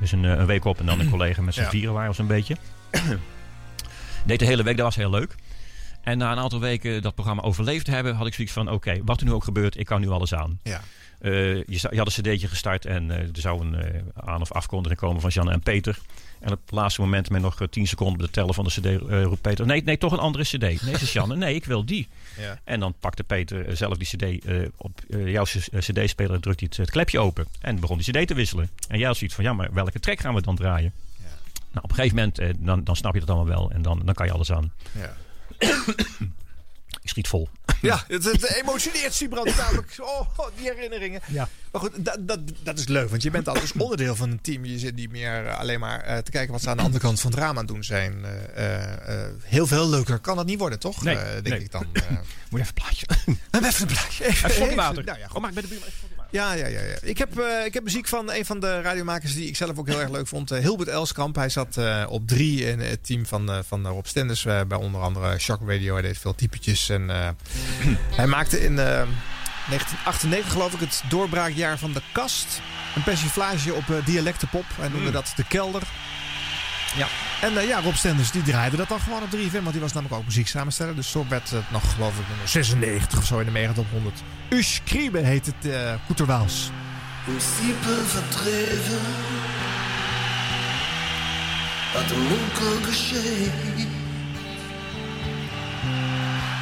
[0.00, 1.68] Dus een, eh, een week op en dan een collega met z'n Ja.
[1.70, 2.56] vieren waren we zo'n beetje.
[4.26, 5.34] Deed de hele week, dat was heel leuk.
[6.02, 9.20] En na een aantal weken dat programma overleefd hebben, had ik zoiets van: oké, wat
[9.20, 10.60] er nu ook gebeurt, ik kan nu alles aan.
[10.62, 10.80] Ja.
[11.24, 15.00] Eh, je, had een cd'tje gestart en eh, er zou een eh, aan- of afkondiging
[15.00, 15.98] komen van Janne en Peter.
[16.40, 19.00] En op het laatste moment, met nog 10 seconden op de tellen van de cd,
[19.24, 19.66] roept Peter...
[19.66, 20.58] Nee, nee, toch een andere cd.
[20.58, 22.08] Nee, zegt Janne, nee, ik wil die.
[22.38, 22.60] Ja.
[22.64, 24.46] En dan pakte Peter zelf die cd
[24.76, 25.44] op jouw
[25.78, 26.34] cd-speler...
[26.34, 28.70] en drukte hij het, het klepje open en begon die cd te wisselen.
[28.88, 30.92] En jij had zoiets van, ja, maar welke track gaan we dan draaien?
[31.72, 33.70] Nou, op een gegeven moment, dan, dan snap je dat allemaal wel.
[33.70, 34.72] En dan, dan kan je alles aan.
[34.92, 35.16] Ja.
[37.04, 37.48] Ik schiet vol.
[37.80, 39.94] Ja, het, het emotioneert Siebrand namelijk.
[40.00, 41.20] Oh, die herinneringen.
[41.28, 41.48] Ja.
[41.72, 43.10] Maar goed, dat, dat, dat is leuk.
[43.10, 44.64] Want je bent al dus onderdeel van een team.
[44.64, 47.02] Je zit niet meer eh, alleen maar eh, te kijken wat ze aan de andere
[47.02, 48.24] kant van het raam aan het doen zijn.
[48.54, 51.02] Eh, heel veel leuker kan dat niet worden, toch?
[51.02, 51.60] Nee, denk nee.
[51.60, 51.86] ik dan.
[51.92, 52.04] Moet
[52.50, 53.06] je even een plaatje.
[53.68, 54.26] even een plaatje.
[54.26, 54.76] Even, Even.
[54.76, 55.34] Nou ja, goed.
[55.34, 55.88] Oh, maar ik ben de buurman.
[56.34, 56.94] Ja, ja, ja, ja.
[57.02, 59.86] Ik, heb, eh, ik heb muziek van een van de radiomakers die ik zelf ook
[59.86, 60.50] heel erg leuk vond.
[60.50, 61.34] eh, Hilbert Elskamp.
[61.36, 64.42] Hij zat eh, op drie in het team van, van Rob Stenders.
[64.42, 65.92] bij onder andere Shock Radio.
[65.92, 66.88] Hij deed veel typetjes.
[66.88, 67.08] En,
[68.20, 68.84] hij maakte in eh,
[69.68, 72.60] 1998 geloof ik het doorbraakjaar van de kast.
[72.96, 74.64] Een persiflage op dialectenpop.
[74.76, 75.12] Hij noemde Mm.
[75.12, 75.82] dat de kelder.
[76.96, 77.06] Ja.
[77.40, 79.62] En eh, ja, Rob Stenders die draaide dat dan gewoon op 3FM.
[79.62, 80.94] Want die was namelijk ook muziek samensteller.
[80.94, 84.22] Dus zo werd het nog geloof ik nummer 96 of zo in de Megatop 100.
[84.48, 86.70] Usch Kriebe heet het uh, Koeterwaals.
[87.26, 89.00] Een simpel verdreven
[91.94, 93.52] wat een monkel geschehen.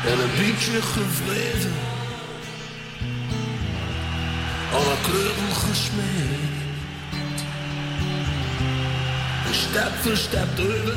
[0.04, 1.72] En een beetje gevreven,
[4.72, 6.61] alle kleuren gesmeed.
[9.52, 10.94] Een stap voor stap drüber,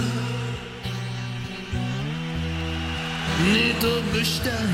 [3.53, 4.73] niet op bestaan.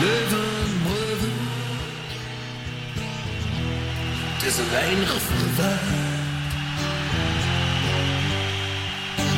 [0.00, 1.32] Leuven, breuven.
[4.34, 5.80] Het is een weinig verwaard.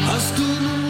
[0.06, 0.89] Hast du nun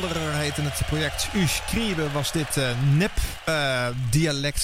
[0.00, 2.12] Kelder heette het project Uschriebe.
[2.12, 2.70] Was dit eh,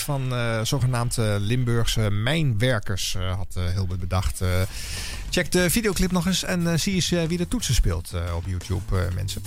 [0.00, 4.40] van eh, zogenaamd eh, Limburgse mijnwerkers, had Hilbert bedacht.
[5.30, 9.42] Check de videoclip nog eens en zie eens wie de toetsen speelt op YouTube, mensen.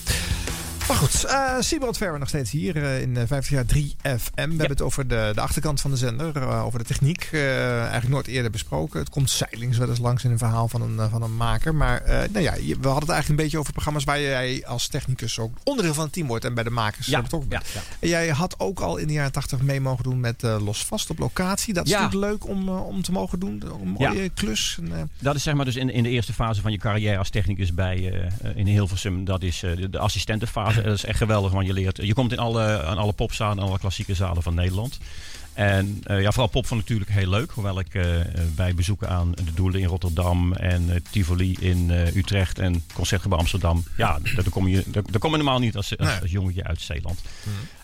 [0.88, 4.22] Maar goed, eh Siebrand Verwer nog steeds hier eh, in eh, 50 jaar 3FM.
[4.34, 7.30] We hebben het over de, de achterkant van de zender, eh, over de techniek.
[7.32, 9.00] eh, eigenlijk nooit eerder besproken.
[9.00, 11.76] Het komt zeilings wel eens langs in een verhaal van een, eh, van een maker.
[11.76, 14.66] Maar eh, nou ja, je- we hadden het eigenlijk een beetje over programma's waar jij
[14.66, 17.50] als technicus ook onderdeel van het team wordt en bij de makers Ja, eh, betrokken
[17.50, 17.66] bent.
[17.74, 20.58] ja, En Jij had ook al in de jaren 80 mee mogen doen met eh,
[20.66, 21.74] Los Vast op locatie.
[21.74, 23.64] Dat is natuurlijk leuk om, eh, om te mogen doen.
[23.82, 24.78] Een mooie klus.
[24.82, 27.18] En, eh, Dat is zeg maar dus in, in de eerste fase van je carrière
[27.18, 29.26] als technicus bij eh, eh, in Hilversum.
[29.26, 30.00] Dat is eh, de, de
[30.76, 30.90] assistentenfase.
[30.90, 31.98] Dat is echt geweldig, want je leert.
[32.02, 34.98] Je komt in alle, aan alle popzalen, alle klassieke zalen van Nederland.
[35.54, 37.52] En eh, ja, vooral pop vond ik natuurlijk heel leuk.
[37.52, 38.26] Hoewel ik eh, eh,
[38.56, 43.40] bij bezoeken aan de Doelen in Rotterdam en eh, Tivoli in eh, Utrecht en Concertgebouw
[43.40, 43.84] Amsterdam.
[43.98, 46.20] Ja, daar, kom je, daar, daar kom je normaal niet als, als, Nee.
[46.22, 47.20] als jongetje uit Zeeland.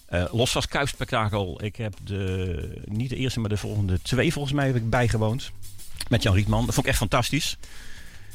[0.05, 4.53] Eh, los van Kuipspektakel, ik heb de, niet de eerste, maar de volgende twee volgens
[4.53, 5.51] mij heb ik bijgewoond.
[6.09, 6.65] Met Jan Rietman.
[6.65, 7.57] Dat vond ik echt fantastisch.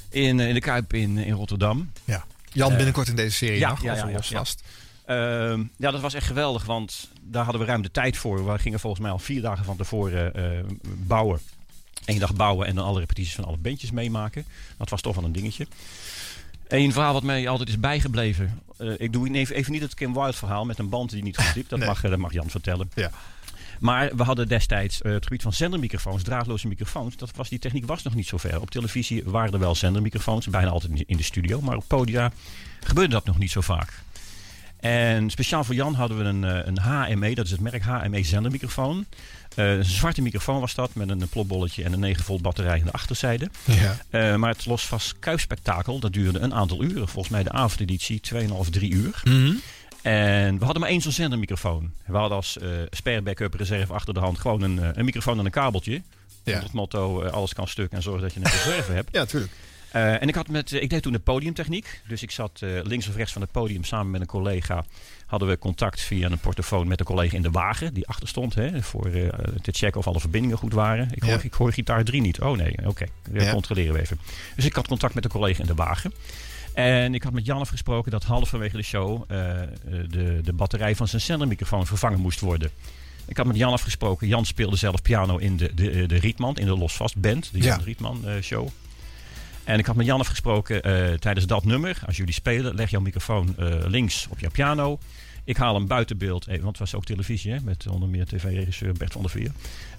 [0.08, 1.90] In, eh, in de Kuip in, in Rotterdam.
[2.04, 2.24] ja.
[2.56, 4.44] Jan Eh, binnenkort in deze serie ja, nog, ja, ja, ja.
[5.06, 8.52] Ehm, ja, dat was echt geweldig, want daar hadden we ruim de tijd voor.
[8.52, 11.40] We gingen volgens mij al vier dagen van tevoren eh, bouwen.
[12.04, 14.44] Eén dag bouwen en dan alle repetities van alle bandjes meemaken.
[14.76, 15.66] Dat was toch wel een dingetje.
[16.68, 18.60] Een verhaal wat mij altijd is bijgebleven.
[18.78, 21.36] Eh, ik doe even, even niet het Kim Wilde verhaal met een band die niet
[21.36, 21.68] goed liep.
[21.68, 21.88] Dat, Nee.
[21.88, 22.90] mag, dat mag Jan vertellen.
[22.94, 23.10] Ja.
[23.80, 27.16] Maar we hadden destijds eh, het gebied van zendermicrofoons, draadloze microfoons.
[27.16, 28.60] Dat was, die techniek was nog niet zo ver.
[28.60, 31.60] Op televisie waren er wel zendermicrofoons, bijna altijd in de- studio.
[31.60, 32.32] Maar op podia
[32.80, 33.92] gebeurde dat nog niet zo vaak.
[34.80, 38.22] En speciaal voor Jan hadden we een, eh, een HME, dat is het merk HME
[38.24, 39.06] zendermicrofoon.
[39.54, 42.84] Eh, een zwarte microfoon was dat, met een plopbolletje en een 9 volt batterij aan
[42.84, 43.50] de achterzijde.
[44.10, 44.36] Ja.
[44.36, 47.08] Maar het losvast kuisspektakel, dat duurde een aantal uren.
[47.08, 49.20] Volgens mij de avondeditie 2,5, 3 uur.
[49.24, 49.52] Mhm.
[50.06, 51.92] En we hadden maar één zo'n zendermicrofoon.
[52.06, 55.38] We hadden als eh spare backup reserve achter de hand gewoon een, eh, een microfoon
[55.38, 55.92] en een kabeltje.
[55.92, 56.02] Ja.
[56.44, 59.08] Onder het motto eh, alles kan stuk en zorg dat je een reserve hebt.
[59.12, 59.52] Ja, tuurlijk.
[59.92, 62.00] Eh, en ik, had met, ik deed toen de podiumtechniek.
[62.08, 64.84] Dus ik zat links of rechts van het podium samen met een collega.
[65.26, 68.54] Hadden we contact via een portofoon met een collega in de wagen die achter stond.
[68.54, 69.10] Hè, voor
[69.62, 71.08] te checken of alle verbindingen goed waren.
[71.14, 71.38] Ik hoor, Ja.
[71.42, 72.40] ik hoor gitaar 3 niet.
[72.40, 73.06] Oh nee, oké.
[73.30, 73.52] Dat Ja.
[73.52, 74.18] controleren we even.
[74.56, 76.12] Dus ik had contact met een collega in de wagen.
[76.76, 79.68] En ik had met Jan afgesproken dat halverwege de show eh, eh,
[80.08, 82.70] de, de batterij van zijn zendermicrofoon vervangen moest worden.
[83.26, 84.28] Ik had met Jan afgesproken.
[84.28, 87.52] Jan speelde zelf piano in de, de, de Rietman, in de Losvast Band.
[87.52, 87.84] De Jan Ja.
[87.84, 88.68] Rietman eh, show.
[89.64, 93.00] En ik had met Jan afgesproken eh, tijdens dat nummer, als jullie spelen, leg jouw
[93.00, 94.98] microfoon eh, links op jouw piano.
[95.46, 98.92] Ik haal hem buitenbeeld, even, want het was ook televisie hè, met onder meer tv-regisseur
[98.92, 99.50] Bert van der Veer.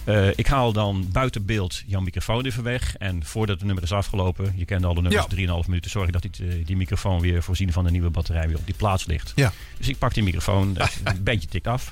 [0.04, 2.96] Eh, ik haal dan buiten beeld jouw microfoon even weg.
[2.98, 5.28] En voordat het nummer is afgelopen, je kent alle nummers, Ja.
[5.62, 8.48] 3,5 minuten, zorg ik dat die, eh, die microfoon weer voorzien van een nieuwe batterij
[8.48, 9.32] weer op die plaats ligt.
[9.36, 9.52] Ja.
[9.78, 11.92] Dus ik pak die microfoon, eh, een beetje tikt af.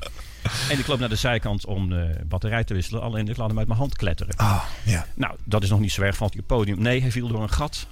[0.69, 3.01] En ik loop naar de zijkant om de batterij te wisselen.
[3.01, 4.35] Alleen ik laat hem uit mijn hand kletteren.
[4.35, 5.05] Ah, ja.
[5.13, 6.15] Nou, dat is nog niet zo erg.
[6.15, 6.81] Valt hij op het podium?
[6.81, 7.87] Nee, hij viel door een gat.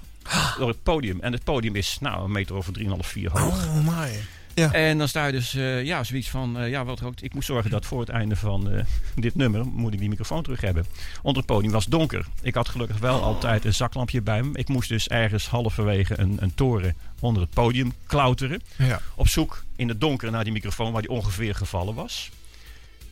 [0.57, 1.19] Door het podium.
[1.21, 3.67] En het podium is nou een meter over 3,5, 4 hoog.
[3.67, 4.09] Oh my.
[4.53, 4.73] Ja.
[4.73, 7.19] En dan sta je dus, eh, ja, zoiets van, eh, ja, wat ook.
[7.19, 8.83] Ik moet zorgen dat voor het einde van eh,
[9.15, 10.85] dit nummer moet ik die microfoon terug hebben.
[11.21, 12.25] Onder het podium was donker.
[12.41, 14.57] Ik had gelukkig wel altijd een zaklampje bij me.
[14.57, 18.61] Ik moest dus ergens halverwege een, een toren onder het podium klauteren.
[18.77, 19.01] Ja.
[19.15, 22.31] Op zoek in het donker naar die microfoon waar die ongeveer gevallen was.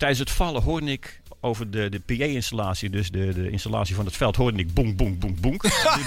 [0.01, 4.15] Tijdens het vallen hoorde ik over de, de PA-installatie, dus de, de installatie van het
[4.17, 5.57] veld, hoorde ik boem, boem, boem, boem.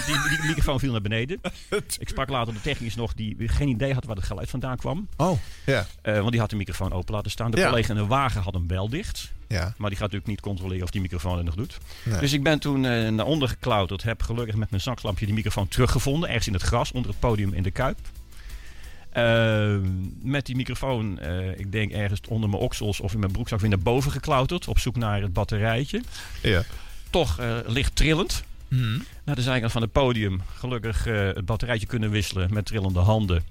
[0.07, 1.41] Die, microfoon viel naar beneden.
[1.99, 5.09] Ik sprak later de technicus nog die geen idee had waar het geluid vandaan kwam.
[5.17, 5.87] Oh, ja.
[6.03, 7.51] Eh, want die had de microfoon open laten staan.
[7.51, 7.69] De Ja.
[7.69, 9.33] collega in de wagen had hem wel dicht.
[9.49, 9.75] Ja.
[9.77, 11.79] Maar die gaat natuurlijk niet controleren of die microfoon het nog doet.
[12.05, 12.21] Nee.
[12.21, 14.03] Dus ik ben toen eh, naar onder geklauterd.
[14.03, 16.29] Heb gelukkig met mijn zakslampje die microfoon teruggevonden.
[16.29, 17.99] Ergens in het gras, onder het podium in de Kuip.
[19.15, 19.77] Eh,
[20.23, 23.71] met die microfoon, eh, ik denk ergens onder mijn oksels of in mijn broekzak weer
[23.71, 24.69] naar boven geklauterd.
[24.69, 26.03] Op zoek naar het batterijtje.
[26.43, 26.63] Ja.
[27.11, 28.45] Toch eh, licht trillend.
[28.69, 28.99] Mhm.
[29.25, 30.43] Naar de zijkant van het podium.
[30.55, 33.43] Gelukkig eh, het batterijtje kunnen wisselen met trillende handen.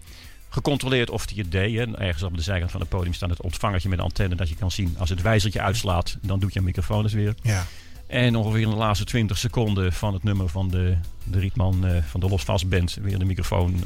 [0.50, 1.78] Gecontroleerd of hij het deed.
[1.78, 1.98] Hè.
[1.98, 4.36] Ergens op de zijkant van het podium staat het ontvangertje met een antenne.
[4.36, 6.18] Dat je kan zien als het wijzertje uitslaat.
[6.22, 7.36] Dan doet je microfoon het weer.
[7.42, 7.66] Ja.
[8.08, 12.04] En ongeveer in de laatste 20 seconden van het nummer van de, de Rietman eh,
[12.04, 12.98] van de Losvast Band.
[13.02, 13.84] Weer de microfoon.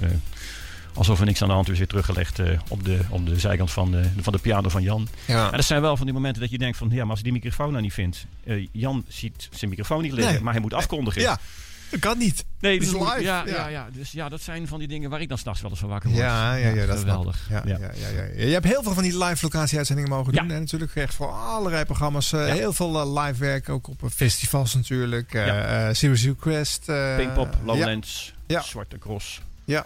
[0.97, 3.71] Alsof er niks aan de hand is weer teruggelegd eh, op, de, op de zijkant
[3.71, 5.07] van de, van de piano van Jan.
[5.25, 5.45] Ja.
[5.51, 7.31] En dat zijn wel van die momenten dat je denkt van ja, maar als hij
[7.31, 8.25] die microfoon nou niet vindt.
[8.43, 10.41] eh, Jan ziet zijn microfoon niet liggen, Nee.
[10.43, 11.21] maar hij moet afkondigen.
[11.21, 11.39] Ja,
[11.89, 12.45] dat kan niet.
[12.59, 13.21] Nee, dus is live.
[13.21, 13.53] Ja, ja.
[13.55, 13.67] ja.
[13.67, 15.89] Ja, dus ja, dat zijn van die dingen waar ik dan s'nachts wel eens van
[15.89, 16.21] wakker word.
[16.21, 17.43] Ja, ja, ja, dat geweldig.
[17.47, 17.69] snap ik.
[17.69, 17.91] Ja, ja.
[17.99, 20.51] Ja, ja, Je hebt heel veel van die live locatie-uitzendingen mogen doen.
[20.51, 22.33] En natuurlijk echt voor allerlei programma's.
[22.33, 22.45] eh.
[22.45, 25.33] Heel veel live werk, ook op festivals natuurlijk.
[25.33, 25.87] Ja.
[25.87, 26.85] eh, Serious Request.
[27.17, 27.57] Pinkpop.
[27.65, 28.33] Lowlands.
[28.47, 29.41] Zwarte Cross.
[29.65, 29.85] Ja.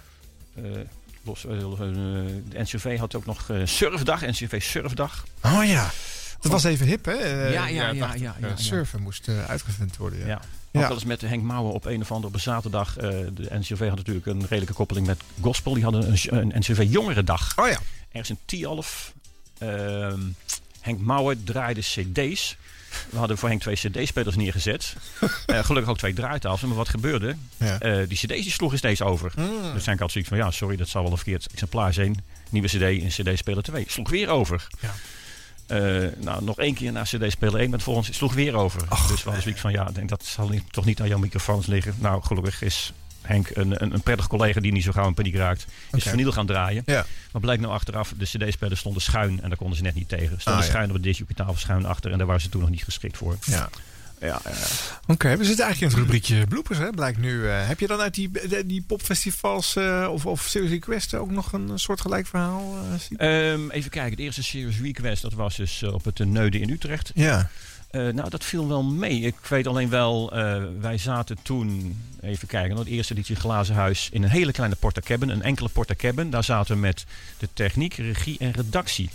[1.26, 1.88] Eh, los, eh,
[2.50, 5.26] de NCV had ook nog eh, Surfdag, NCV Surfdag.
[5.46, 5.92] Oh ja.
[6.42, 7.14] Dat was even hip, hè?
[7.14, 8.22] Ja, ja, ja, 80.
[8.22, 8.56] ja.
[8.56, 10.26] Surfen moest uitgevind worden.
[10.26, 10.42] Ja.
[10.72, 12.94] Ook wel eens met Henk Mouwen op een of andere op een zaterdag.
[12.94, 15.74] de NCV had natuurlijk een redelijke koppeling met gospel.
[15.74, 17.58] Die hadden een, een NCV Jongerendag.
[17.58, 17.80] Oh ja.
[18.12, 19.14] Ergens in Tialf.
[19.58, 20.20] Ehm
[20.82, 22.58] Henk Mouwen draaide cd's.
[23.10, 24.96] We hadden voor Henk twee cd-spelers neergezet.
[25.46, 26.62] Eh, gelukkig ook twee draaitafels.
[26.62, 27.36] Maar wat gebeurde?
[27.58, 27.80] Ja.
[27.80, 29.32] Eh, die cd's die sloegen steeds over.
[29.36, 29.74] Mm.
[29.74, 32.24] Dus zijn ik had zoiets van, ja, sorry, dat zal wel een verkeerd exemplaar zijn.
[32.50, 33.86] Nieuwe cd en cd-speler 2.
[33.88, 34.68] Sloeg weer over.
[34.80, 34.94] Ja.
[35.68, 38.80] Eh, nou, nog één keer naar cd-speler 1 met volgens sloeg weer over.
[38.80, 41.96] dus we hadden zoiets van, ja, dat zal niet- toch niet aan jouw microfoons liggen.
[42.00, 45.36] Nou, gelukkig is Henk een, een, een prettig collega die niet zo gauw in paniek
[45.36, 45.66] raakt.
[45.92, 46.84] Is verniel gaan draaien.
[46.86, 47.06] Ja.
[47.32, 50.42] Maar blijkt nou achteraf, de cd-spelers stonden schuin en daar konden ze net niet tegen.
[50.42, 50.74] Stonden Ah, ja.
[50.74, 53.38] schuin op de discjockeystafel, schuin achter en daar waren ze toen nog niet geschikt voor.
[53.46, 53.70] Ja.
[54.20, 54.52] Ja, ja.
[55.08, 56.90] Oké, we zitten eigenlijk in het rubriekje bloepers, hè?
[56.90, 57.48] Blijkt nu.
[57.50, 61.32] eh, heb je dan uit die, die, die popfestivals eh, of, of Serious Request ook
[61.32, 62.78] nog een soort gelijk verhaal?
[63.18, 63.52] eh?
[63.52, 67.12] Ehm, even kijken, de eerste Serious Request, dat was dus op het Neude in Utrecht.
[67.14, 67.50] Ja.
[67.92, 69.20] Eh, nou, dat viel wel mee.
[69.22, 74.10] Ik weet alleen wel, eh, wij zaten toen, even kijken, het eerste editie Glazen Huis
[74.12, 76.30] in een hele kleine porta cabin, een enkele porta cabin.
[76.30, 77.06] Daar zaten we met
[77.38, 79.10] de techniek, regie en redactie.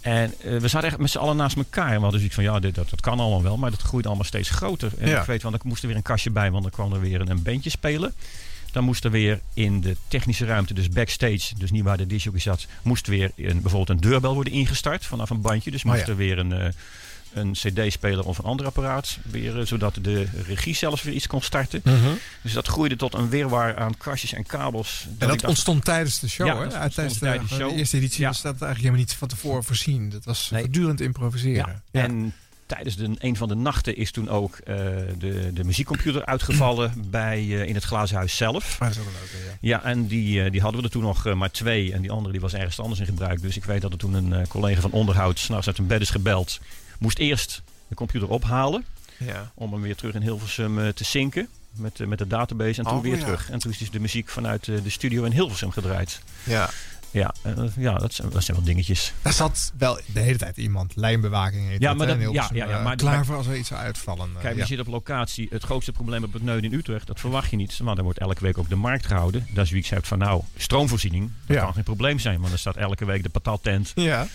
[0.00, 1.88] En eh, we zaten echt met z'n allen naast elkaar.
[1.88, 4.06] En we hadden zoiets van, ja, dit, dat, dat kan allemaal wel, maar dat groeit
[4.06, 4.92] allemaal steeds groter.
[4.98, 5.20] En Ja.
[5.20, 7.20] ik weet wel, er moest er weer een kastje bij, want er kwam er weer
[7.20, 8.14] een, een bandje spelen.
[8.72, 12.40] Dan moest er weer in de technische ruimte, dus backstage, dus niet waar de disjockey
[12.40, 15.70] zat, moest weer een, bijvoorbeeld een deurbel worden ingestart vanaf een bandje.
[15.70, 16.10] Dus Oh moest ja.
[16.12, 16.72] er weer een,
[17.32, 19.18] een cd-speler of een ander apparaat.
[19.22, 21.80] Weer, eh, zodat de regie zelfs weer iets kon starten.
[21.84, 21.96] Mhm.
[22.42, 25.04] Dus dat groeide tot een wirwar aan kastjes en kabels.
[25.08, 26.68] En dat dacht- ontstond tijdens de show, Ja, hè?
[26.68, 27.78] tijdens de, tijdens de de show.
[27.78, 28.26] eerste editie Ja.
[28.28, 30.08] was dat eigenlijk helemaal niet van tevoren voorzien.
[30.10, 31.82] Dat was voortdurend improviseren.
[31.90, 32.02] Ja.
[32.02, 32.34] En
[32.66, 34.76] tijdens de, een van de nachten is toen ook eh,
[35.18, 38.76] de, de muziekcomputer uitgevallen bij, eh, in het glazen huis zelf.
[38.78, 39.56] dat is ook een leuke, ja.
[39.60, 41.92] Ja, en die, eh, die hadden we er toen nog eh, maar twee.
[41.92, 43.40] En die andere die was ergens anders in gebruik.
[43.42, 46.00] Dus ik weet dat er toen een eh, collega van onderhoud s'nachts uit een bed
[46.00, 46.60] is gebeld.
[47.00, 48.84] Moest eerst de computer ophalen.
[49.18, 49.50] Ja.
[49.54, 51.48] Om hem weer terug in Hilversum eh, te zinken.
[51.72, 52.78] Met, eh, met de database.
[52.78, 53.24] En toen Oh, weer ja.
[53.24, 53.50] terug.
[53.50, 56.20] En toen is dus de muziek vanuit eh, de studio in Hilversum gedraaid.
[56.44, 56.70] Ja.
[57.12, 57.34] Ja,
[57.76, 59.12] ja dat, zijn, dat zijn wel dingetjes.
[59.22, 62.82] Daar zat wel de hele tijd iemand, lijnbewaking heet Ja, maar dat- ja, ja, ja,
[62.82, 64.30] maar- klaar voor als er iets zou uitvallen.
[64.40, 64.60] Kijk, ja.
[64.60, 65.46] je zit op locatie.
[65.50, 67.78] Het grootste probleem op het Neun in Utrecht, dat verwacht je niet.
[67.78, 69.46] Want er wordt elke week ook de markt gehouden.
[69.54, 71.62] Dat is wie ik zei van nou, stroomvoorziening, dat Ja.
[71.64, 72.40] kan geen probleem zijn.
[72.40, 73.92] Want er staat elke week de patattent.
[73.94, 74.26] Ja.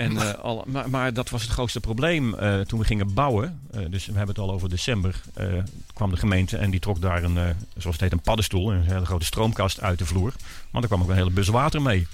[0.00, 3.60] En, eh, al, maar, maar dat was het grootste probleem eh, toen we gingen bouwen.
[3.70, 5.20] Eh, dus we hebben het al over december.
[5.92, 8.72] kwam de gemeente en die trok daar een, zoals het heet, een paddenstoel.
[8.72, 10.32] Een hele grote stroomkast uit de vloer.
[10.70, 12.06] Want er kwam ook een hele bus water mee.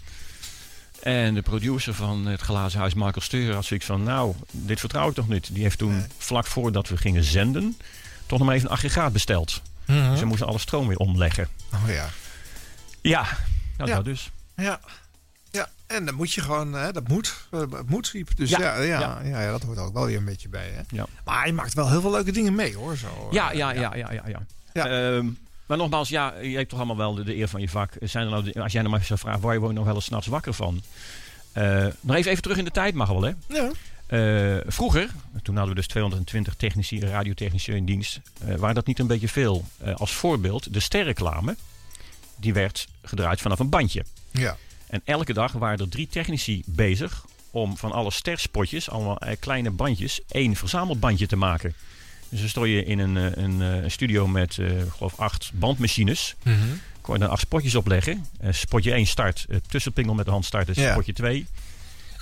[1.02, 4.02] En de producer van het Glazen Huis, Michael Steur, had zoiets van...
[4.02, 5.54] Nou, dit vertrouw ik toch niet.
[5.54, 7.76] Die heeft toen, vlak voordat we gingen zenden...
[8.26, 9.62] toch nog maar even een aggregaat besteld.
[9.84, 10.10] Mhm.
[10.10, 11.48] Dus we moesten alle stroom weer omleggen.
[11.74, 12.08] Oh ja.
[13.00, 13.26] Ja,
[13.76, 13.96] nou Ja.
[13.96, 14.30] dat dus.
[14.56, 14.80] Ja.
[15.56, 17.34] Ja, en dan moet je gewoon, hè, dat moet.
[17.50, 18.12] eh, Het moet.
[18.36, 19.50] Dus Ja, ja, ja, ja.
[19.50, 20.70] dat hoort ook wel weer een beetje bij.
[20.70, 20.80] Hè?
[20.88, 21.06] Ja.
[21.24, 22.96] Maar je maakt wel heel veel leuke dingen mee hoor.
[22.96, 24.42] Zo, Ja, eh, ja, ja, ja, ja.
[24.72, 24.86] ja.
[24.88, 25.26] Ehm,
[25.66, 27.92] maar nogmaals, ja, je hebt toch allemaal wel de, de eer van je vak.
[28.00, 29.94] Zijn er nou, de- als jij nou maar zou vragen, waar je woont nog wel
[29.94, 30.82] eens nachts wakker van?
[31.52, 33.32] Eh, nog even, even terug in de tijd mag wel, hè?
[33.48, 33.70] Ja.
[34.66, 35.10] Vroeger,
[35.42, 38.20] toen hadden we dus 220 technici, radiotechnici in dienst.
[38.46, 39.64] eh waren dat niet een beetje veel?
[39.94, 41.56] Als voorbeeld, de sterreclame,
[42.36, 44.04] die werd gedraaid vanaf een bandje.
[44.30, 44.56] Ja.
[44.88, 49.70] En elke dag waren er drie technici bezig om van alle sterspotjes, allemaal eh, kleine
[49.70, 51.74] bandjes, één verzamelbandje te maken.
[52.28, 55.50] Dus dan stond je in een, eh, een, eh, een studio met, ik geloof, acht
[55.54, 56.34] bandmachines.
[56.42, 56.56] Mhm.
[57.00, 58.26] Kon je dan acht spotjes opleggen.
[58.40, 60.92] Eh, spotje 1 start, tussenpingel met de hand starten, Ja.
[60.92, 61.46] spotje 2.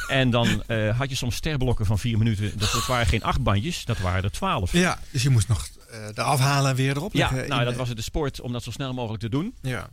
[0.09, 0.63] En dan
[0.97, 2.59] had je soms sterblokken van vier minuten.
[2.59, 4.73] Dat, dat waren geen acht bandjes, dat waren er twaalf.
[4.73, 7.79] Ja, dus je moest nog eh eraf halen en weer erop Ja, nou, dat de-
[7.79, 9.55] was het de sport om dat zo snel mogelijk te doen.
[9.63, 9.89] Ja.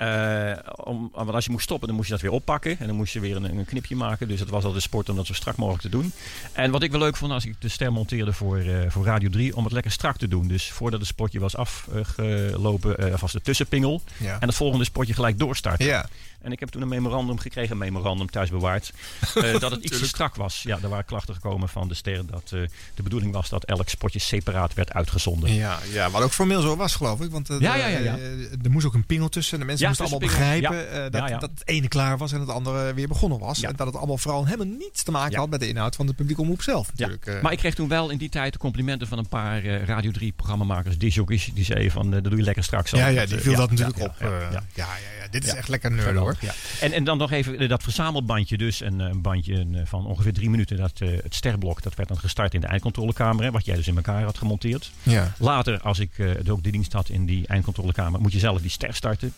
[0.00, 2.78] Eh, om, want als je moest stoppen, dan moest je dat weer oppakken.
[2.78, 4.28] En dan moest je weer een, een knipje maken.
[4.28, 6.12] Dus dat was al de sport om dat zo strak mogelijk te doen.
[6.52, 9.28] En wat ik wel leuk vond als ik de ster monteerde voor, eh, voor Radio
[9.28, 10.48] 3, om het lekker strak te doen.
[10.48, 14.02] Dus voordat het spotje was afgelopen, eh was de tussenpingel.
[14.16, 14.40] Ja.
[14.40, 15.86] En het volgende spotje gelijk doorstarten.
[15.86, 16.08] Ja.
[16.42, 18.92] En ik heb toen een memorandum gekregen, een memorandum thuis bewaard.
[19.34, 20.62] eh, dat het iets te strak was.
[20.62, 22.60] Ja, er waren klachten gekomen van de ster dat eh,
[22.94, 25.54] de bedoeling was dat elk spotje separaat werd uitgezonden.
[25.54, 27.30] Ja, ja, wat ook formeel zo was, geloof ik.
[27.30, 28.16] Want eh, Ja, ja, ja, ja.
[28.62, 29.52] er moest ook een pingel tussen.
[29.52, 32.94] En de mensen moesten allemaal begrijpen dat, dat het ene klaar was en het andere
[32.94, 33.62] weer begonnen was.
[33.62, 36.12] En dat het allemaal vooral helemaal niets te maken had met de inhoud van de
[36.12, 36.90] publieke omroep zelf.
[36.96, 37.42] Natuurlijk.
[37.42, 40.32] Maar ik kreeg toen wel in die tijd de complimenten van een paar Radio 3
[40.32, 42.98] programmamakers, disjockeys, die zeiden van, dat doe je lekker straks al.
[42.98, 44.14] Ja, ja, die viel dat natuurlijk op.
[44.20, 46.29] Ja, ja, ja, dit is echt lekker nerd hoor.
[46.40, 46.52] Ja.
[46.80, 48.80] En, en dan nog even eh, dat verzamelbandje dus.
[48.80, 50.76] En eh, een bandje eh, van ongeveer drie minuten.
[50.76, 53.44] Dat, het sterblok, dat werd dan gestart in de eindcontrolekamer.
[53.44, 54.90] Hè, wat jij dus in elkaar had gemonteerd.
[55.02, 55.32] Ja.
[55.38, 58.70] Later, als ik eh, ook de dienst had in die eindcontrolekamer, moet je zelf die
[58.70, 59.32] ster starten.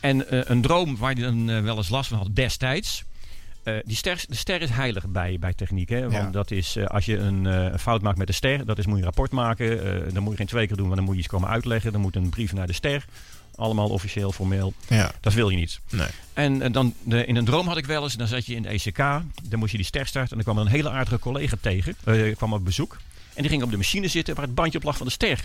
[0.00, 3.04] En een droom waar je dan wel eens last van had destijds.
[3.84, 5.88] die ster, de ster is heilig bij, bij techniek.
[5.88, 6.00] Hè?
[6.00, 6.30] Want Ja.
[6.30, 9.06] dat is, als je een fout maakt met de ster, dat is, moet je een
[9.08, 9.78] rapport maken.
[10.14, 11.92] dan moet je geen twee keer doen, want dan moet je iets komen uitleggen.
[11.92, 13.04] Dan moet een brief naar de ster.
[13.60, 14.72] Allemaal officieel, formeel.
[14.88, 15.12] Ja.
[15.20, 15.80] Dat wil je niet.
[15.90, 16.08] Nee.
[16.32, 18.62] En eh, dan, de, in een droom had ik wel eens, dan zat je in
[18.62, 18.96] de ECK,
[19.42, 20.30] dan moest je die ster starten.
[20.38, 22.96] En dan kwam er een hele aardige collega tegen, eh, kwam op bezoek.
[23.34, 25.44] En die ging op de machine zitten waar het bandje op lag van de ster.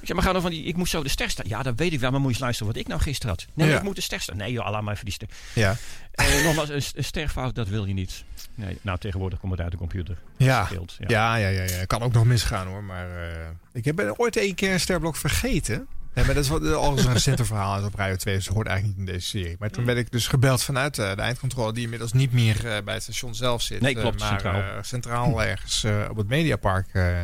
[0.00, 1.54] Ik zei, maar ga dan van die, ik moest zo de ster starten.
[1.56, 3.46] Ja, dat weet ik wel, maar moet je eens luisteren wat ik nou gisteren had.
[3.54, 3.76] Nee, Ja.
[3.76, 4.44] ik moet de ster starten.
[4.44, 5.28] Nee joh, laat maar even die ster.
[5.52, 5.76] Ja.
[6.12, 8.24] Eh, nogmaals, een, een sterfout, dat wil je niet.
[8.54, 10.16] Nee, nou tegenwoordig komt het uit de computer.
[10.36, 10.64] Ja.
[10.64, 11.36] Scheelt, Ja.
[11.36, 12.84] Ja, ja, ja, Kan ook nog misgaan hoor.
[12.84, 15.86] Maar eh, ik heb ooit één keer een sterblok vergeten.
[16.14, 18.34] Nee, maar dat is wat, al een recenter verhaal uit op Radio 2.
[18.34, 19.56] Dus dat hoort eigenlijk niet in deze serie.
[19.58, 21.72] Maar toen werd ik dus gebeld vanuit eh, de eindcontrole...
[21.72, 23.80] die inmiddels niet meer eh, bij het station zelf zit.
[23.80, 24.60] Nee, eh, klopt, maar centraal.
[24.60, 26.88] eh, centraal ergens eh, op het Mediapark...
[26.92, 27.18] eh,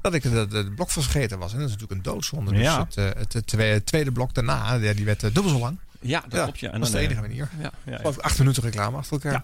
[0.00, 1.52] dat ik het de, blok van vergeten was.
[1.52, 2.50] En dat is natuurlijk een doodzonde.
[2.52, 2.78] Dus Ja.
[2.84, 5.78] het, eh, het, het tweede, tweede blok daarna, ja, die werd eh, dubbel zo lang.
[6.00, 6.66] Ja, dat klopt, ja.
[6.66, 7.48] En dat was de enige eh, manier.
[7.60, 9.42] ja, ja, acht minuten reclame achter elkaar.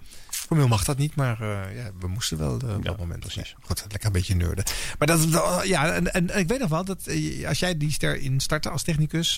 [0.51, 3.21] Formeel mag dat niet, maar eh, ja, we moesten wel eh, op dat moment.
[3.21, 3.55] Precies.
[3.61, 4.65] Goed, lekker een beetje nerden.
[4.99, 5.27] Maar dat,
[5.65, 8.71] ja, en, en, en ik weet nog wel dat eh, als jij die ster instartte
[8.71, 9.35] als technicus,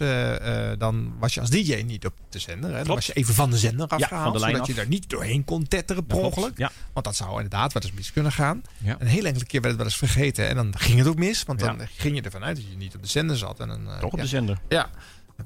[0.79, 2.71] dan was je als DJ niet op de zender.
[2.71, 2.77] Hè?
[2.77, 2.99] Dan Klopt.
[2.99, 5.45] was je even van de zender afgehaald, van de lijn zodat je daar niet doorheen
[5.45, 6.59] kon tetteren per ongeluk.
[6.59, 6.71] ja.
[6.93, 8.63] Want dat zou inderdaad wel eens mis kunnen gaan.
[8.79, 8.97] Ja.
[8.99, 11.45] Een hele enkele keer werd het wel eens vergeten en dan ging het ook mis.
[11.45, 13.61] Want dan ging je ervan uit dat je niet op de zender zat.
[13.61, 14.59] En dan, Toch op de zender.
[14.69, 14.91] Ja.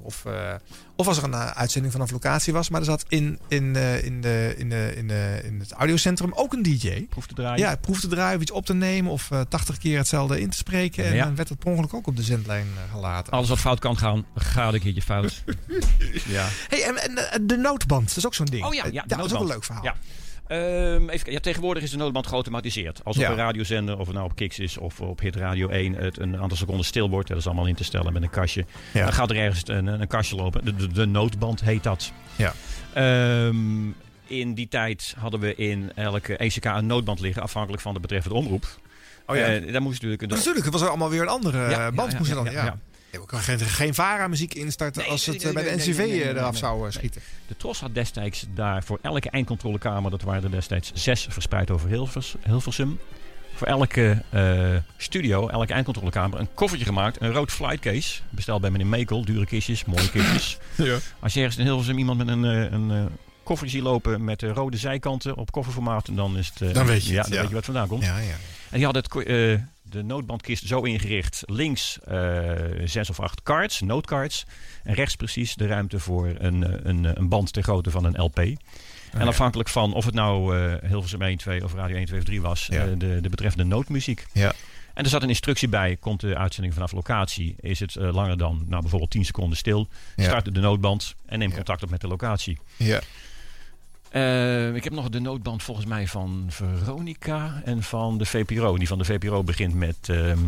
[0.03, 0.55] Of, eh,
[0.97, 2.69] of als er een eh, uitzending vanaf locatie was.
[2.69, 6.33] Maar er zat in, in, eh, in, de, in, de, in, de, in het audiocentrum
[6.35, 7.07] ook een DJ.
[7.09, 7.59] Proef te draaien.
[7.59, 9.13] Ja, proef te draaien of iets op te nemen.
[9.13, 11.05] Of 80 keer hetzelfde in te spreken.
[11.05, 11.25] En Ja.
[11.25, 13.33] dan werd het per ongeluk ook op de zendlijn gelaten.
[13.33, 15.43] Alles wat fout kan gaan, gaat een keertje fout.
[16.27, 16.49] ja.
[16.69, 16.97] Hey, en,
[17.33, 18.65] en de noodband, dat is ook zo'n ding.
[18.65, 19.85] Oh ja, ja, dat is ook een leuk verhaal.
[19.85, 19.95] Ja.
[20.49, 23.01] Ehm, even, ja, tegenwoordig is de noodband geautomatiseerd.
[23.05, 23.25] Als Ja.
[23.25, 26.19] op een radiozender, of het nou op Kix is of op Hit Radio 1, het
[26.19, 28.65] een aantal seconden stil wordt, dat is allemaal in te stellen met een kastje.
[28.93, 29.05] Ja.
[29.05, 30.65] Dan gaat er ergens een, een kastje lopen.
[30.65, 32.13] De, de, de noodband heet dat.
[32.37, 32.53] Ja.
[32.93, 33.87] Ehm,
[34.27, 38.37] in die tijd hadden we in elke ECK een noodband liggen, afhankelijk van de betreffende
[38.37, 38.67] omroep.
[39.27, 39.43] Oh ja.
[39.47, 40.29] Eh, daar moest natuurlijk een.
[40.29, 42.13] Natuurlijk, het was er allemaal weer een andere Ja, band.
[42.13, 42.45] ja, moest dan.
[42.51, 42.79] Ja,
[43.21, 46.19] we kunnen geen, geen VARA-muziek instarten als het nee, eh, bij de NCV nee, nee,
[46.25, 47.21] nee, eraf nee, zou eh, schieten.
[47.47, 51.89] De TROS had destijds daar voor elke eindcontrolekamer, dat waren er destijds zes verspreid over
[51.89, 52.99] Hilvers, Hilversum.
[53.55, 57.21] Voor elke eh, studio, elke eindcontrolekamer, een koffertje gemaakt.
[57.21, 58.21] Een rood flightcase.
[58.31, 59.25] Besteld bij meneer Mekel.
[59.25, 60.59] Dure kistjes, mooie kistjes.
[60.77, 60.99] Ja.
[61.21, 63.05] Als je ergens in Hilversum iemand met een, eh, een eh,
[63.43, 66.61] koffertje ziet lopen met eh, rode zijkanten op kofferformaat, dan is het...
[66.69, 67.41] eh, Dan weet je ja, het, dan ja.
[67.41, 68.05] weet je wat vandaan komt.
[68.05, 68.35] Ja, ja.
[68.71, 69.61] En die hadden het, eh,
[69.91, 71.43] de noodbandkist zo ingericht.
[71.47, 72.53] Links eh,
[72.85, 74.45] zes of acht cards, noodcards.
[74.85, 78.05] En rechts precies de ruimte voor een, eh, een, eh, een band ter grootte van
[78.05, 78.39] een LP.
[78.39, 79.29] en ja.
[79.29, 82.41] afhankelijk van of het nou eh Hilversum 1, 2 of Radio 1, 2 of 3
[82.41, 82.85] was, Ja.
[82.85, 84.27] de, de betreffende noodmuziek.
[84.33, 84.53] Ja.
[84.95, 87.55] En er zat een instructie bij, komt de uitzending vanaf locatie.
[87.61, 90.25] Is het langer dan nou, bijvoorbeeld 10 seconden stil, Ja.
[90.25, 92.59] start de noodband en neem contact op met de locatie.
[92.77, 93.01] Ja.
[94.17, 98.79] Eh, ik heb nog de noodband volgens mij van Veronica en van de VPRO.
[98.79, 100.39] Die van de VPRO begint met ehm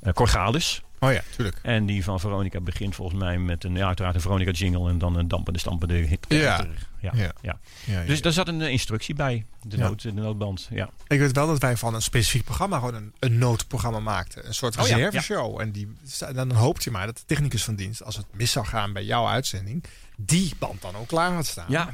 [0.00, 0.82] eh, Corgalis.
[0.98, 1.58] Oh ja, tuurlijk.
[1.62, 4.98] En die van Veronica begint volgens mij met een, ja, uiteraard een Veronica jingle en
[4.98, 6.26] dan een dampende, stampende hit.
[6.28, 6.66] Ja.
[7.00, 7.32] Ja.
[7.42, 7.58] Ja.
[7.84, 8.04] Ja.
[8.06, 10.68] Dus daar zat een eh, instructie bij, de, nood, de noodband.
[10.70, 10.90] Ja.
[11.06, 14.46] Ik weet wel dat wij van een specifiek programma gewoon een, een noodprogramma maakten.
[14.46, 15.60] Een soort Oh ja, reserveshow.
[15.60, 15.88] En die,
[16.34, 19.04] dan hoopt je maar dat de technicus van dienst, als het mis zou gaan bij
[19.04, 19.84] jouw uitzending,
[20.16, 21.66] die band dan ook klaar had staan.
[21.68, 21.90] Ja.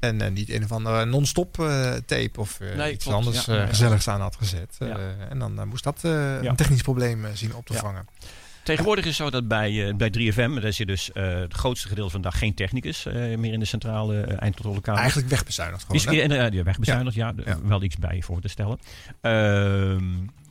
[0.00, 3.44] En eh, niet een of andere non-stop eh, tape of eh, Nee, iets klopt, anders
[3.44, 3.52] ja.
[3.52, 3.66] eh, Ja.
[3.66, 4.76] gezelligs aan had gezet.
[4.78, 4.90] Eh,
[5.30, 8.06] en dan eh, moest dat eh, een technisch probleem eh, zien op te vangen.
[8.64, 11.88] Tegenwoordig is het zo dat bij, eh, bij 3FM, daar zit dus eh, het grootste
[11.88, 15.00] gedeelte van de dag geen technicus eh, meer in de centrale eindcontrolekamer.
[15.00, 15.96] Eigenlijk wegbezuinigd gewoon.
[15.96, 16.12] Is, hè?
[16.46, 17.34] ja, wegbezuinigd, ja.
[17.62, 18.78] Wel iets bij voor te stellen.
[19.20, 20.04] Ehm,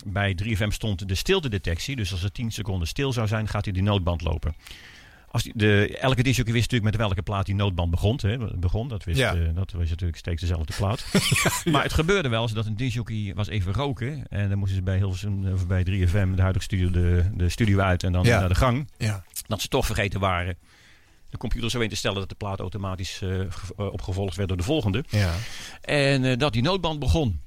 [0.06, 1.96] bij 3FM stond de stiltedetectie.
[1.96, 4.56] Dus als er 10 seconden stil zou zijn, gaat hij die noodband lopen.
[5.32, 8.20] Als de, elke disjockey wist natuurlijk met welke plaat die noodband begon.
[8.22, 8.88] Hè, begon.
[8.88, 9.34] Dat, wist, Ja.
[9.36, 11.06] eh, dat was natuurlijk steeds dezelfde plaat.
[11.72, 14.28] Maar het gebeurde wel eens dat een disjockey was even roken.
[14.30, 17.80] En dan moesten ze bij Hilversum, of bij 3FM, de huidige studio, de, de studio
[17.80, 18.40] uit en dan Ja.
[18.40, 18.90] naar de gang.
[18.98, 19.24] Ja.
[19.48, 20.58] Dat ze toch vergeten waren
[21.30, 24.58] de computer zo in te stellen dat de plaat automatisch eh, eh, opgevolgd werd door
[24.58, 25.04] de volgende.
[25.10, 25.34] Ja.
[25.82, 27.42] En dat die noodband begon.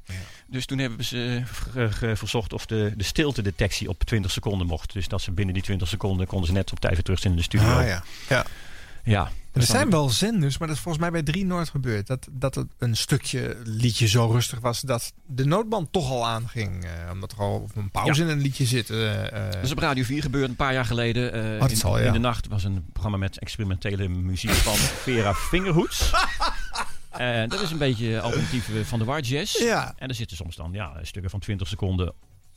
[0.52, 1.42] Dus toen hebben ze
[2.14, 4.92] verzocht of de, de stiltedetectie op 20 seconden mocht.
[4.92, 7.32] Dus dat ze binnen die 20 seconden konden ze net op tijd weer terug zijn
[7.32, 7.68] in de studio.
[7.68, 8.02] Ah, ja.
[8.28, 8.44] Ja.
[9.04, 9.30] Ja.
[9.52, 12.06] Er zijn wel zenders, maar dat is volgens mij bij drie nooit gebeurd.
[12.06, 16.84] Dat, dat het een stukje liedje zo rustig was dat de noodband toch al aanging.
[16.84, 18.30] eh, omdat er al een pauze Ja.
[18.30, 18.90] in een liedje zit.
[18.90, 19.52] eh, eh.
[19.52, 21.32] Dat is op Radio 4 gebeurd een paar jaar geleden.
[21.54, 22.06] eh, dat in, zal, ja.
[22.06, 24.74] in de nacht was een programma met experimentele muziek van
[25.04, 26.10] Vera Fingerhoeds.
[27.16, 29.58] En dat is een beetje alternatief eh, van de War Jazz.
[29.58, 29.94] Ja.
[29.98, 32.12] En er zitten soms dan ja, stukken van 20 seconden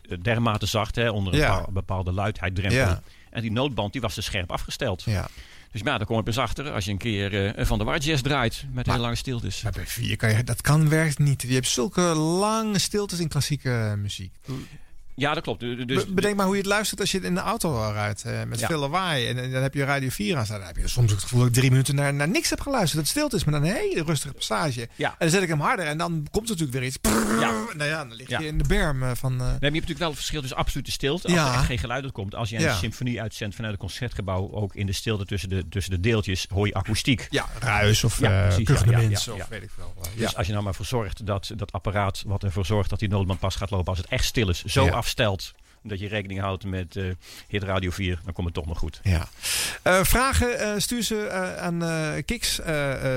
[0.09, 1.65] eh, dermate zacht, hè, onder een Ja.
[1.69, 2.77] bepaalde luidheid drempel.
[2.77, 3.01] Ja.
[3.29, 5.03] En die noodband die was dus scherp afgesteld.
[5.03, 5.27] Ja.
[5.71, 7.97] Dus ja, daar kom je eens achter als je een keer eh, van de War
[7.97, 9.61] Jazz draait met heel lange stiltes.
[9.61, 11.41] Maar bij vier kan je, dat kan werkt niet.
[11.41, 14.33] Je hebt zulke lange stiltes in klassieke eh, muziek.
[15.15, 15.59] Ja, dat klopt.
[15.59, 18.23] Du- Dus, Be- Bedenk maar hoe je het luistert als je in de auto rijdt
[18.23, 18.67] eh, met Ja.
[18.67, 19.27] veel lawaai.
[19.27, 20.57] En, en dan heb je Radio 4 aan staan.
[20.57, 22.93] Dan heb je soms het gevoel dat ik drie minuten naar, naar niks heb geluisterd.
[22.95, 24.87] Dat het stilte is, maar dan een hele rustige passage.
[24.95, 25.09] Ja.
[25.09, 26.97] En dan zet ik hem harder en dan komt er natuurlijk weer iets.
[27.39, 27.51] Ja.
[27.77, 29.31] Nou ja, dan lig je in de berm eh, van...
[29.31, 31.27] eh, Nee, maar je hebt natuurlijk wel het verschil tussen absolute stilte.
[31.27, 32.35] Als er echt geen geluid uitkomt.
[32.35, 34.51] Als je een symfonie uitzendt vanuit een concertgebouw.
[34.51, 37.27] Ook in de stilte tussen de, tussen de deeltjes hoor je akoestiek.
[37.29, 38.73] Ja, ruis of Ja, precies, ja,
[39.33, 39.93] of weet ik veel.
[40.15, 43.09] Dus als je nou maar voor zorgt dat dat apparaat wat ervoor zorgt dat die
[43.09, 44.91] noodband pas gaat lopen als het echt stil is, zo Ja.
[45.05, 45.53] Afstelt
[45.83, 47.03] dat je rekening houdt met eh
[47.47, 48.99] Hit Radio 4, dan komt het toch nog goed.
[49.03, 49.27] Ja.
[49.81, 51.83] Eh, vragen eh, stuur ze aan
[52.25, 52.61] Kiks,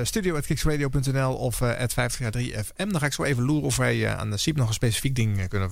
[0.03, 2.87] studio.kiksradio.nl of eh 50 jaar 3FM.
[2.89, 5.47] Dan ga ik zo even loeren of wij aan de Siep nog een specifiek ding
[5.47, 5.69] kunnen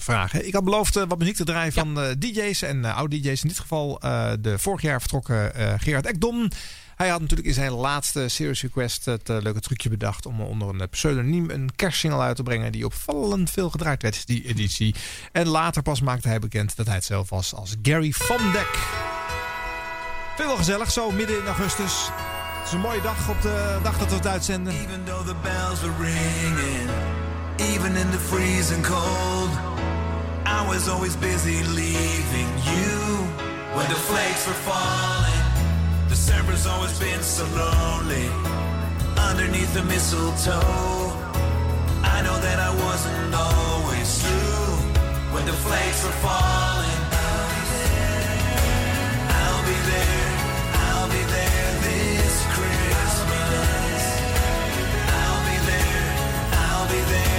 [0.00, 0.46] vragen.
[0.46, 3.42] Ik had beloofd wat muziek te draaien van DJ's en oud-DJ's.
[3.42, 3.98] In dit geval
[4.40, 6.48] de vorig jaar vertrokken Gerard Ekdom.
[7.00, 10.68] Hij had natuurlijk in zijn laatste Serious Request het eh, leuke trucje bedacht om onder
[10.68, 14.94] een pseudoniem een kerstsingle uit te brengen die opvallend veel gedraaid werd, die editie.
[15.32, 18.88] En later pas maakte hij bekend dat hij het zelf was als Gary Van Dek.
[20.36, 22.08] Je wel gezellig, zo midden in augustus.
[22.58, 24.72] Het is een mooie dag op de dag dat we het uitzenden.
[24.72, 26.90] Even though the bells were ringing,
[27.56, 29.50] even in the freezing cold,
[30.46, 33.16] I was always busy leaving you
[33.74, 35.19] when the flakes were falling.
[36.10, 38.26] December's always been so lonely
[39.16, 41.12] underneath the mistletoe.
[42.02, 44.74] I know that I wasn't always true
[45.32, 47.00] when the flakes were falling.
[49.38, 50.26] I'll be there,
[50.90, 53.92] I'll be there this Christmas.
[55.14, 56.02] I'll be there,
[56.58, 57.29] I'll be there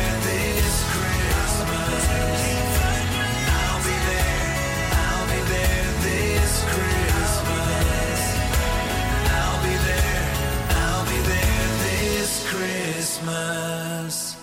[12.62, 14.36] Christmas.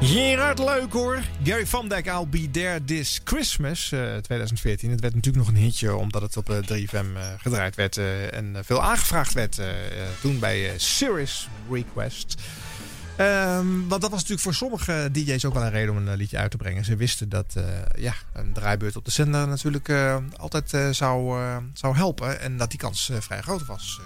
[0.00, 1.22] Hieruit leuk hoor.
[1.42, 4.90] Gary Van Dijk, I'll Be There This Christmas eh, 2014.
[4.90, 8.34] Het werd natuurlijk nog een hitje omdat het op eh, 3FM eh, gedraaid werd eh,
[8.34, 9.74] en eh, veel aangevraagd werd eh, eh,
[10.20, 12.34] toen bij eh, Serious Request.
[13.16, 16.16] Ehm, want dat was natuurlijk voor sommige DJ's ook wel een reden om een eh,
[16.16, 16.84] liedje uit te brengen.
[16.84, 17.64] Ze wisten dat eh,
[18.02, 21.38] ja, een draaibeurt op de zender natuurlijk eh, altijd zou,
[21.74, 22.40] zou helpen.
[22.40, 24.00] En dat die kans vrij groot was.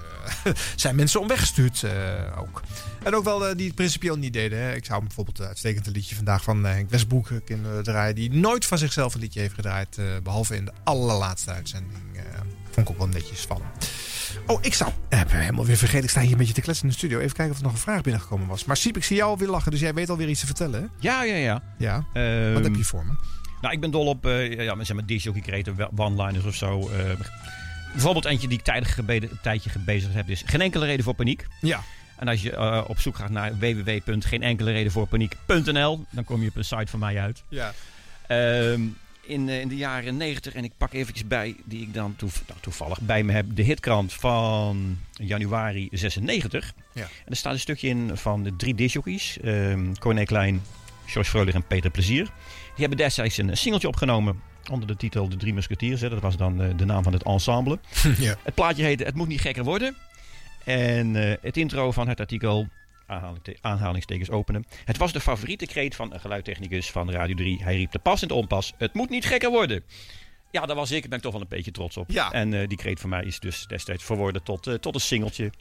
[0.77, 2.63] Zijn mensen om weggestuurd eh, ook.
[3.03, 4.59] En ook wel die het principieel niet deden.
[4.59, 4.75] Hè.
[4.75, 8.15] Ik zou bijvoorbeeld uitstekend een liedje vandaag van Henk Westbroek kunnen draaien.
[8.15, 9.99] Die nooit van zichzelf een liedje heeft gedraaid.
[9.99, 11.97] eh, behalve in de allerlaatste uitzending.
[12.71, 13.63] vond ik ook wel netjes van.
[14.47, 14.91] Oh, ik zou...
[15.09, 16.05] Ik heb helemaal weer vergeten.
[16.05, 17.19] Ik sta hier een beetje te kletsen in de studio.
[17.19, 18.65] Even kijken of er nog een vraag binnengekomen was.
[18.65, 19.71] Maar Siep, ik zie jou alweer lachen.
[19.71, 20.87] Dus jij weet alweer iets te vertellen, hè?
[20.99, 21.63] Ja, ja, ja.
[21.79, 22.05] Ja.
[22.13, 23.13] Ehm, Wat heb je voor me?
[23.61, 26.89] Nou, ik ben dol op eh ja, zeg maar disjockey creator one-liners of zo.
[26.89, 27.11] eh.
[27.93, 31.15] bijvoorbeeld eentje die ik tijdig gebeden, een tijdje gebezigd heb is geen enkele reden voor
[31.15, 31.47] paniek.
[31.61, 31.81] Ja.
[32.17, 36.87] En als je eh, op zoek gaat naar www.geenenkeleredenvoorpaniek.nl dan kom je op een site
[36.87, 37.43] van mij uit.
[37.49, 37.73] Ja.
[38.27, 38.81] Ehm,
[39.29, 42.41] in, eh, in de jaren 90 en ik pak eventjes bij die ik dan toev-
[42.49, 43.47] nou, toevallig bij me heb.
[43.55, 46.73] De hitkrant van januari 96.
[46.95, 47.03] Ja.
[47.03, 49.39] En er staat een stukje in van de drie disjockeys.
[49.41, 50.63] ehm Corné Klein,
[51.07, 52.25] George Freulich en Peter Plezier.
[52.25, 54.41] Die hebben destijds een singeltje opgenomen
[54.71, 56.01] onder de titel De Drie Musketeers.
[56.01, 56.09] hè.
[56.09, 57.79] Dat was dan eh, de naam van het ensemble.
[58.19, 58.35] ja.
[58.43, 59.97] Het plaatje heette Het moet niet gekker worden.
[60.65, 62.69] En eh, het intro van het artikel,
[63.61, 64.65] aanhalingstekens openen.
[64.85, 67.63] Het was de favoriete kreet van een geluidtechnicus van Radio 3.
[67.63, 68.73] Hij riep te pas en te onpas.
[68.79, 69.83] Het moet niet gekker worden.
[70.51, 71.01] Ja, daar was ik.
[71.01, 72.11] Daar ben ik toch wel een beetje trots op.
[72.11, 72.33] Ja.
[72.33, 75.53] En eh, die kreet van mij is dus destijds verworden tot, eh, tot een singeltje.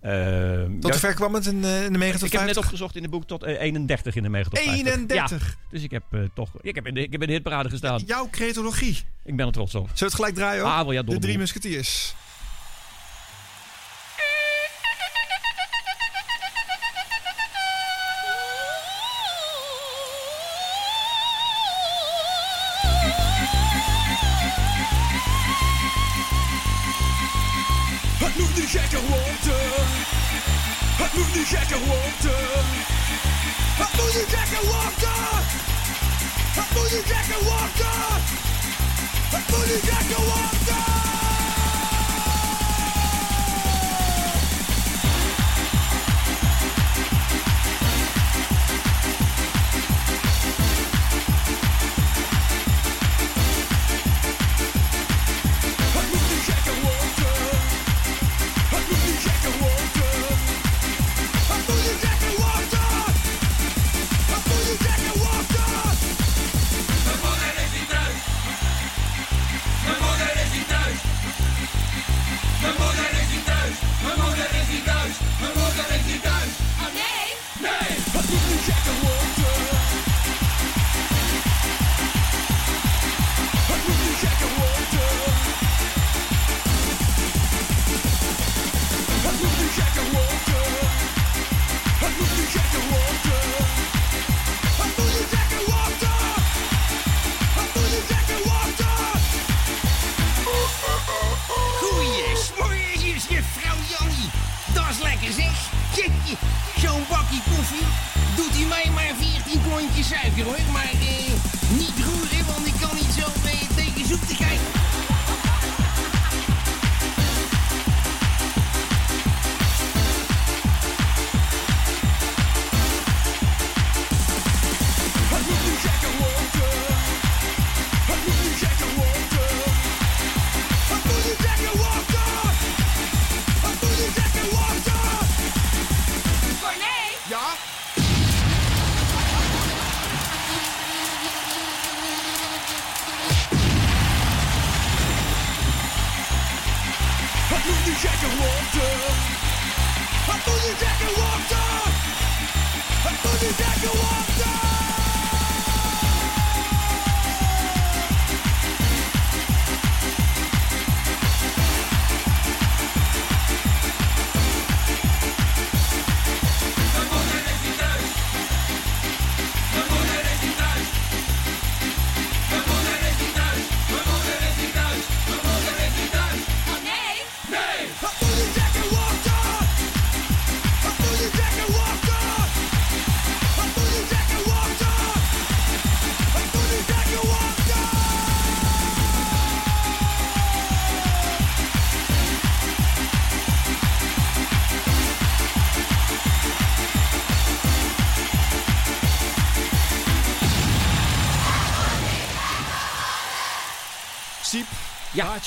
[0.00, 2.64] Eh, Tot ja, ver kwam het in, in de mega tot ik heb net 50?
[2.64, 4.86] opgezocht in de boek tot eh, 31 in de mega tot 50.
[4.86, 5.48] 31?
[5.48, 6.02] Ja, dus ik heb
[6.34, 6.50] toch...
[6.60, 8.02] Ik heb, in de, ik heb in de hitparade gestaan.
[8.06, 8.98] Jouw cretologie.
[9.24, 9.82] Ik ben er trots op.
[9.86, 10.64] Zullen we het gelijk draaien?
[10.64, 12.14] Ah, wel ja, de drie musketiers.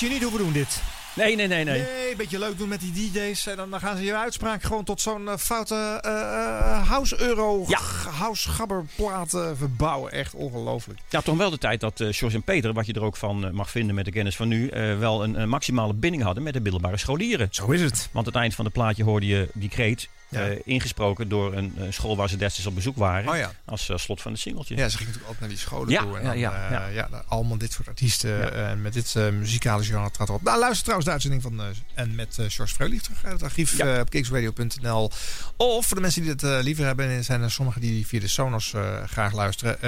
[0.00, 0.82] Had je niet hoeven doen dit.
[1.14, 1.80] Nee, nee, nee, nee.
[1.80, 3.46] Nee, een beetje leuk doen met die DJ's.
[3.46, 7.78] En dan, dan gaan ze je uitspraak gewoon tot zo'n eh, foute eh, house-euro, Ja.
[8.10, 10.12] house-gabberplaat eh, verbouwen.
[10.12, 10.98] Echt ongelooflijk.
[11.08, 13.70] Ja, toch wel de tijd dat George en Peter, wat je er ook van mag
[13.70, 16.96] vinden met de kennis van nu, wel een, een maximale binding hadden met de middelbare
[16.96, 17.48] scholieren.
[17.50, 18.08] Zo is het.
[18.12, 20.48] Want aan het eind van het plaatje hoorde je die kreet Ja.
[20.48, 23.30] eh, ingesproken door een school waar ze destijds op bezoek waren.
[23.30, 23.52] Oh ja.
[23.64, 24.76] Als eh, slot van het singeltje.
[24.76, 26.18] Ja, ze gingen natuurlijk ook naar die scholen Ja, toe.
[26.18, 27.08] En ja, dan, ja, eh, ja.
[27.26, 30.42] allemaal dit soort artiesten eh, met dit muzikale genre trad op.
[30.42, 31.60] Nou, luister trouwens de uitzending van
[31.94, 35.10] en met eh George Freulich terug uit het archief op kicksradio.nl.
[35.56, 38.28] Of voor de mensen die het liever hebben, en zijn er sommigen die via de
[38.28, 38.74] Sonos
[39.06, 39.78] graag luisteren.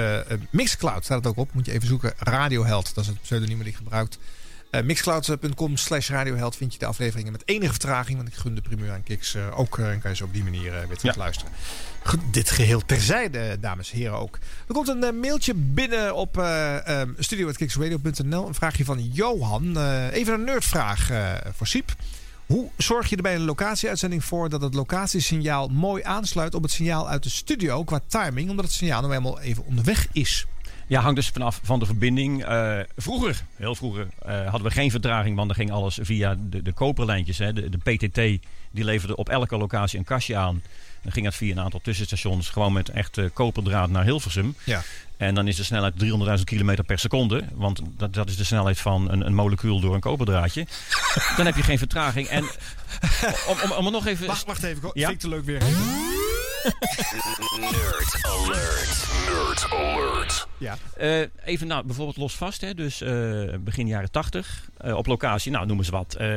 [0.49, 1.53] Mixcloud staat het ook op.
[1.53, 2.13] Moet je even zoeken.
[2.17, 3.77] Radioheld, dat is het pseudoniem dat ik
[4.73, 8.17] Eh Mixcloud.com slash radioheld vind je de afleveringen met enige vertraging.
[8.17, 9.77] Want ik gun de primeur aan Kicks eh, ook.
[9.77, 11.53] eh, en kan je ze op die manier weer terug luisteren.
[12.03, 14.39] Goed, dit geheel terzijde, dames en heren ook.
[14.67, 18.47] Er komt een mailtje binnen op uh, um, studio.kicksradio.nl.
[18.47, 19.77] Een vraagje van Johan.
[20.11, 21.09] Even een nerdvraag
[21.55, 21.95] voor Siep.
[22.45, 26.71] Hoe zorg je er bij een locatieuitzending voor dat het locatiesignaal mooi aansluit op het
[26.71, 30.45] signaal uit de studio qua timing, omdat het signaal nou helemaal even onderweg is?
[30.93, 32.45] Ja, hangt dus vanaf van de verbinding.
[32.45, 36.61] Eh, vroeger, heel vroeger, eh, hadden we geen vertraging, want dan ging alles via de,
[36.61, 37.37] de koperlijntjes.
[37.37, 37.53] Hè.
[37.53, 40.61] De, de PTT die leverde op elke locatie een kastje aan.
[41.01, 44.55] Dan ging het via een aantal tussenstations, gewoon met echt eh, koperdraad naar Hilversum.
[44.63, 44.83] Ja.
[45.23, 47.43] En dan is de snelheid 300.000 km per seconde.
[47.53, 50.67] Want dat, dat is de snelheid van een, een molecuul door een koperdraadje.
[51.37, 52.27] dan heb je geen vertraging.
[52.27, 52.43] En
[53.49, 54.27] om, om, om er nog even...
[54.27, 55.07] Wacht, wacht even, Ja?
[55.07, 55.61] vind ik te leuk weer.
[57.59, 59.07] Nerd alert.
[59.25, 60.47] Nerd alert.
[60.57, 60.77] Ja.
[60.97, 65.51] Eh, even nou, bijvoorbeeld los vast, hè, dus eh, begin jaren 80 eh, op locatie,
[65.51, 66.35] nou noemen ze wat, eh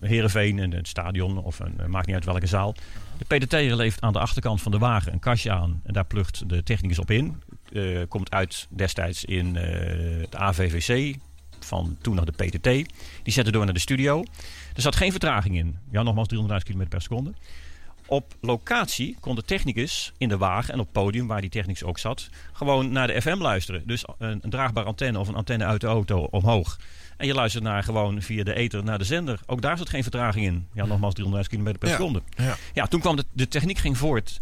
[0.00, 2.74] Heerenveen, en het stadion of een, maakt niet uit welke zaal.
[3.18, 6.48] De PDT levert aan de achterkant van de wagen een kastje aan en daar plucht
[6.48, 7.42] de technicus op in.
[7.74, 11.16] Eh, komt uit destijds in eh het AVVC,
[11.60, 12.64] van toen nog de PTT.
[13.22, 14.24] Die zetten door naar de studio.
[14.74, 15.76] Er zat geen vertraging in.
[15.90, 17.32] Ja, nogmaals 300.000 km per seconde.
[18.06, 21.98] Op locatie kon de technicus in de wagen en op podium, waar die technicus ook
[21.98, 23.82] zat, gewoon naar de FM luisteren.
[23.86, 26.78] Dus een, een draagbare antenne of een antenne uit de auto omhoog.
[27.16, 29.40] En je luistert naar gewoon via de ether naar de zender.
[29.46, 30.66] Ook daar zat geen vertraging in.
[30.72, 32.22] Ja, nogmaals 300.000 km per Ja, seconde.
[32.36, 32.56] ja.
[32.72, 34.40] Ja, toen kwam de, de techniek ging voort.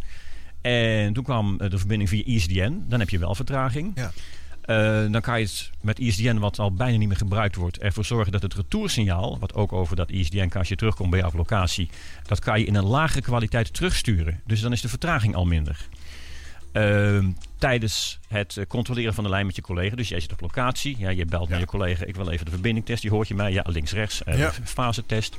[0.60, 2.84] En toen kwam eh, de verbinding via ISDN.
[2.88, 3.92] Dan heb je wel vertraging.
[3.94, 4.12] Ja.
[4.60, 8.04] Eh, dan kan je het met ISDN, wat al bijna niet meer gebruikt wordt, ervoor
[8.04, 11.90] zorgen dat het retoursignaal, wat ook over dat ISDN-kastje terugkomt bij jou op locatie,
[12.26, 14.40] dat kan je in een lagere kwaliteit terugsturen.
[14.46, 15.86] Dus dan is de vertraging al minder.
[16.72, 20.40] Ehm, tijdens het eh, controleren van de lijn met je collega, dus jij zit op
[20.40, 23.28] locatie, ja, je belt naar je collega, ik wil even de verbinding testen, die hoort
[23.28, 24.52] je mij, ja, links-rechts, eh, Ja.
[24.64, 25.36] fasetest.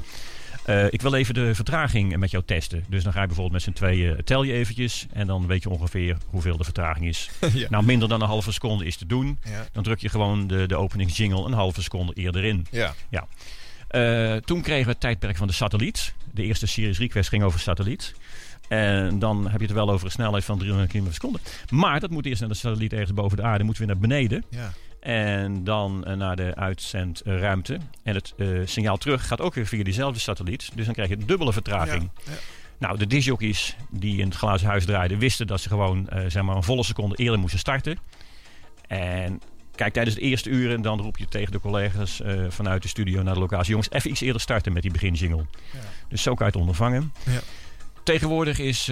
[0.66, 2.84] Eh, ik wil even de vertraging met jou testen.
[2.88, 5.70] Dus dan ga je bijvoorbeeld met z'n tweeën, tel je eventjes en dan weet je
[5.70, 7.30] ongeveer hoeveel de vertraging is.
[7.54, 7.68] Ja.
[7.70, 9.40] Nou, minder dan een halve seconde is te doen.
[9.44, 9.68] Ja.
[9.72, 12.68] Dan druk je gewoon de, de openingsjingle een halve seconde eerder in.
[12.72, 12.94] Ja.
[13.10, 13.28] ja.
[13.88, 16.14] Eh, toen kregen we het tijdperk van de satelliet.
[16.34, 18.14] De eerste series request ging over satelliet.
[18.68, 21.40] En dan heb je het wel over een snelheid van 300 km per seconde.
[21.70, 23.64] Maar dat moet eerst naar de satelliet ergens boven de aarde.
[23.64, 24.44] Moet weer naar beneden.
[24.50, 24.74] Ja.
[25.02, 27.80] En dan eh, naar de uitzendruimte.
[28.04, 30.72] En het eh, signaal terug gaat ook weer via diezelfde satelliet.
[30.76, 32.10] Dus dan krijg je dubbele vertraging.
[32.26, 32.38] Ja, ja.
[32.78, 35.18] Nou, de discjockeys die in het glazen huis draaiden...
[35.18, 37.98] wisten dat ze gewoon eh, zeg maar een volle seconde eerder moesten starten.
[38.88, 39.42] En
[39.76, 40.74] kijk, tijdens het eerste uur...
[40.74, 43.70] en dan roep je tegen de collega's vanuit de studio naar de locatie...
[43.70, 45.46] jongens, even iets eerder starten met die beginjingle.
[45.72, 45.80] Ja.
[46.08, 47.14] Dus zo kan je het ondervangen.
[47.26, 47.40] Ja.
[48.04, 48.92] Tegenwoordig is...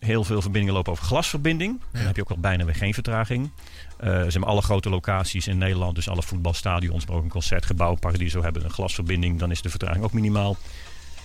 [0.00, 1.80] heel veel verbindingen lopen over glasverbinding.
[1.92, 3.50] Dan heb je ook al bijna weer geen vertraging.
[3.96, 7.94] Eh ze hebben alle grote locaties in Nederland, dus alle voetbalstadions, maar ook een concertgebouw,
[7.94, 9.38] Paradiso hebben een glasverbinding.
[9.38, 10.56] Dan is de vertraging ook minimaal.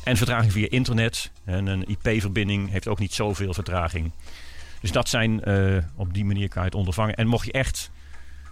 [0.04, 1.32] En vertraging via internet.
[1.46, 4.12] En een IP-verbinding heeft ook niet zoveel vertraging.
[4.82, 7.16] Dus dat zijn, eh, op die manier kan je het ondervangen.
[7.16, 7.92] En mocht je echt,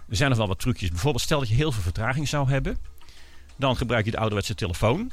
[0.08, 0.90] er zijn nog wel wat trucjes.
[0.90, 2.78] Bijvoorbeeld stel dat je heel veel vertraging zou hebben.
[3.56, 5.10] Dan gebruik je de ouderwetse telefoon.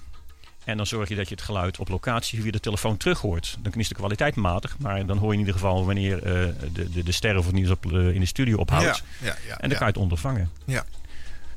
[0.63, 3.57] En dan zorg je dat je het geluid op locatie via de telefoon terug hoort.
[3.59, 6.89] Dan is de kwaliteit matig, maar dan hoor je in ieder geval wanneer eh, de,
[6.89, 8.83] de, de sterren of het nieuws op, eh, in de studio ophoudt.
[8.85, 8.95] Ja,
[9.27, 10.49] ja, ja, en dan kan je het ondervangen.
[10.65, 10.85] Ja.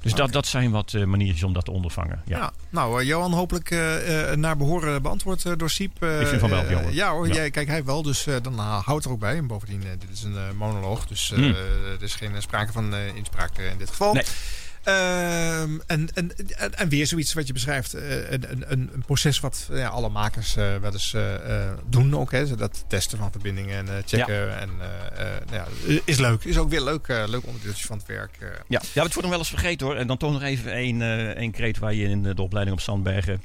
[0.01, 2.23] Dus dat, dat zijn wat eh, maniertjes om dat te ondervangen.
[2.27, 2.39] Ja.
[2.39, 3.71] Ja, nou, Johan, hopelijk
[4.35, 6.05] naar behoren beantwoord door Siep.
[6.05, 6.95] Ik vind van wel, Johan.
[6.95, 7.35] ja hoor, Ja.
[7.35, 9.37] Jij, kijk, hij wel, dus dan uh, houdt er ook bij.
[9.37, 11.55] En bovendien, dit is een monoloog, dus Hmm.
[11.99, 14.15] er is geen sprake van inspraak in dit geval.
[14.15, 14.25] Nee.
[14.85, 16.33] Ehm, en, en,
[16.75, 17.95] en, weer zoiets wat je beschrijft.
[17.95, 22.33] eh, een, een, een proces wat ja, alle makers eh, wel eens eh, doen ook.
[22.33, 24.61] Hè, dat testen van verbindingen en checken.
[24.61, 24.71] En,
[25.51, 25.67] nou ja,
[26.05, 26.45] is leuk.
[26.45, 27.07] Is ook weer leuk.
[27.07, 28.39] leuk onderdeeltje van het werk.
[28.69, 29.97] Ja, ja, het wordt nog wel eens vergeten hoor.
[29.97, 31.03] En dan toch nog even één
[31.37, 33.43] één kreet waar je in de opleiding op Sandbergen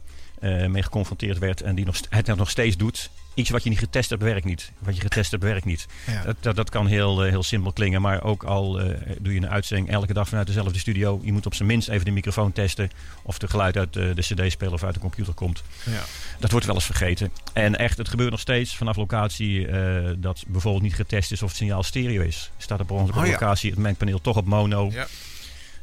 [0.68, 1.62] mee geconfronteerd werd.
[1.62, 3.10] En die nog, het nog steeds doet.
[3.40, 4.72] Iets wat je niet getest hebt, werkt niet.
[4.80, 5.86] Wat je getest hebt, werkt niet.
[6.08, 6.24] Ja.
[6.24, 8.02] Dat, dat, dat kan heel, eh, heel simpel klingen.
[8.02, 11.20] Maar ook al eh, doe je een uitzending elke dag vanuit dezelfde studio.
[11.24, 12.90] Je moet op zijn minst even de microfoon testen.
[13.24, 15.64] Of de geluid uit de cd-speler of uit de computer komt.
[15.86, 16.04] Ja.
[16.40, 17.32] Dat wordt wel eens vergeten.
[17.54, 21.50] En echt, het gebeurt nog steeds vanaf locatie eh, dat bijvoorbeeld niet getest is of
[21.50, 22.52] het signaal stereo is.
[22.58, 23.32] Staat er op Oh ja.
[23.32, 24.90] locatie het mengpaneel toch op mono.
[24.92, 25.08] Ja.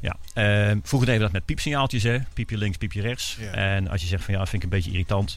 [0.00, 2.18] Ja, eh, vroeger deden we dat met piepsignaaltjes, hè?
[2.32, 3.36] Piepje links, piepje rechts.
[3.40, 3.52] Ja.
[3.52, 5.36] En als je zegt van ja, vind ik een beetje irritant.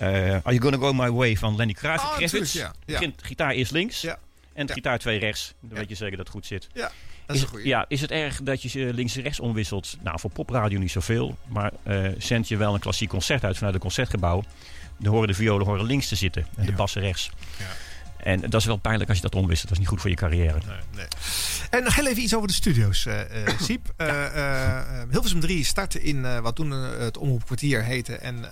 [0.00, 0.08] Eh,
[0.42, 2.02] Are You Gonna Go My Way van Lenny Kravitz.
[2.04, 2.32] Kravitz.
[2.32, 2.72] natuurlijk, ja.
[2.86, 2.98] Ja.
[2.98, 4.18] Begint gitaar eerst links Ja.
[4.52, 4.72] en Ja.
[4.72, 5.54] gitaar twee rechts.
[5.60, 6.68] Dan weet je zeker dat het goed zit.
[6.72, 6.90] Ja,
[7.26, 7.44] dat is.
[7.62, 9.96] Ja, is het erg dat je ze links en rechts omwisselt?
[10.02, 11.36] Nou, voor popradio niet zoveel.
[11.48, 14.42] Maar eh zend je wel een klassiek concert uit vanuit het concertgebouw.
[14.98, 17.30] Dan horen de violen horen links te zitten en de bassen rechts.
[17.58, 17.64] Ja.
[18.22, 19.68] En dat is wel pijnlijk als je dat omwisselt.
[19.68, 20.58] Dat is niet goed voor je carrière.
[20.96, 21.06] Nee.
[21.70, 23.18] En nog heel even iets over de studio's, eh
[23.60, 23.92] Siep.
[23.96, 24.80] Eh,
[25.10, 28.14] Hilversum 3 startte in wat toen het Omroepkwartier heette.
[28.16, 28.44] En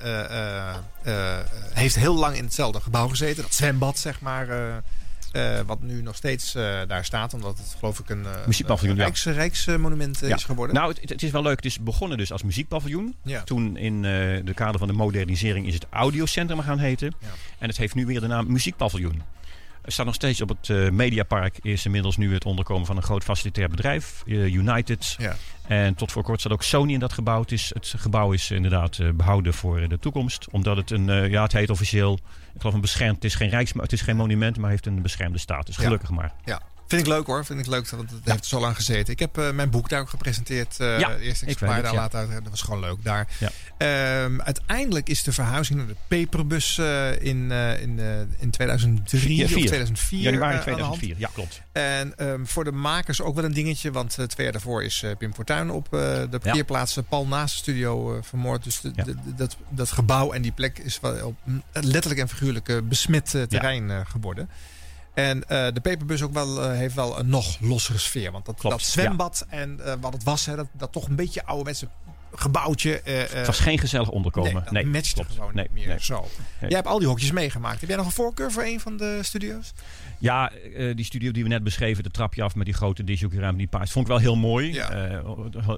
[1.72, 3.42] heeft heel lang in hetzelfde gebouw gezeten.
[3.42, 4.48] Dat zwembad, zeg maar.
[5.66, 6.52] wat nu nog steeds
[6.86, 7.34] daar staat.
[7.34, 9.04] Omdat het geloof ik een, Muziekpaviljoen, een ja.
[9.08, 10.34] Rijks, Rijksmonument Ja.
[10.36, 10.76] is geworden.
[10.76, 11.56] Nou, het, het is wel leuk.
[11.56, 13.14] Het is begonnen dus als muziekpaviljoen.
[13.24, 13.42] Ja.
[13.42, 17.14] Toen in de kader van de modernisering is het audiocentrum gaan heten.
[17.58, 19.22] En het heeft nu weer de naam muziekpaviljoen.
[19.90, 21.58] Staat nog steeds op het eh, Mediapark.
[21.62, 24.22] Is inmiddels nu het onderkomen van een groot facilitair bedrijf.
[24.26, 25.14] eh, United.
[25.18, 25.36] Ja.
[25.66, 27.40] En tot voor kort zat ook Sony in dat gebouw.
[27.40, 30.50] Het, is, het gebouw is inderdaad eh, behouden voor de toekomst.
[30.50, 32.18] Omdat het een, ja het heet officieel,
[32.54, 35.02] ik geloof een beschermd, het is geen rijks, het is geen monument, maar heeft een
[35.02, 35.76] beschermde status.
[35.76, 35.82] Ja.
[35.82, 36.32] Gelukkig maar.
[36.44, 36.60] Ja.
[36.88, 37.44] Vind ik leuk hoor.
[37.44, 39.12] Vind ik leuk, want het heeft zo lang gezeten.
[39.12, 40.80] Ik heb eh, mijn boek daar ook gepresenteerd.
[40.80, 42.30] eh Ja, ik exemplaar weet daar het, laten uit.
[42.30, 43.28] Dat was gewoon leuk daar.
[43.38, 43.50] Ja.
[43.78, 48.00] Ehm, uiteindelijk is de verhuizing naar de Paperbus eh, in, in,
[48.38, 49.66] in 2003 Vier- of vier.
[49.66, 50.20] 2004.
[50.20, 50.98] Januari eh, aan de hand.
[50.98, 51.62] 2004, ja klopt.
[51.72, 53.90] En ehm, voor de makers ook wel een dingetje.
[53.90, 58.64] Want twee jaar daarvoor is Pim Fortuyn op de parkeerplaats Pal naast de studio vermoord.
[58.64, 62.88] Dus de, dat, dat gebouw en die plek is wel op mm, letterlijk en figuurlijk
[62.88, 64.48] besmet terrein geworden.
[65.18, 68.32] En eh, de Paperbus ook wel, eh, heeft wel een nog lossere sfeer.
[68.32, 71.16] Want dat, Klopt, dat zwembad en eh, wat het was, hè, dat, dat toch een
[71.16, 71.88] beetje ouderwetse
[72.34, 73.00] gebouwtje.
[73.04, 74.52] Het was geen gezellig onderkomen.
[74.52, 75.32] Nee, dat Nee, matchte klopt.
[75.32, 75.88] gewoon Nee, niet meer.
[75.88, 75.96] nee.
[76.00, 76.28] Zo.
[76.60, 77.80] Jij hebt al die hokjes meegemaakt.
[77.80, 79.72] Heb jij nog een voorkeur voor een van de studio's?
[80.18, 83.58] Ja, eh, die studio die we net beschreven, de trapje af met die grote disjockeyruimte,
[83.58, 84.78] die paars, vond ik wel heel mooi.
[84.78, 85.18] Eh,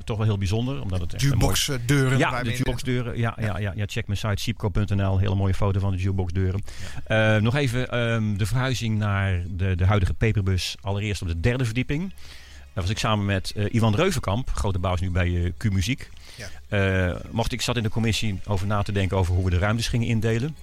[0.04, 0.82] toch wel heel bijzonder.
[0.82, 3.18] Omdat het echt een Jukebox, mooi- eh, deuren Ja, de jukeboxdeuren.
[3.18, 3.58] Ja, ja.
[3.58, 5.18] Ja, ja, check mijn site sheepco.nl.
[5.18, 6.62] Hele mooie foto van de jukeboxdeuren.
[7.04, 10.76] Eh, nog even ehm, de verhuizing naar de, de huidige Peperbus.
[10.80, 12.12] Allereerst op de derde verdieping.
[12.72, 16.10] Daar was ik samen met Ivan Reuvenkamp, grote baas nu bij Q-Muziek.
[16.68, 19.58] Eh, mocht ik zat in de commissie over na te denken over hoe we de
[19.58, 20.56] ruimtes gingen indelen.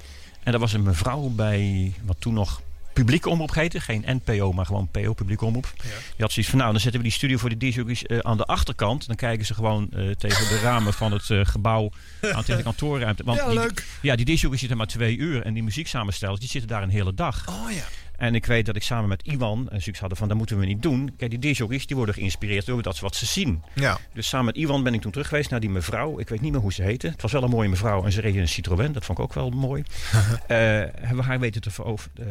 [0.43, 2.61] En daar was een mevrouw bij, wat toen nog
[2.97, 3.79] publieke omroep heette.
[3.79, 5.73] Geen NPO, maar gewoon PO, publieke omroep.
[5.81, 8.37] Die had zoiets van, nou, dan zetten we die studio voor de DJ's eh, aan
[8.37, 9.07] de achterkant.
[9.07, 11.91] Dan kijken ze gewoon eh, tegen de ramen van het eh, gebouw
[12.21, 13.23] aan tegen de kantoorruimte.
[13.23, 13.85] Want Ja, die, leuk.
[14.01, 15.41] Ja, die DJ's zitten maar twee uur.
[15.41, 17.47] En die muzieksamenstellers, die zitten daar een hele dag.
[17.49, 17.83] Oh ja.
[18.17, 20.65] En ik weet dat ik samen met Iwan een zoiets hadden van, dat moeten we
[20.65, 21.13] niet doen.
[21.17, 23.63] Kijk, die DJ's die worden geïnspireerd door dat wat ze zien.
[23.73, 23.97] Ja.
[24.13, 26.19] Dus samen met Iwan ben ik toen terug geweest naar die mevrouw.
[26.19, 27.07] Ik weet niet meer hoe ze heette.
[27.07, 28.91] Het was wel een mooie mevrouw en ze reed in een Citroën.
[28.91, 29.83] Dat vond ik ook wel mooi.
[30.47, 31.85] Eh, hebben we haar weten te, ver-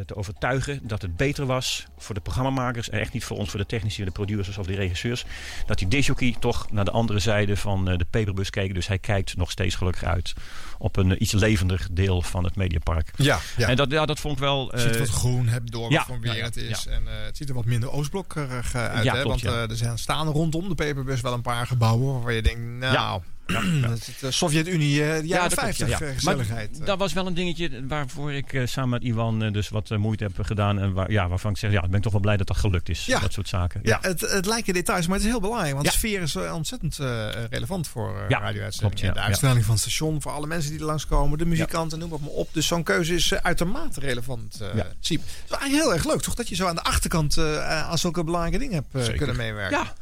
[0.05, 2.89] te overtuigen dat het beter was voor de programmamakers.
[2.89, 5.25] En echt niet voor ons, voor de technici, de producers of de regisseurs.
[5.65, 8.73] Dat die disjockey toch naar de andere zijde van eh, de peperbus keek.
[8.73, 10.33] Dus hij kijkt nog steeds gelukkig uit
[10.77, 13.11] op een eh, iets levendig deel van het Mediapark.
[13.15, 13.67] Ja, ja.
[13.67, 14.75] En dat, ja, dat vond ik wel...
[14.75, 16.87] Je ziet eh, wat groen hebt door ja, voor weer ja, het is.
[16.87, 19.11] En eh, het ziet er wat minder oostblokkerig eh, uit.
[19.11, 19.21] Hè?
[19.21, 22.61] klopt, Want eh, er staan rondom de Paperbus wel een paar gebouwen waarvan je denkt,
[22.79, 23.21] nou,
[24.07, 26.05] is de Sovjet-Unie, eh, de jaren klopt, 50 ja, ja.
[26.05, 26.85] eh, Maar gezelligheid.
[26.85, 29.97] dat was wel een dingetje waarvoor ik eh, samen met Iwan eh, dus wat eh,
[29.97, 30.79] moeite heb gedaan.
[30.79, 32.89] En waar, ja, waarvan ik zeg, ja, ik ben toch wel blij dat dat gelukt
[32.89, 33.05] is.
[33.05, 33.19] Ja.
[33.19, 33.79] Dat soort zaken.
[33.83, 35.73] ja, het, het lijken details, maar het is heel belangrijk.
[35.73, 35.91] Want Ja.
[35.91, 39.05] sfeer is eh, ontzettend eh, relevant voor uh, Ja, radio-uitzendingen.
[39.05, 39.25] ja, de ja.
[39.25, 42.29] uitstraling van het station, voor alle mensen die er langskomen, de muzikanten, noem het maar
[42.29, 42.49] op.
[42.53, 44.61] Dus zo'n keuze is eh, uitermate relevant.
[44.61, 44.85] eh Ja.
[44.99, 45.21] Siep.
[45.21, 46.33] Het is eigenlijk heel erg leuk, toch?
[46.35, 49.77] Dat je zo aan de achterkant eh aan zulke belangrijke dingen hebt eh, kunnen meewerken.
[49.77, 49.93] Ja.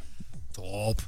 [0.51, 1.01] Top.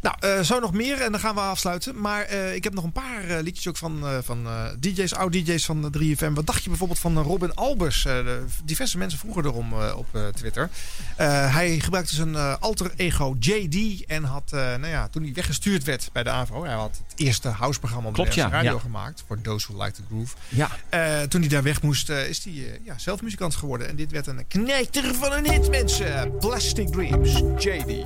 [0.00, 2.00] Nou, eh, zo nog meer en dan gaan we afsluiten.
[2.00, 4.46] Maar eh, ik heb nog een paar eh, liedjes ook van, van
[4.80, 6.32] DJ's, oud-DJ's van de 3FM.
[6.32, 8.02] Wat dacht je bijvoorbeeld van Robin Albers?
[8.02, 10.70] De- diverse mensen vroegen erom op Twitter.
[11.16, 16.22] Hij gebruikte zijn alter ego JD en had, nou ja, toen hij weggestuurd werd bij
[16.22, 16.64] de AVRO.
[16.64, 18.78] Hij had het eerste houseprogramma op de ja, radio ja.
[18.78, 19.24] gemaakt.
[19.26, 20.34] Voor Those Who Like to Groove.
[20.48, 20.70] Ja.
[21.26, 23.88] Toen hij daar weg moest, is hij ja, zelf muzikant geworden.
[23.88, 26.36] En dit werd een knijter van een hit, mensen.
[26.38, 28.04] Plastic Dreams, JD.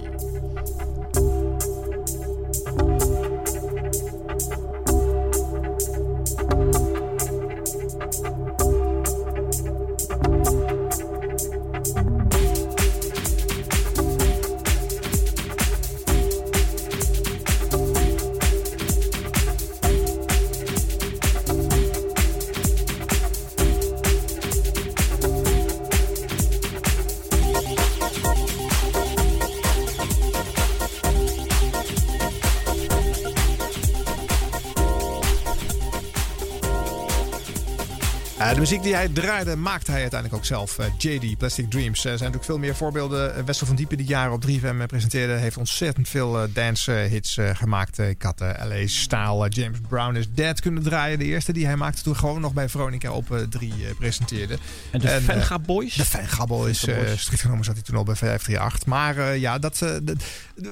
[38.41, 40.79] Eh, de muziek die hij draaide, maakte hij uiteindelijk ook zelf.
[40.79, 41.99] Eh, JD, Plastic Dreams.
[41.99, 43.37] Er zijn natuurlijk veel meer voorbeelden.
[43.37, 47.99] Eh, Wessel van Diepen, die jaren op 3FM presenteerde, heeft ontzettend veel dance-hits gemaakt.
[47.99, 51.19] Eh, ik had eh, LA eh, James Brown is Dead kunnen draaien.
[51.19, 54.59] De eerste die hij maakte toen gewoon nog bij Veronica op eh, 3 eh, presenteerde.
[54.91, 55.95] En de eh, Venga Boys?
[55.95, 56.87] De Venga Boys.
[56.87, 57.21] Eh Boys.
[57.21, 58.87] strikt genomen zat hij toen al bij 538.
[58.89, 60.25] Maar eh, ja, dat, eh, dat-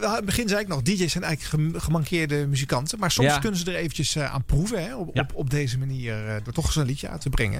[0.05, 1.43] aan het begin zei ik nog, DJ's zijn eigenlijk
[1.73, 2.99] gem- gemankeerde muzikanten.
[2.99, 3.39] Maar soms Ja.
[3.39, 4.85] kunnen ze er eventjes eh, aan proeven.
[4.85, 5.21] Hè, op, Ja.
[5.23, 7.58] op, op deze manier, eh, door toch eens een liedje uit te brengen.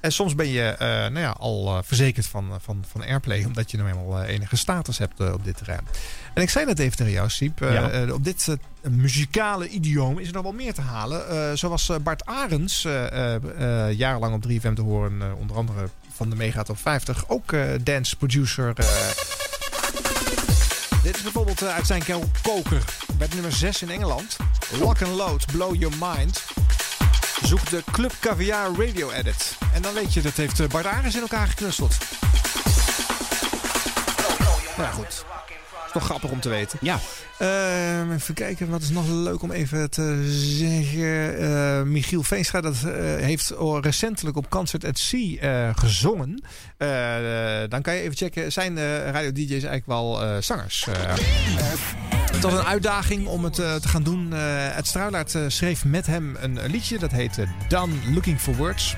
[0.00, 3.44] En soms ben je eh, nou ja, al eh, verzekerd van, van, van airplay.
[3.44, 5.86] Omdat je nou eenmaal eh, enige status hebt eh, op dit terrein.
[6.34, 7.62] En ik zei net even tegen jou, Siep.
[7.62, 7.90] eh, Ja.
[7.90, 11.28] eh, op dit eh, muzikale idioom is er nog wel meer te halen.
[11.28, 15.22] Eh, zo was eh, Bart Arends eh, eh, eh, jarenlang op 3FM te horen.
[15.22, 17.24] eh, onder andere van de Mega Top 50.
[17.28, 18.72] Ook eh, dance producer.
[18.76, 18.86] eh.
[21.02, 22.84] Dit is bijvoorbeeld eh, uit zijn ko- koker.
[23.18, 24.36] Met nummer 6 in Engeland.
[24.78, 26.44] Lock and Load, Blow Your Mind.
[27.42, 29.56] Zoek de Club Caviar Radio Edit.
[29.74, 31.96] En dan weet je, dat heeft eh, Bart Arends in elkaar geknutseld.
[34.76, 35.24] Nou goed.
[35.90, 36.78] Is toch grappig om te weten.
[36.82, 36.98] Ja.
[37.38, 40.24] Ehm, even kijken, wat is nog leuk om even te
[40.58, 41.38] zeggen.
[41.38, 46.42] Eh, Michiel Veenstra dat, eh, heeft recentelijk op Concert at Sea eh, gezongen.
[46.76, 46.88] Eh,
[47.68, 50.86] dan kan je even checken, zijn eh, radio-dj's eigenlijk wel zangers?
[52.32, 54.34] Het was een uitdaging om het te gaan doen.
[54.76, 56.98] Ed Struilaert schreef met hem een, liedje.
[56.98, 58.96] Dat heette Done Looking for Words.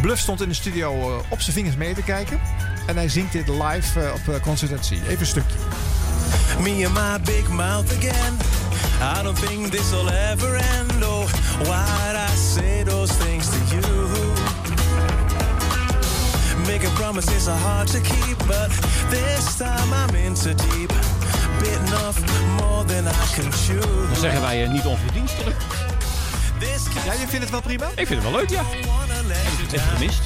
[0.00, 2.40] Bluff stond in de studio eh, op zijn vingers mee te kijken.
[2.86, 4.98] En hij zingt dit live eh, op eh, Concert at Sea.
[5.02, 5.56] Even een stukje.
[6.58, 8.36] Me and my big mouth again.
[9.18, 11.04] I don't think this will ever end.
[11.04, 11.26] Oh,
[11.62, 14.06] why'd I say those things to you?
[16.66, 18.70] Making promises are hard to keep, but
[19.10, 20.92] this time I'm in too deep.
[21.58, 22.20] Bitten off
[22.56, 24.08] more than I can chew.
[24.08, 25.56] Dan zeggen wij niet onverdienstelijk.
[27.04, 27.86] Ja, je vindt het wel prima?
[27.94, 28.62] Ik vind het wel leuk, ja.
[29.70, 30.20] Het even gemist?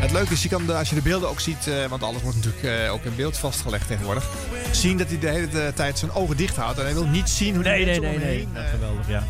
[0.00, 2.22] Het leuke is, je kan de, als je de beelden ook ziet, eh, want alles
[2.22, 4.28] wordt natuurlijk eh, ook in beeld vastgelegd tegenwoordig,
[4.70, 6.78] zien dat hij de hele eh, tijd zijn ogen dicht houdt.
[6.78, 8.46] En hij wil niet zien hoe die Nee, nee, mensen nee, nee.
[8.46, 9.24] omheen, Ja, geweldig, ja.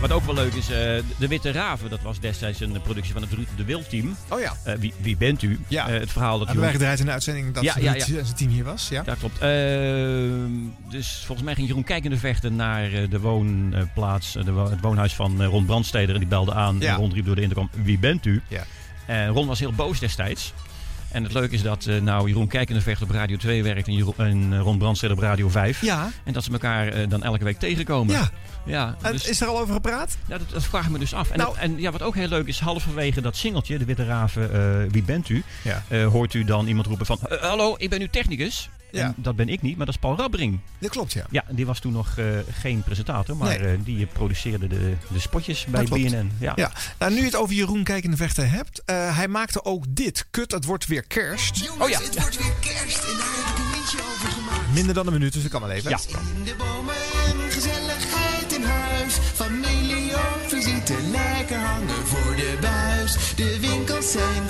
[0.00, 0.76] Wat ook wel leuk is, eh,
[1.16, 4.16] De Witte Raven, dat was destijds een productie van het Ruud de Wild team.
[4.28, 4.52] Oh ja.
[4.64, 5.60] Eh, wie, wie bent u?
[5.68, 5.88] Ja.
[5.88, 8.50] Eh, het verhaal dat Hebben wij gedraaid in de uitzending dat Ja, ja, zijn team
[8.50, 8.88] hier was?
[8.88, 9.38] Ja, Dat klopt.
[9.38, 10.50] Ehm,
[10.90, 14.80] dus volgens mij ging Jeroen kijkende vechten naar eh, de woonplaats, eh, de wo- het
[14.80, 16.14] woonhuis van eh, Ron Brandsteder.
[16.14, 16.92] En die belde aan Ja.
[16.92, 18.42] en Ron riep door de intercom, wie bent u?
[18.48, 18.64] Ja.
[19.06, 20.52] En Ron was heel boos destijds.
[21.12, 23.94] En het leuke is dat eh, nou Jeroen kijkende vecht op Radio 2 werkt en,
[23.94, 25.82] Jeroen, en eh, Ron Brandsteder op Radio 5.
[25.82, 26.10] Ja.
[26.24, 28.14] En dat ze elkaar eh, dan elke week tegenkomen.
[28.14, 28.30] Ja.
[28.66, 30.16] Ja, dus- is er al over gepraat?
[30.26, 31.30] ja, dat, dat vraag ik me dus af.
[31.30, 34.90] En, Nou- en ja, wat ook heel leuk is, halverwege dat singeltje, De Witte Raven,
[34.90, 35.42] wie bent u?
[35.62, 36.04] Ja.
[36.06, 38.68] Hoort u dan iemand roepen van, "Eh, hallo, ik ben uw technicus.
[38.92, 39.04] Ja.
[39.04, 40.60] En dat ben ik niet, maar dat is Paul Rabbering.
[40.78, 41.26] Dat klopt, ja.
[41.30, 42.26] Ja, die was toen nog eh,
[42.60, 43.68] geen presentator, maar Nee.
[43.68, 45.84] eh, die produceerde de, de spotjes bij.
[45.84, 46.32] BNN.
[46.40, 46.52] Ja.
[46.56, 46.72] Ja.
[46.98, 50.26] Nou, nu je het over Jeroen kijkende vechten hebt, eh, hij maakte ook dit.
[50.30, 51.70] Kut, het wordt weer kerst.
[51.78, 51.98] Oh ja.
[52.00, 54.74] Het wordt weer kerst en daar heb ik een liedje over gemaakt.
[54.74, 55.90] Minder dan een minuut, dus dat kan wel even.
[55.90, 55.98] Ja.
[56.36, 59.14] In de bomen en gezelligheid in huis.
[59.34, 63.16] Familie op visite, lekker hangen voor de buis.
[63.36, 64.48] De winkels zijn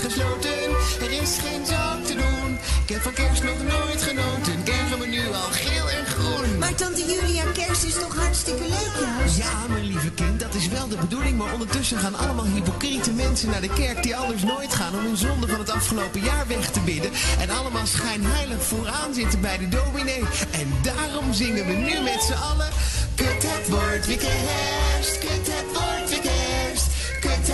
[7.85, 9.37] Is toch hartstikke leuk juist?
[9.37, 11.37] Ja, mijn lieve kind, dat is wel de bedoeling.
[11.37, 15.17] Maar ondertussen gaan allemaal hypocriete mensen naar de kerk die anders nooit gaan om hun
[15.17, 17.11] zonde van het afgelopen jaar weg te bidden.
[17.39, 20.23] En allemaal schijnheilig vooraan zitten bij de dominee.
[20.51, 22.69] En daarom zingen we nu met z'n allen.
[23.15, 25.19] Kut, het wordt weer kerst.
[25.19, 26.87] Kut, het wordt kerst.
[27.19, 27.51] Kut,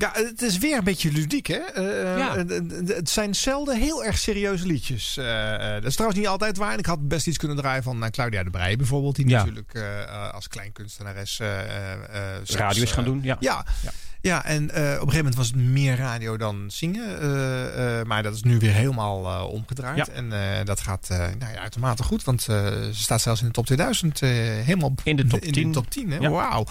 [0.00, 1.54] Ja, het is weer een beetje ludiek, hè?
[1.58, 2.36] Eh, Ja.
[2.36, 5.16] eh, eh, Het zijn zelden heel erg serieuze liedjes.
[5.16, 6.72] Eh, eh, dat is trouwens niet altijd waar.
[6.72, 9.16] En ik had best iets kunnen draaien van eh, Claudia de Breij bijvoorbeeld.
[9.16, 9.38] Die Ja.
[9.38, 11.98] natuurlijk eh, eh, als kleinkunstenares eh, eh, eh,
[12.42, 13.36] zelfs, Radio is gaan eh, doen, ja.
[13.40, 13.90] Ja, Ja.
[14.20, 14.44] ja.
[14.44, 17.20] en eh, op een gegeven moment was het meer radio dan zingen.
[17.20, 20.08] eh, eh, maar dat is nu weer helemaal eh, omgedraaid.
[20.08, 22.24] En eh, dat gaat eh, nou ja, uitermate goed.
[22.24, 25.52] Want eh, ze staat zelfs in de top 2000 eh, helemaal In de top in
[25.52, 25.66] 10.
[25.68, 26.18] de top 10 hè?
[26.18, 26.30] Ja.
[26.30, 26.66] Wauw.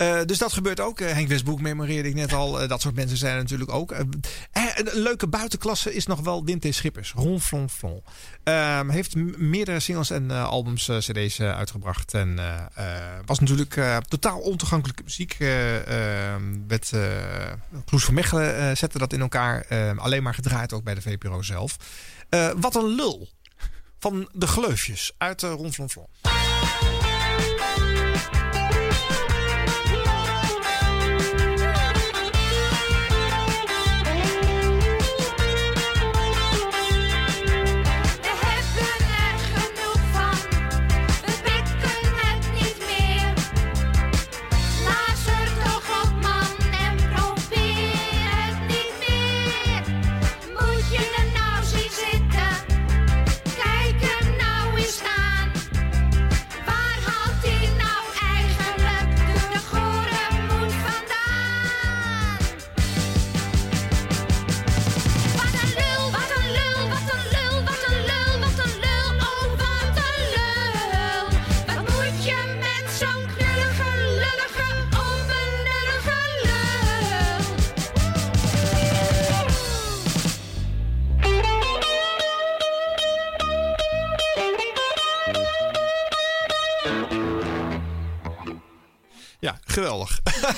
[0.00, 1.00] Eh, dus dat gebeurt ook.
[1.00, 2.60] Eh, Henk Westbroek memoreerde ik net al.
[2.60, 3.90] Eh, dat soort mensen zijn er natuurlijk ook.
[3.90, 6.66] Een leuke buitenklasse is nog wel T.
[6.74, 7.12] Schippers.
[7.12, 8.02] Ron Flon Flon.
[8.44, 12.14] Ehm, heeft meerdere singles en albums, cd's uitgebracht.
[12.14, 12.38] En
[13.26, 15.36] was natuurlijk totaal ontoegankelijke muziek.
[15.38, 16.44] eh ehm,
[16.92, 17.02] eh,
[17.84, 19.64] Kloes van Mechelen zette dat in elkaar.
[19.68, 21.76] Ehm, alleen maar gedraaid ook bij de VPRO zelf.
[22.56, 23.28] Wat een lul.
[24.00, 26.06] Van de Gleufjes uit eh, Ron Flon.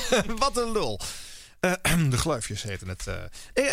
[0.38, 1.00] Wat een lul.
[1.60, 1.72] Eh,
[2.10, 3.06] de gleufjes heten het.
[3.06, 3.14] eh.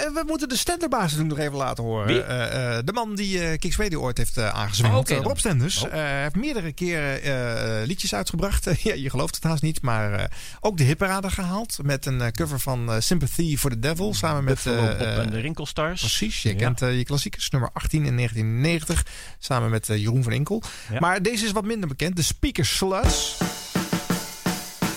[0.04, 2.08] Eh, we moeten de Stenderbaas nog even laten horen.
[2.08, 2.22] Wie?
[2.24, 5.12] Eh, eh, de man die eh Kicks Radio ooit heeft uh, aangezwengeld.
[5.12, 5.22] Oh.
[5.24, 5.84] Rob Stenders.
[5.84, 5.88] Oh.
[5.92, 8.64] Eh, Hij heeft meerdere keren eh, liedjes uitgebracht.
[8.84, 9.82] ja, je gelooft het haast niet.
[9.82, 10.26] Maar eh,
[10.60, 11.78] ook de hitparade gehaald.
[11.84, 14.14] Met een cover van Sympathy for the Devil.
[14.14, 14.66] Samen met...
[14.66, 16.00] En de Rinkelstars.
[16.00, 16.56] Precies, je Ja.
[16.56, 17.50] kent je klassiekers.
[17.50, 19.06] Nummer 18 in 1990.
[19.40, 20.64] Samen met Jeroen van Inkel.
[20.92, 21.00] Ja.
[21.00, 22.16] Maar deze is wat minder bekend.
[22.16, 23.38] De Speaker Sluts.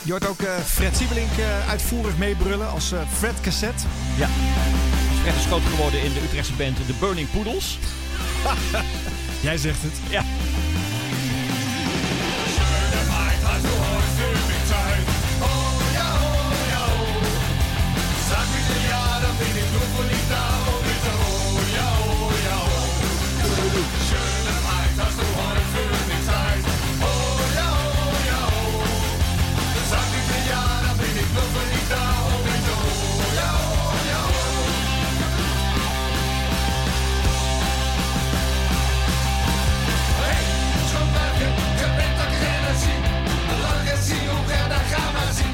[0.04, 3.86] Je hoort ook eh, Fred Siebelink eh, uitvoerig meebrullen als eh, Fred Cassette.
[4.16, 4.28] Ja.
[5.20, 7.78] Fred is groot geworden in de Utrechtse band The Burning Poodles.
[9.40, 9.92] Jij zegt het.
[10.10, 10.22] Ja.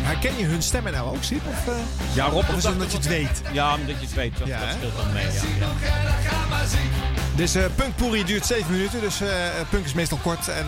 [0.08, 1.46] Herken je hun stemmen nou ook, Siep?
[1.46, 1.74] Of, eh,
[2.12, 2.48] Ja, Rob.
[2.48, 3.42] of is omdat je het weet?
[3.52, 4.38] Ja, omdat je het weet.
[4.38, 5.26] Dat, Ja, dat speelt dan mee.
[7.34, 9.00] Dus eh Punk Puri duurt 7 minuten.
[9.00, 9.28] Dus eh,
[9.70, 10.48] punk is meestal kort.
[10.48, 10.66] En,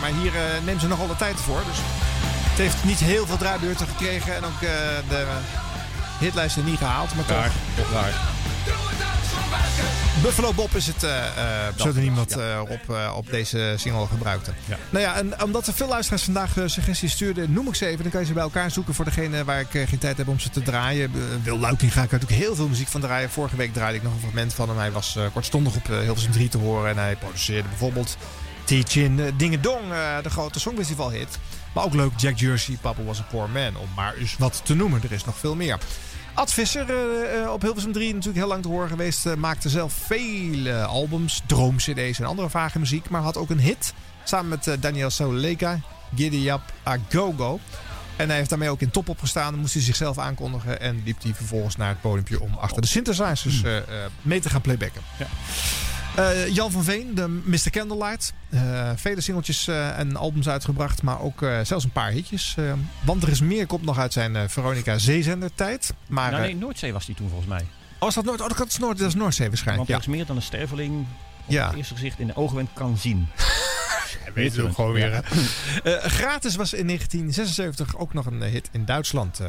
[0.00, 0.32] maar hier
[0.64, 1.62] nemen ze nogal de tijd voor.
[1.68, 1.76] Dus
[2.50, 4.36] het heeft niet heel veel draaibeurten gekregen.
[4.36, 4.60] En ook
[5.08, 5.26] de
[6.18, 7.14] hitlijsten niet gehaald.
[7.14, 7.36] Maar toch.
[7.36, 8.12] Raar, toch raar.
[10.22, 11.06] Buffalo Bob is het
[11.76, 12.64] pseudoniem wat ja.
[12.68, 14.52] eh, eh, op deze single gebruikte.
[14.64, 14.78] Ja.
[14.90, 18.02] Nou ja, en omdat er veel luisteraars vandaag suggesties stuurden, noem ik ze even.
[18.02, 20.38] Dan kan je ze bij elkaar zoeken voor degene waar ik geen tijd heb om
[20.38, 21.10] ze te draaien.
[21.14, 23.30] Uh, Wil Luiking ga ik er natuurlijk heel veel muziek van draaien.
[23.30, 24.78] Vorige week draaide ik nog een fragment van hem.
[24.78, 26.90] Hij was kortstondig op uh, Hilversum 3 te horen.
[26.90, 28.16] En hij produceerde bijvoorbeeld
[28.64, 31.38] Teachin, uh, Dingedong, uh, de grote Songfestival hit.
[31.74, 33.76] Maar ook leuk Jack Jersey, Papa Was a Poor Man.
[33.76, 35.02] Om maar eens wat te noemen.
[35.02, 35.78] Er is nog veel meer.
[36.34, 36.86] Ad Visser
[37.40, 39.26] uh, op Hilversum 3 natuurlijk heel lang te horen geweest.
[39.26, 43.08] Uh, maakte zelf vele albums, droomcd's en andere vage muziek.
[43.08, 43.94] Maar had ook een hit
[44.24, 45.80] samen met uh, Daniel Soleka,
[46.14, 47.60] Giddy Up A Go Go.
[48.16, 49.50] En hij heeft daarmee ook in top opgestaan.
[49.50, 50.80] Dan moest hij zichzelf aankondigen.
[50.80, 53.76] En liep hij vervolgens naar het podiumpje om achter de synthesizers uh,
[54.22, 55.02] mee te gaan playbacken.
[55.18, 55.26] Ja.
[56.18, 57.70] Uh, Jan van Veen, de Mr.
[57.70, 58.32] Candlelight.
[58.50, 62.56] Uh, vele singeltjes uh, en albums uitgebracht, maar ook zelfs een paar hitjes.
[63.04, 65.94] want er is meer komt nog uit zijn Veronica Zeezender tijd.
[66.06, 67.60] Maar, nou, nee, Noordzee was die toen volgens mij.
[67.60, 68.40] Oh, was dat Noord?
[68.40, 69.88] Oh, dat is, Noord, dat is Noordzee waarschijnlijk.
[69.88, 71.06] Want er is meer dan een sterveling
[71.46, 71.66] op ja.
[71.66, 73.28] het eerste gezicht in de oogwenk kan zien.
[74.34, 75.10] Weet je ook gewoon weer.
[75.10, 75.22] Ja.
[76.20, 79.40] gratis was in 1976 ook nog een hit in Duitsland.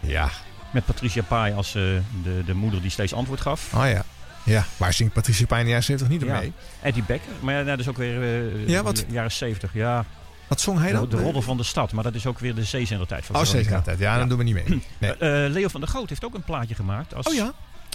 [0.00, 0.30] ja.
[0.70, 2.02] Met Patricia Pai als de,
[2.46, 3.74] de moeder die steeds antwoord gaf.
[3.74, 4.04] Oh ja.
[4.44, 6.38] Ja, waar zingt Patricia Pijn in de jaren 70 niet ja.
[6.38, 6.52] mee?
[6.82, 8.96] Eddie Becker, maar ja, dat is ook weer uh, ja, wat?
[8.96, 9.74] de jaren 70.
[9.74, 10.04] Ja.
[10.46, 11.08] Wat zong hij dan?
[11.08, 13.42] De, de Rodder van de Stad, maar dat is ook weer de zeezendertijd van Oh,
[13.42, 13.98] zeezendertijd.
[13.98, 14.64] Ja, ja, dan doen we niet mee.
[14.98, 15.12] Nee.
[15.12, 17.14] Uh, Leo van der Goot heeft ook een plaatje gemaakt.
[17.14, 17.52] Als oh ja?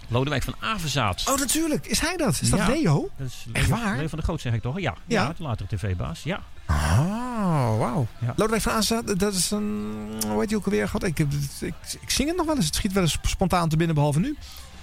[0.07, 1.23] Lodewijk van Avenzaat.
[1.29, 1.85] Oh, natuurlijk.
[1.85, 2.39] Is hij dat?
[2.41, 3.09] Is dat ja, Leo?
[3.17, 3.97] Dat is Echt Leo, waar?
[3.97, 4.79] Leo van der Goot zeg ik toch?
[4.79, 4.95] Ja.
[5.05, 6.23] Ja, ja de latere tv-baas.
[6.23, 6.41] Ja.
[6.69, 8.07] Oh, wauw.
[8.19, 8.33] Ja.
[8.35, 9.93] Lodewijk van Avenzaat, dat is een...
[10.27, 10.89] Hoe heet hij ook alweer?
[10.89, 11.27] God, ik, ik,
[11.59, 12.65] ik, ik zing het nog wel eens.
[12.65, 14.37] Het schiet wel eens spontaan te binnen, behalve nu.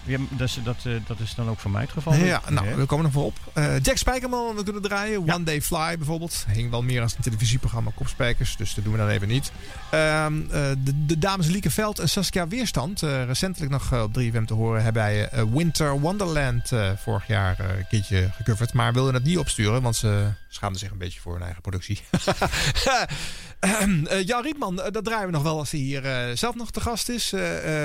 [0.05, 2.15] Ja, dat, is, dat, uh, dat is dan ook voor mij het geval.
[2.15, 2.75] Ja, nou, ja.
[2.75, 3.39] we komen nog wel op.
[3.55, 5.25] Uh, Jack Spijkerman, we kunnen draaien.
[5.25, 5.35] Ja.
[5.35, 6.47] One Day Fly bijvoorbeeld.
[6.49, 9.53] Hing wel meer als een televisieprogramma Kopspijkers, dus dat doen we dan even niet.
[9.95, 10.27] Uh,
[10.85, 14.83] de, de, dames Lieke Veld en Saskia Weerstand, eh, recentelijk nog op 3FM te horen,
[14.83, 18.73] hebben bij Winter Wonderland vorig jaar een keertje gecoverd.
[18.73, 22.01] Maar wilden het niet opsturen, want ze schaamden zich een beetje voor hun eigen productie.
[24.31, 27.29] Jan Rietman, dat draaien we nog wel als hij hier zelf nog te gast is.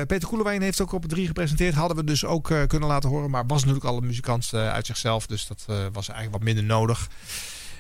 [0.08, 1.74] Peter Koelewijn heeft ook op 3 gepresenteerd.
[1.74, 3.30] Hadden we dus ook uh, kunnen laten horen.
[3.30, 5.28] Maar was natuurlijk al een muzikant uh, uit zichzelf.
[5.28, 7.08] Dus dat uh, was eigenlijk wat minder nodig.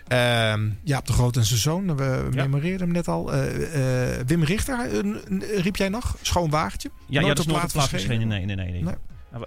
[0.08, 0.54] Uh,
[0.84, 1.98] Jaap de Groot en zijn zoon.
[1.98, 2.44] We ja.
[2.44, 3.32] memoreerden hem net al.
[4.26, 5.04] Wim Richter
[5.62, 6.18] riep jij nog?
[6.22, 6.92] Schoon wagentje?
[7.06, 8.28] Ja, ja dat is nooit op plaat verschenen.
[8.28, 8.72] Nee, nee, nee.
[8.72, 8.84] nee.
[8.84, 8.96] nee.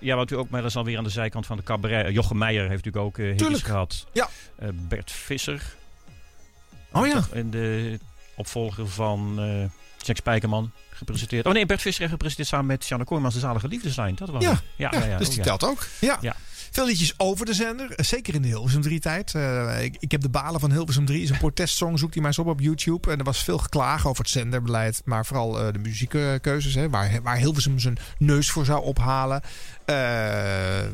[0.01, 2.15] Ja, wat u ook, maar is alweer aan de zijkant van de cabaret.
[2.15, 4.07] Jochem Meijer heeft natuurlijk ook uh, hitjes gehad.
[4.13, 4.29] Ja.
[4.63, 5.75] Uh, Bert Visser.
[6.93, 7.25] Oh ja.
[7.33, 7.99] En de
[8.35, 9.65] opvolger van uh,
[9.97, 11.47] Jack Spijkerman gepresenteerd.
[11.47, 14.15] Oh nee, Bert Visser heeft gepresenteerd samen met Sjanne Kooijmans de Zalige Liefdeslijn.
[14.15, 15.87] Dat was ja, ja, ja, ja, dus die telt ook.
[16.01, 16.19] Ja.
[16.73, 17.93] Veel liedjes over de zender.
[17.97, 19.33] Zeker in de Hilversum 3 tijd.
[19.35, 21.23] Uh, ik, ik, heb de balen van Hilversum 3.
[21.23, 21.99] is een protestsong.
[21.99, 23.11] Zoek die maar eens op op YouTube.
[23.11, 25.03] En er was veel geklaag over het zenderbeleid.
[25.05, 26.75] Maar vooral uh, de muziekkeuzes.
[26.91, 29.43] Waar, waar Hilversum zijn neus voor zou ophalen.
[29.93, 30.91] Uh,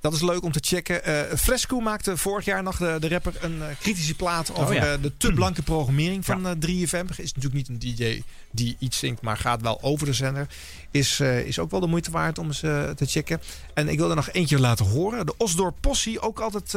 [0.00, 1.00] dat is leuk om te checken.
[1.08, 4.82] Uh, Fresco maakte vorig jaar nog de, de rapper een uh, kritische plaat over oh,
[4.82, 4.96] ja.
[4.96, 6.54] de te blanke programmering van ja.
[6.54, 7.08] 3FM.
[7.16, 10.46] Is natuurlijk niet een DJ die iets zingt, maar gaat wel over de zender.
[10.90, 13.40] Is, is ook wel de moeite waard om eens te checken.
[13.74, 15.26] En ik wil er nog eentje laten horen.
[15.26, 16.74] De Osdorp Possie, ook altijd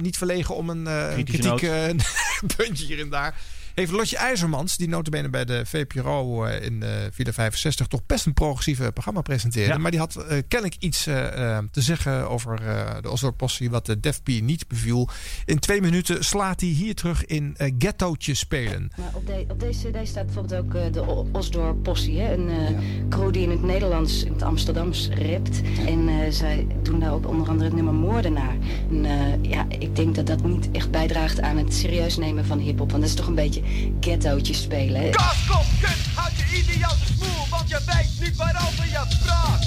[0.00, 1.70] niet verlegen om een kritiek
[2.56, 3.34] puntje hier en daar.
[3.78, 8.26] Heeft Lotje IJzermans, die notabene bij de VPRO eh, in uh, Villa 65 toch best
[8.26, 9.72] een progressieve programma presenteerde.
[9.72, 9.78] Ja.
[9.78, 13.70] Maar die had eh, kennelijk iets eh, eh, te zeggen over eh, de Oslo Possie
[13.70, 15.08] wat de Def P niet beviel.
[15.44, 18.90] In twee minuten slaat hij hier terug in eh, Ghettootje spelen.
[18.96, 22.18] Maar op, de- op deze cd staat bijvoorbeeld ook eh, de O- Osdor Possie.
[22.20, 22.32] Hè?
[22.34, 22.78] Een eh,
[23.08, 25.60] crew die in het Nederlands, in het Amsterdams rapt.
[25.86, 28.56] En eh, zij doen daar ook onder andere het nummer Moordenaar.
[28.90, 32.58] En eh, ja, ik denk dat dat niet echt bijdraagt aan het serieus nemen van
[32.58, 32.90] hiphop.
[32.90, 33.62] Want dat is toch een beetje
[34.00, 35.00] ghettootje spelen.
[35.00, 35.10] Hè?
[35.10, 39.62] Kaskop, kut, houd je idiote smoel, want je weet niet waarover je praat.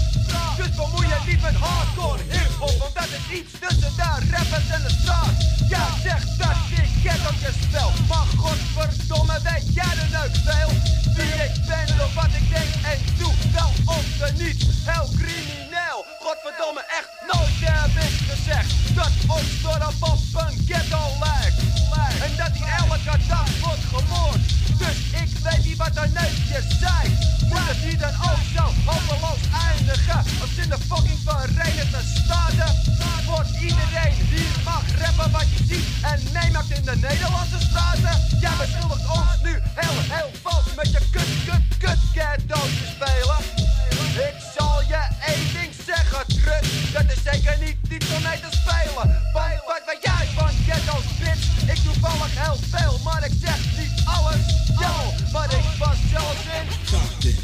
[0.58, 4.82] Dus bemoei je niet met hardcore hip-hop, want dat is iets tussen de rappers en
[4.88, 5.36] de straat.
[5.74, 10.72] Jij zegt dat ik ghettootje spel, maar godverdomme weet jij er neuk veel.
[11.16, 16.00] Wie ik ben, door wat ik denk en doe, wel of te niet, heel crimineel.
[16.24, 21.71] Godverdomme, echt nooit heb ik gezegd dat ons dorp op een ghetto lijkt.
[22.26, 24.42] En dat hij elke dag wordt gemoord.
[24.82, 27.04] Dus ik weet niet wat een neusje zei.
[27.50, 30.22] Moet het hier dan ook zo hopeloos eindigen?
[30.42, 32.72] Als in de fucking Verenigde Staten.
[33.26, 35.88] Voor iedereen hier mag rappen wat je ziet.
[36.12, 38.16] En meemaakt in de Nederlandse straten.
[38.44, 43.40] Jij beschuldigt ons nu heel, heel vals met je kut, kut, kut ghettootje spelen.
[44.30, 46.66] Ik zal je één ding zeggen, trut.
[46.94, 48.94] Dat is zeker niet iets om mee te spelen.
[48.96, 50.31] Want wat weet jij
[50.72, 51.74] van ghetto's, bitch?
[51.74, 54.44] Ik doe vallig heel veel, maar ik zeg niet alles.
[54.80, 54.94] Yo,
[55.32, 56.68] maar ik was zelfs in.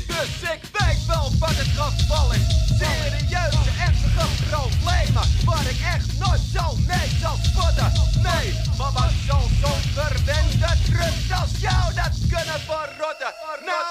[0.07, 2.45] Dus ik weet wel wat het geval is.
[2.79, 5.25] Serieuze, ernstige problemen.
[5.45, 7.91] Waar ik echt nooit zo mee zal spotten.
[8.21, 13.31] Nee, maar wat zal zo'n verwende trut als jou dat kunnen verrotten?
[13.69, 13.85] Nou,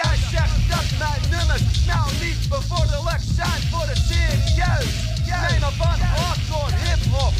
[0.00, 4.92] jij zegt dat mijn nummers nou niet bevorderlijk zijn voor het serieus.
[5.40, 7.34] Nee, maar van hardcore hip-hop.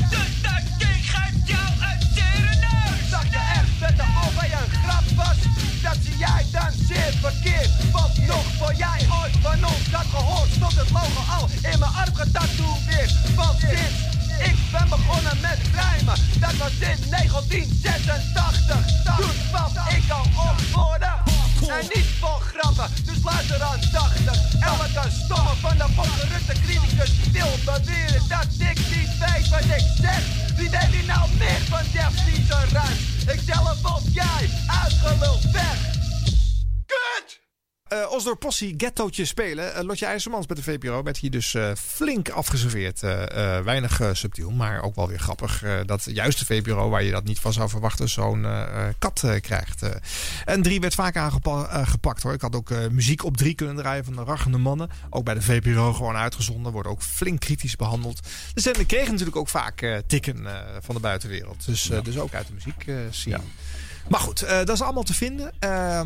[5.88, 7.70] Dat zie jij dan zeer verkeerd.
[7.92, 11.92] Want nog voor jij ooit van ons dat gehoord, stond het logo al in mijn
[11.92, 13.34] arm getatoeëerd.
[13.34, 13.98] Want sinds
[14.48, 19.16] ik ben begonnen met rijmen, dat was in 1986.
[19.16, 20.68] Toen kwam ik al op.
[21.66, 24.60] En niet vol grappen, dus luister aandachtig.
[24.60, 29.84] Elke stomme van de opgerukte criticus die wil beweren dat ik niet weet wat ik
[30.00, 30.22] zeg.
[30.56, 32.26] Wie weet hier nou meer van Def?
[33.34, 34.50] Ik zelf of jij,
[34.82, 35.97] uitgeluld weg.
[37.88, 37.98] Kut!
[37.98, 39.74] Eh Osdor Possie Ghettootje spelen.
[39.74, 43.00] Eh, Lotje IJzermans bij de VPRO werd hier dus eh, flink afgeserveerd.
[43.64, 45.64] Weinig subtiel, maar ook wel weer grappig.
[45.86, 48.46] dat juist de VPRO, waar je dat niet van zou verwachten, zo'n
[48.98, 49.82] kat krijgt.
[50.44, 52.32] en drie werd vaak aangepakt hoor.
[52.32, 54.90] Ik had ook muziek op drie kunnen draaien van de Rachende Mannen.
[55.10, 56.72] Ook bij de VPRO gewoon uitgezonden.
[56.72, 58.20] Wordt ook flink kritisch behandeld.
[58.54, 60.46] De zender kreeg natuurlijk ook vaak tikken
[60.80, 61.66] van de buitenwereld.
[61.66, 63.40] Dus, dus ook uit de muziek scene.
[64.08, 65.52] Maar goed, eh, dat is allemaal te vinden.
[65.58, 66.00] Eh,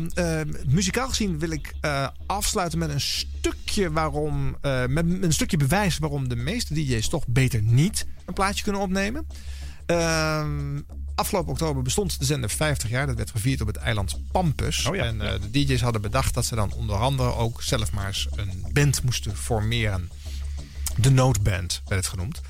[0.67, 4.57] muzikaal gezien wil ik eh, afsluiten met een stukje waarom.
[4.61, 8.81] eh, met een stukje bewijs waarom de meeste DJ's toch beter niet een plaatje kunnen
[8.81, 9.27] opnemen.
[9.85, 10.79] Ehm,
[11.15, 13.07] afgelopen oktober bestond de zender 50 jaar.
[13.07, 14.85] Dat werd gevierd op het eiland Pampus.
[15.07, 18.27] en eh, de DJ's hadden bedacht dat ze dan onder andere ook zelf maar eens
[18.35, 20.09] een band moesten formeren.
[20.97, 22.41] De Noodband werd het genoemd.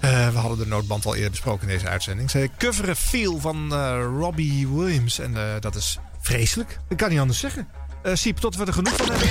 [0.00, 2.30] Eh, we hadden de noodband al eerder besproken in deze uitzending.
[2.30, 5.18] Ze coveren Feel van eh, Robbie Williams.
[5.18, 6.78] En eh, dat is vreselijk.
[6.88, 7.68] Dat kan niet anders zeggen.
[8.12, 9.28] Siep, tot we er genoeg van hebben.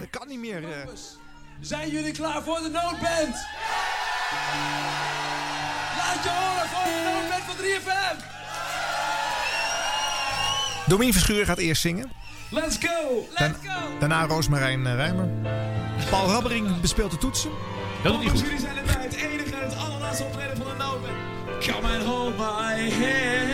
[0.00, 0.62] Dat kan niet meer.
[1.60, 3.34] Zijn jullie klaar voor de noodband?
[5.96, 8.24] Laat je horen voor de noodband van 3FM!
[10.86, 12.10] Domien Verschuur gaat eerst zingen.
[12.50, 13.26] Let's go!
[13.34, 13.54] Dan-
[14.00, 15.28] daarna Roosmarijn Rijmer.
[16.10, 17.50] Paul Rabbering bespeelt de toetsen.
[18.02, 18.40] Dat doet hij goed.
[18.40, 21.14] Jullie zijn erbij, het enige en het allerlaatste optreden van de noodband.
[21.66, 23.48] Come and hold my hand.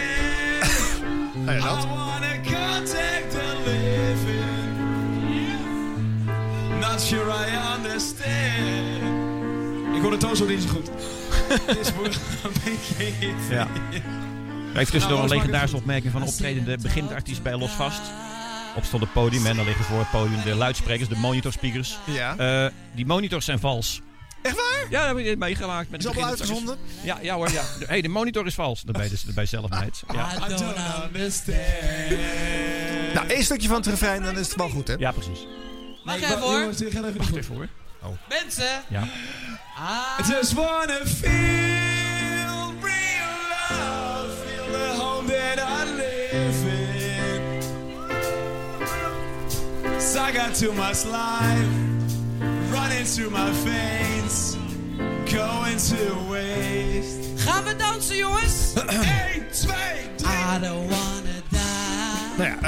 [1.48, 4.74] I wanna contact the living.
[6.80, 9.02] Not sure I understand.
[9.96, 10.90] Ik hoor de toon zo niet zo goed.
[11.66, 13.34] Dit is een beetje.
[13.50, 13.68] Ja.
[14.74, 18.00] Even tussendoor Nou, een legendarische opmerking van optredende beginartiest bij Los Vast.
[18.76, 21.98] Op stond het podium en dan liggen voor het podium de luidsprekers, de monitorspeakers.
[22.04, 22.36] Ja.
[22.36, 24.02] Eh, die monitors zijn vals.
[24.44, 24.86] Echt waar?
[24.90, 25.90] Ja, dat heb ik meegemaakt.
[25.90, 26.76] Met Is al uitgezonden?
[27.02, 27.50] Ja, ja hoor.
[27.50, 27.62] Ja.
[27.78, 28.82] De- hey, de monitor is vals.
[28.82, 30.02] Dat ben je dus bij zelf meid.
[30.12, 30.32] Ja.
[30.36, 30.62] I don't
[31.04, 31.56] understand.
[33.14, 34.94] Nou, één stukje van het refrein, dan is het wel goed, hè?
[34.98, 35.46] Ja, precies.
[36.04, 36.58] Mag even, hoor.
[36.58, 37.68] Jongens, dit gaat even Wacht niet even hoor.
[38.02, 38.08] Oh.
[38.28, 38.82] Mensen.
[38.88, 39.02] Ja.
[40.22, 47.42] I just wanna feel real love, feel the home that I live in.
[49.82, 51.83] 'Cause I got too much life
[52.84, 54.56] running through my veins,
[55.24, 57.18] going to waste.
[57.36, 58.72] Gaan we dansen, jongens?
[58.74, 59.74] 1, 2,
[60.16, 60.32] 3.
[60.32, 61.34] I don't wanna
[62.38, 62.60] Nou ja,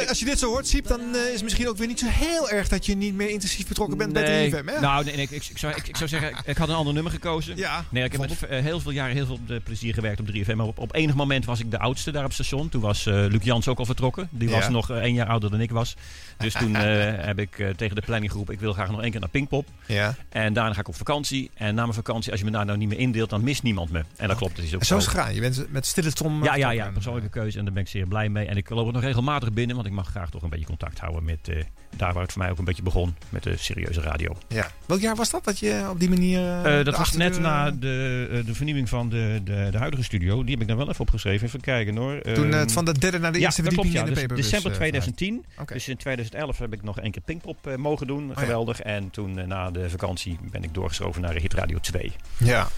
[0.00, 1.98] eh, als je dit zo hoort, Siep, dan eh, is het misschien ook weer niet
[1.98, 4.66] zo heel erg dat je niet meer intensief betrokken bent bij 3FM.
[4.66, 4.80] Hè?
[4.80, 6.94] Nou, nee, nee, ik, ik, ik zou, ik, ik zou zeggen, ik, had een ander
[6.94, 7.56] nummer gekozen.
[7.56, 10.54] Ja, nee, ik heb met eh, heel veel jaren heel veel plezier gewerkt op 3FM.
[10.54, 12.68] Maar op, op enig moment was ik de oudste daar op station.
[12.68, 14.28] Toen was eh Luc Jans ook al vertrokken.
[14.30, 14.70] Die was Ja.
[14.70, 15.94] nog één jaar ouder dan ik was.
[16.38, 19.10] Dus toen eh, heb ik eh, tegen de planning geroepen, ik wil graag nog één
[19.10, 19.68] keer naar Pinkpop.
[19.86, 20.14] Ja.
[20.28, 21.50] En daarna ga ik op vakantie.
[21.54, 23.90] En na mijn vakantie, als je me daar nou niet meer indeelt, dan mist niemand
[23.90, 24.04] me.
[24.16, 24.56] En dat klopt.
[24.56, 25.34] Dat is ook En zo is het gegaan.
[25.34, 26.44] Je bent met stille trom.
[26.44, 27.58] ja, ja, ja, persoonlijke keuze.
[27.58, 28.46] En daar ben ik zeer blij mee.
[28.46, 30.98] En ik loop er nog regelmatig binnen, want ik mag graag toch een beetje contact
[30.98, 31.64] houden met eh,
[31.96, 34.36] daar waar het voor mij ook een beetje begon, met de serieuze radio.
[34.48, 34.70] Ja.
[34.86, 36.62] Welk jaar was dat dat je op die manier.
[36.84, 40.42] dat was net na de, de vernieuwing van de, de, de huidige studio.
[40.42, 41.46] Die heb ik dan wel even opgeschreven.
[41.46, 42.20] Even kijken hoor.
[42.20, 43.98] Toen het van de derde naar de ja, eerste dat klopt, ja.
[43.98, 45.44] in de Dus paperbus, December eh, 2010.
[45.58, 45.72] Oké.
[45.72, 45.96] Dus in
[46.28, 48.28] 2011 heb ik nog één keer Pinkpop eh, mogen doen.
[48.28, 48.34] ja.
[48.34, 48.80] Geweldig.
[48.80, 52.12] En toen eh, na de vakantie ben ik doorgeschoven naar Hit Radio 2.
[52.36, 52.68] Ja.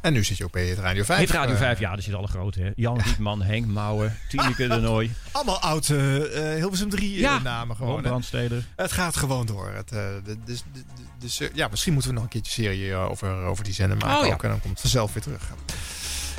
[0.00, 1.18] En nu zit je ook bij het Radio 5.
[1.20, 2.60] Hit Radio eh, 5, ja, daar zitten alle grote.
[2.60, 2.70] Hè.
[2.76, 5.12] Jan Rietman, Henk Mouwen, Tineke de Nooi.
[5.32, 8.02] Allemaal oud eh, eh, Hilversum 3 Ja, namen gewoon.
[8.02, 8.64] Brandsteder.
[8.76, 9.70] Het gaat gewoon door.
[9.74, 10.00] Het, eh,
[10.44, 13.34] dus, de- de- dus, eh, ja, misschien moeten we nog een keertje serie eh, over,
[13.44, 14.20] over die zender maken.
[14.20, 14.32] Oh, ja.
[14.34, 15.42] ook, en dan komt het vanzelf weer terug.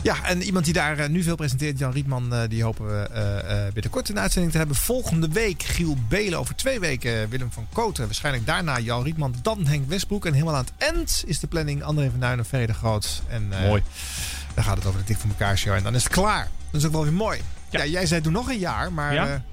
[0.03, 3.07] Ja, en iemand die daar eh, nu veel presenteert, Jan Rietman, eh, die hopen we
[3.07, 4.75] eh, binnenkort in de uitzending te hebben.
[4.75, 8.05] Volgende week Giel Belen, over twee weken Willem van Kooten.
[8.05, 10.25] Waarschijnlijk daarna Jan Rietman, dan Henk Westbroek.
[10.25, 13.21] En helemaal aan het eind is de planning André van Duin en Ferry de Groot.
[13.27, 13.83] En, Mooi.
[14.53, 16.47] Dan gaat het over de Dik voor elkaar show en dan is het klaar.
[16.71, 17.41] Dat is ook wel weer mooi.
[17.69, 19.13] Ja, jij zei doe nog een jaar, maar...
[19.13, 19.43] Ja?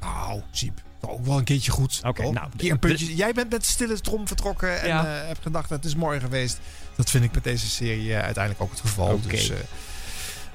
[0.00, 0.84] nou, Siep.
[1.00, 2.00] Ook wel een keertje goed.
[2.04, 3.14] Oké, nou, Een een puntje.
[3.14, 5.04] Jij bent met stille trom vertrokken en Ja.
[5.04, 6.58] hebt gedacht het is mooi geweest.
[6.96, 9.12] Dat vind ik met deze serie uiteindelijk ook het geval.
[9.12, 9.28] Oké.
[9.28, 9.50] Dus,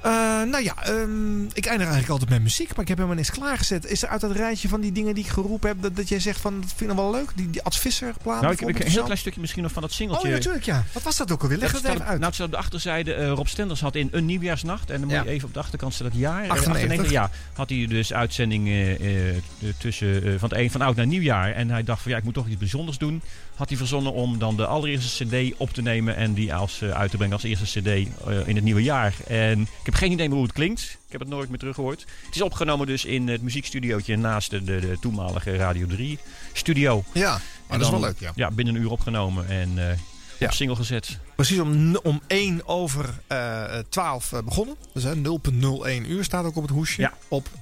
[0.02, 0.10] eh,
[0.50, 3.84] nou ja, ehm, ik eindig eigenlijk altijd met muziek, maar ik heb helemaal niks klaargezet.
[3.86, 6.20] Is er uit dat rijtje van die dingen die ik geroepen heb, dat, dat jij
[6.20, 7.30] zegt van, dat vind ik nog wel leuk?
[7.34, 9.82] Die, die Ad Visser plaat Nou, ik heb een heel klein stukje misschien nog van
[9.82, 10.28] dat Oh singeltje.
[10.28, 10.84] ja, natuurlijk ja.
[10.92, 11.58] Wat was dat ook alweer?
[11.58, 12.14] Leg Dat het staat even uit.
[12.20, 13.14] Nou, het staat op de achterzijde.
[13.14, 14.90] eh, Rob Stenders had in een nieuwjaarsnacht.
[14.90, 15.22] En dan moet Ja.
[15.22, 16.44] je even op de achterkant staan dat jaar.
[16.44, 17.10] eh, 98.
[17.10, 17.30] ja.
[17.52, 21.52] Had hij dus uitzending eh, tussen van het een van oud naar nieuwjaar.
[21.52, 23.22] En hij dacht van ja, ik moet toch iets bijzonders doen.
[23.62, 26.16] Had hij verzonnen om dan de allereerste cd op te nemen.
[26.16, 29.14] En die als, eh, uit te brengen als eerste cd eh, in het nieuwe jaar.
[29.26, 30.80] En ik heb geen idee meer hoe het klinkt.
[30.80, 32.04] Ik heb het nooit meer teruggehoord.
[32.26, 36.18] Het is opgenomen dus in het muziekstudiootje naast de, de, de toenmalige Radio 3
[36.52, 37.04] studio.
[37.12, 38.32] Ja, En dat is dan, wel leuk, ja.
[38.34, 39.98] Ja, binnen een uur opgenomen en eh,
[40.38, 40.46] Ja.
[40.46, 41.18] op single gezet.
[41.34, 44.76] Precies om, om 1 over eh 12 eh, begonnen.
[44.94, 47.00] Dus hè, 0.01 uur staat ook op het hoesje.
[47.00, 47.12] Ja.
[47.28, 47.52] Op 1-1-1998.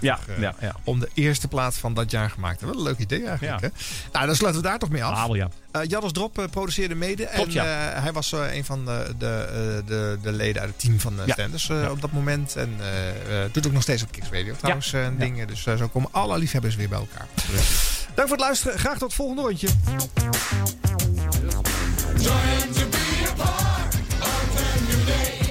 [0.00, 0.74] Ja, eh, ja, ja.
[0.84, 2.60] Om de eerste plaat van dat jaar gemaakt.
[2.60, 3.60] Wat een leuk idee eigenlijk.
[3.60, 3.68] Hè?
[4.12, 5.26] Nou, dan sluiten we daar toch mee af.
[5.26, 5.48] Wel ja.
[5.86, 7.28] Jannes Drop produceerde mede.
[7.34, 11.14] Klopt, en hij was een van de, de, de, de leden uit het team van.
[11.26, 12.56] Stenders op dat moment.
[12.56, 12.76] En
[13.52, 15.46] doet ook nog steeds op Kicks Radio trouwens dingen.
[15.46, 17.26] Dus zo komen alle liefhebbers weer bij elkaar.
[18.14, 18.78] Dank voor het luisteren.
[18.78, 19.68] Graag tot het volgende rondje.
[22.24, 25.47] Trying to be a part of the new day,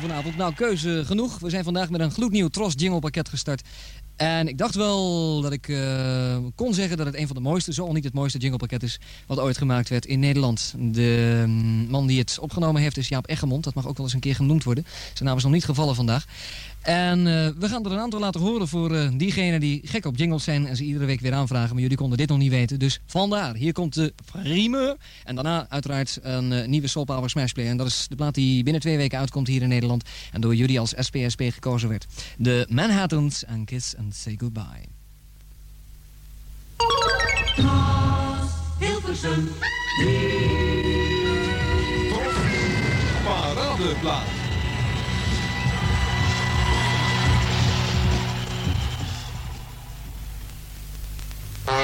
[0.00, 0.36] vanavond.
[0.36, 1.38] Nou, keuze genoeg.
[1.38, 3.62] We zijn vandaag met een gloednieuw Tros jingle-pakket gestart.
[4.16, 7.72] En ik dacht wel dat ik eh, kon zeggen dat het een van de mooiste,
[7.72, 10.74] zo niet het mooiste jinglepakket is wat ooit gemaakt werd in Nederland.
[10.78, 13.64] De mm, man die het opgenomen heeft is Jaap Eggermond.
[13.64, 14.86] Dat mag ook wel eens een keer genoemd worden.
[15.14, 16.26] Zijn naam is nog niet gevallen vandaag.
[16.84, 20.16] En eh, we gaan er een aantal laten horen voor eh, diegenen die gek op
[20.16, 21.72] jingles zijn en ze iedere week weer aanvragen.
[21.72, 22.78] Maar jullie konden dit nog niet weten.
[22.78, 24.96] Dus vandaar, hier komt de primeur.
[25.24, 27.66] En daarna uiteraard een eh, nieuwe Soul Power Smash Play.
[27.66, 30.04] En dat is de plaat die binnen twee weken uitkomt hier in Nederland.
[30.32, 32.06] En door jullie als SPSP gekozen werd.
[32.38, 34.84] De Manhattans en Kiss and Say Goodbye.
[38.78, 39.48] Hilversum.
[43.24, 44.43] Paradeplaat.
[51.64, 51.80] Hilversum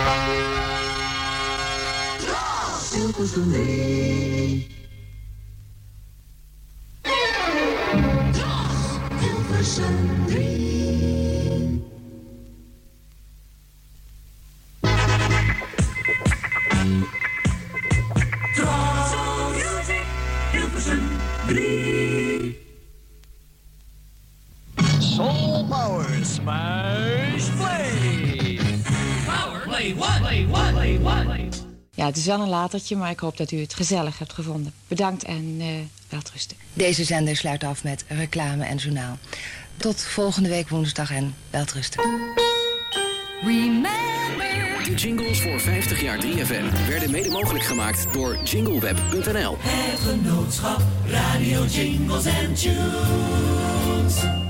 [3.52, 4.68] 3.
[9.20, 9.96] Hilversum
[10.28, 11.80] 3.
[20.52, 21.04] Hilversum
[21.48, 22.56] 3.
[25.00, 27.19] Soul Power Smash
[31.94, 34.72] Ja, het is wel een latertje, maar ik hoop dat u het gezellig hebt gevonden.
[34.88, 35.66] Bedankt en eh,
[36.08, 36.56] Welterusten.
[36.72, 39.18] Deze zender sluit af met reclame en journaal.
[39.76, 42.02] Tot volgende week woensdag en welterusten.
[44.84, 49.56] De jingles voor 50 jaar 3FM werden mede mogelijk gemaakt door jingleweb.nl.
[49.60, 54.49] Het genootschap Radio Jingles and Tunes.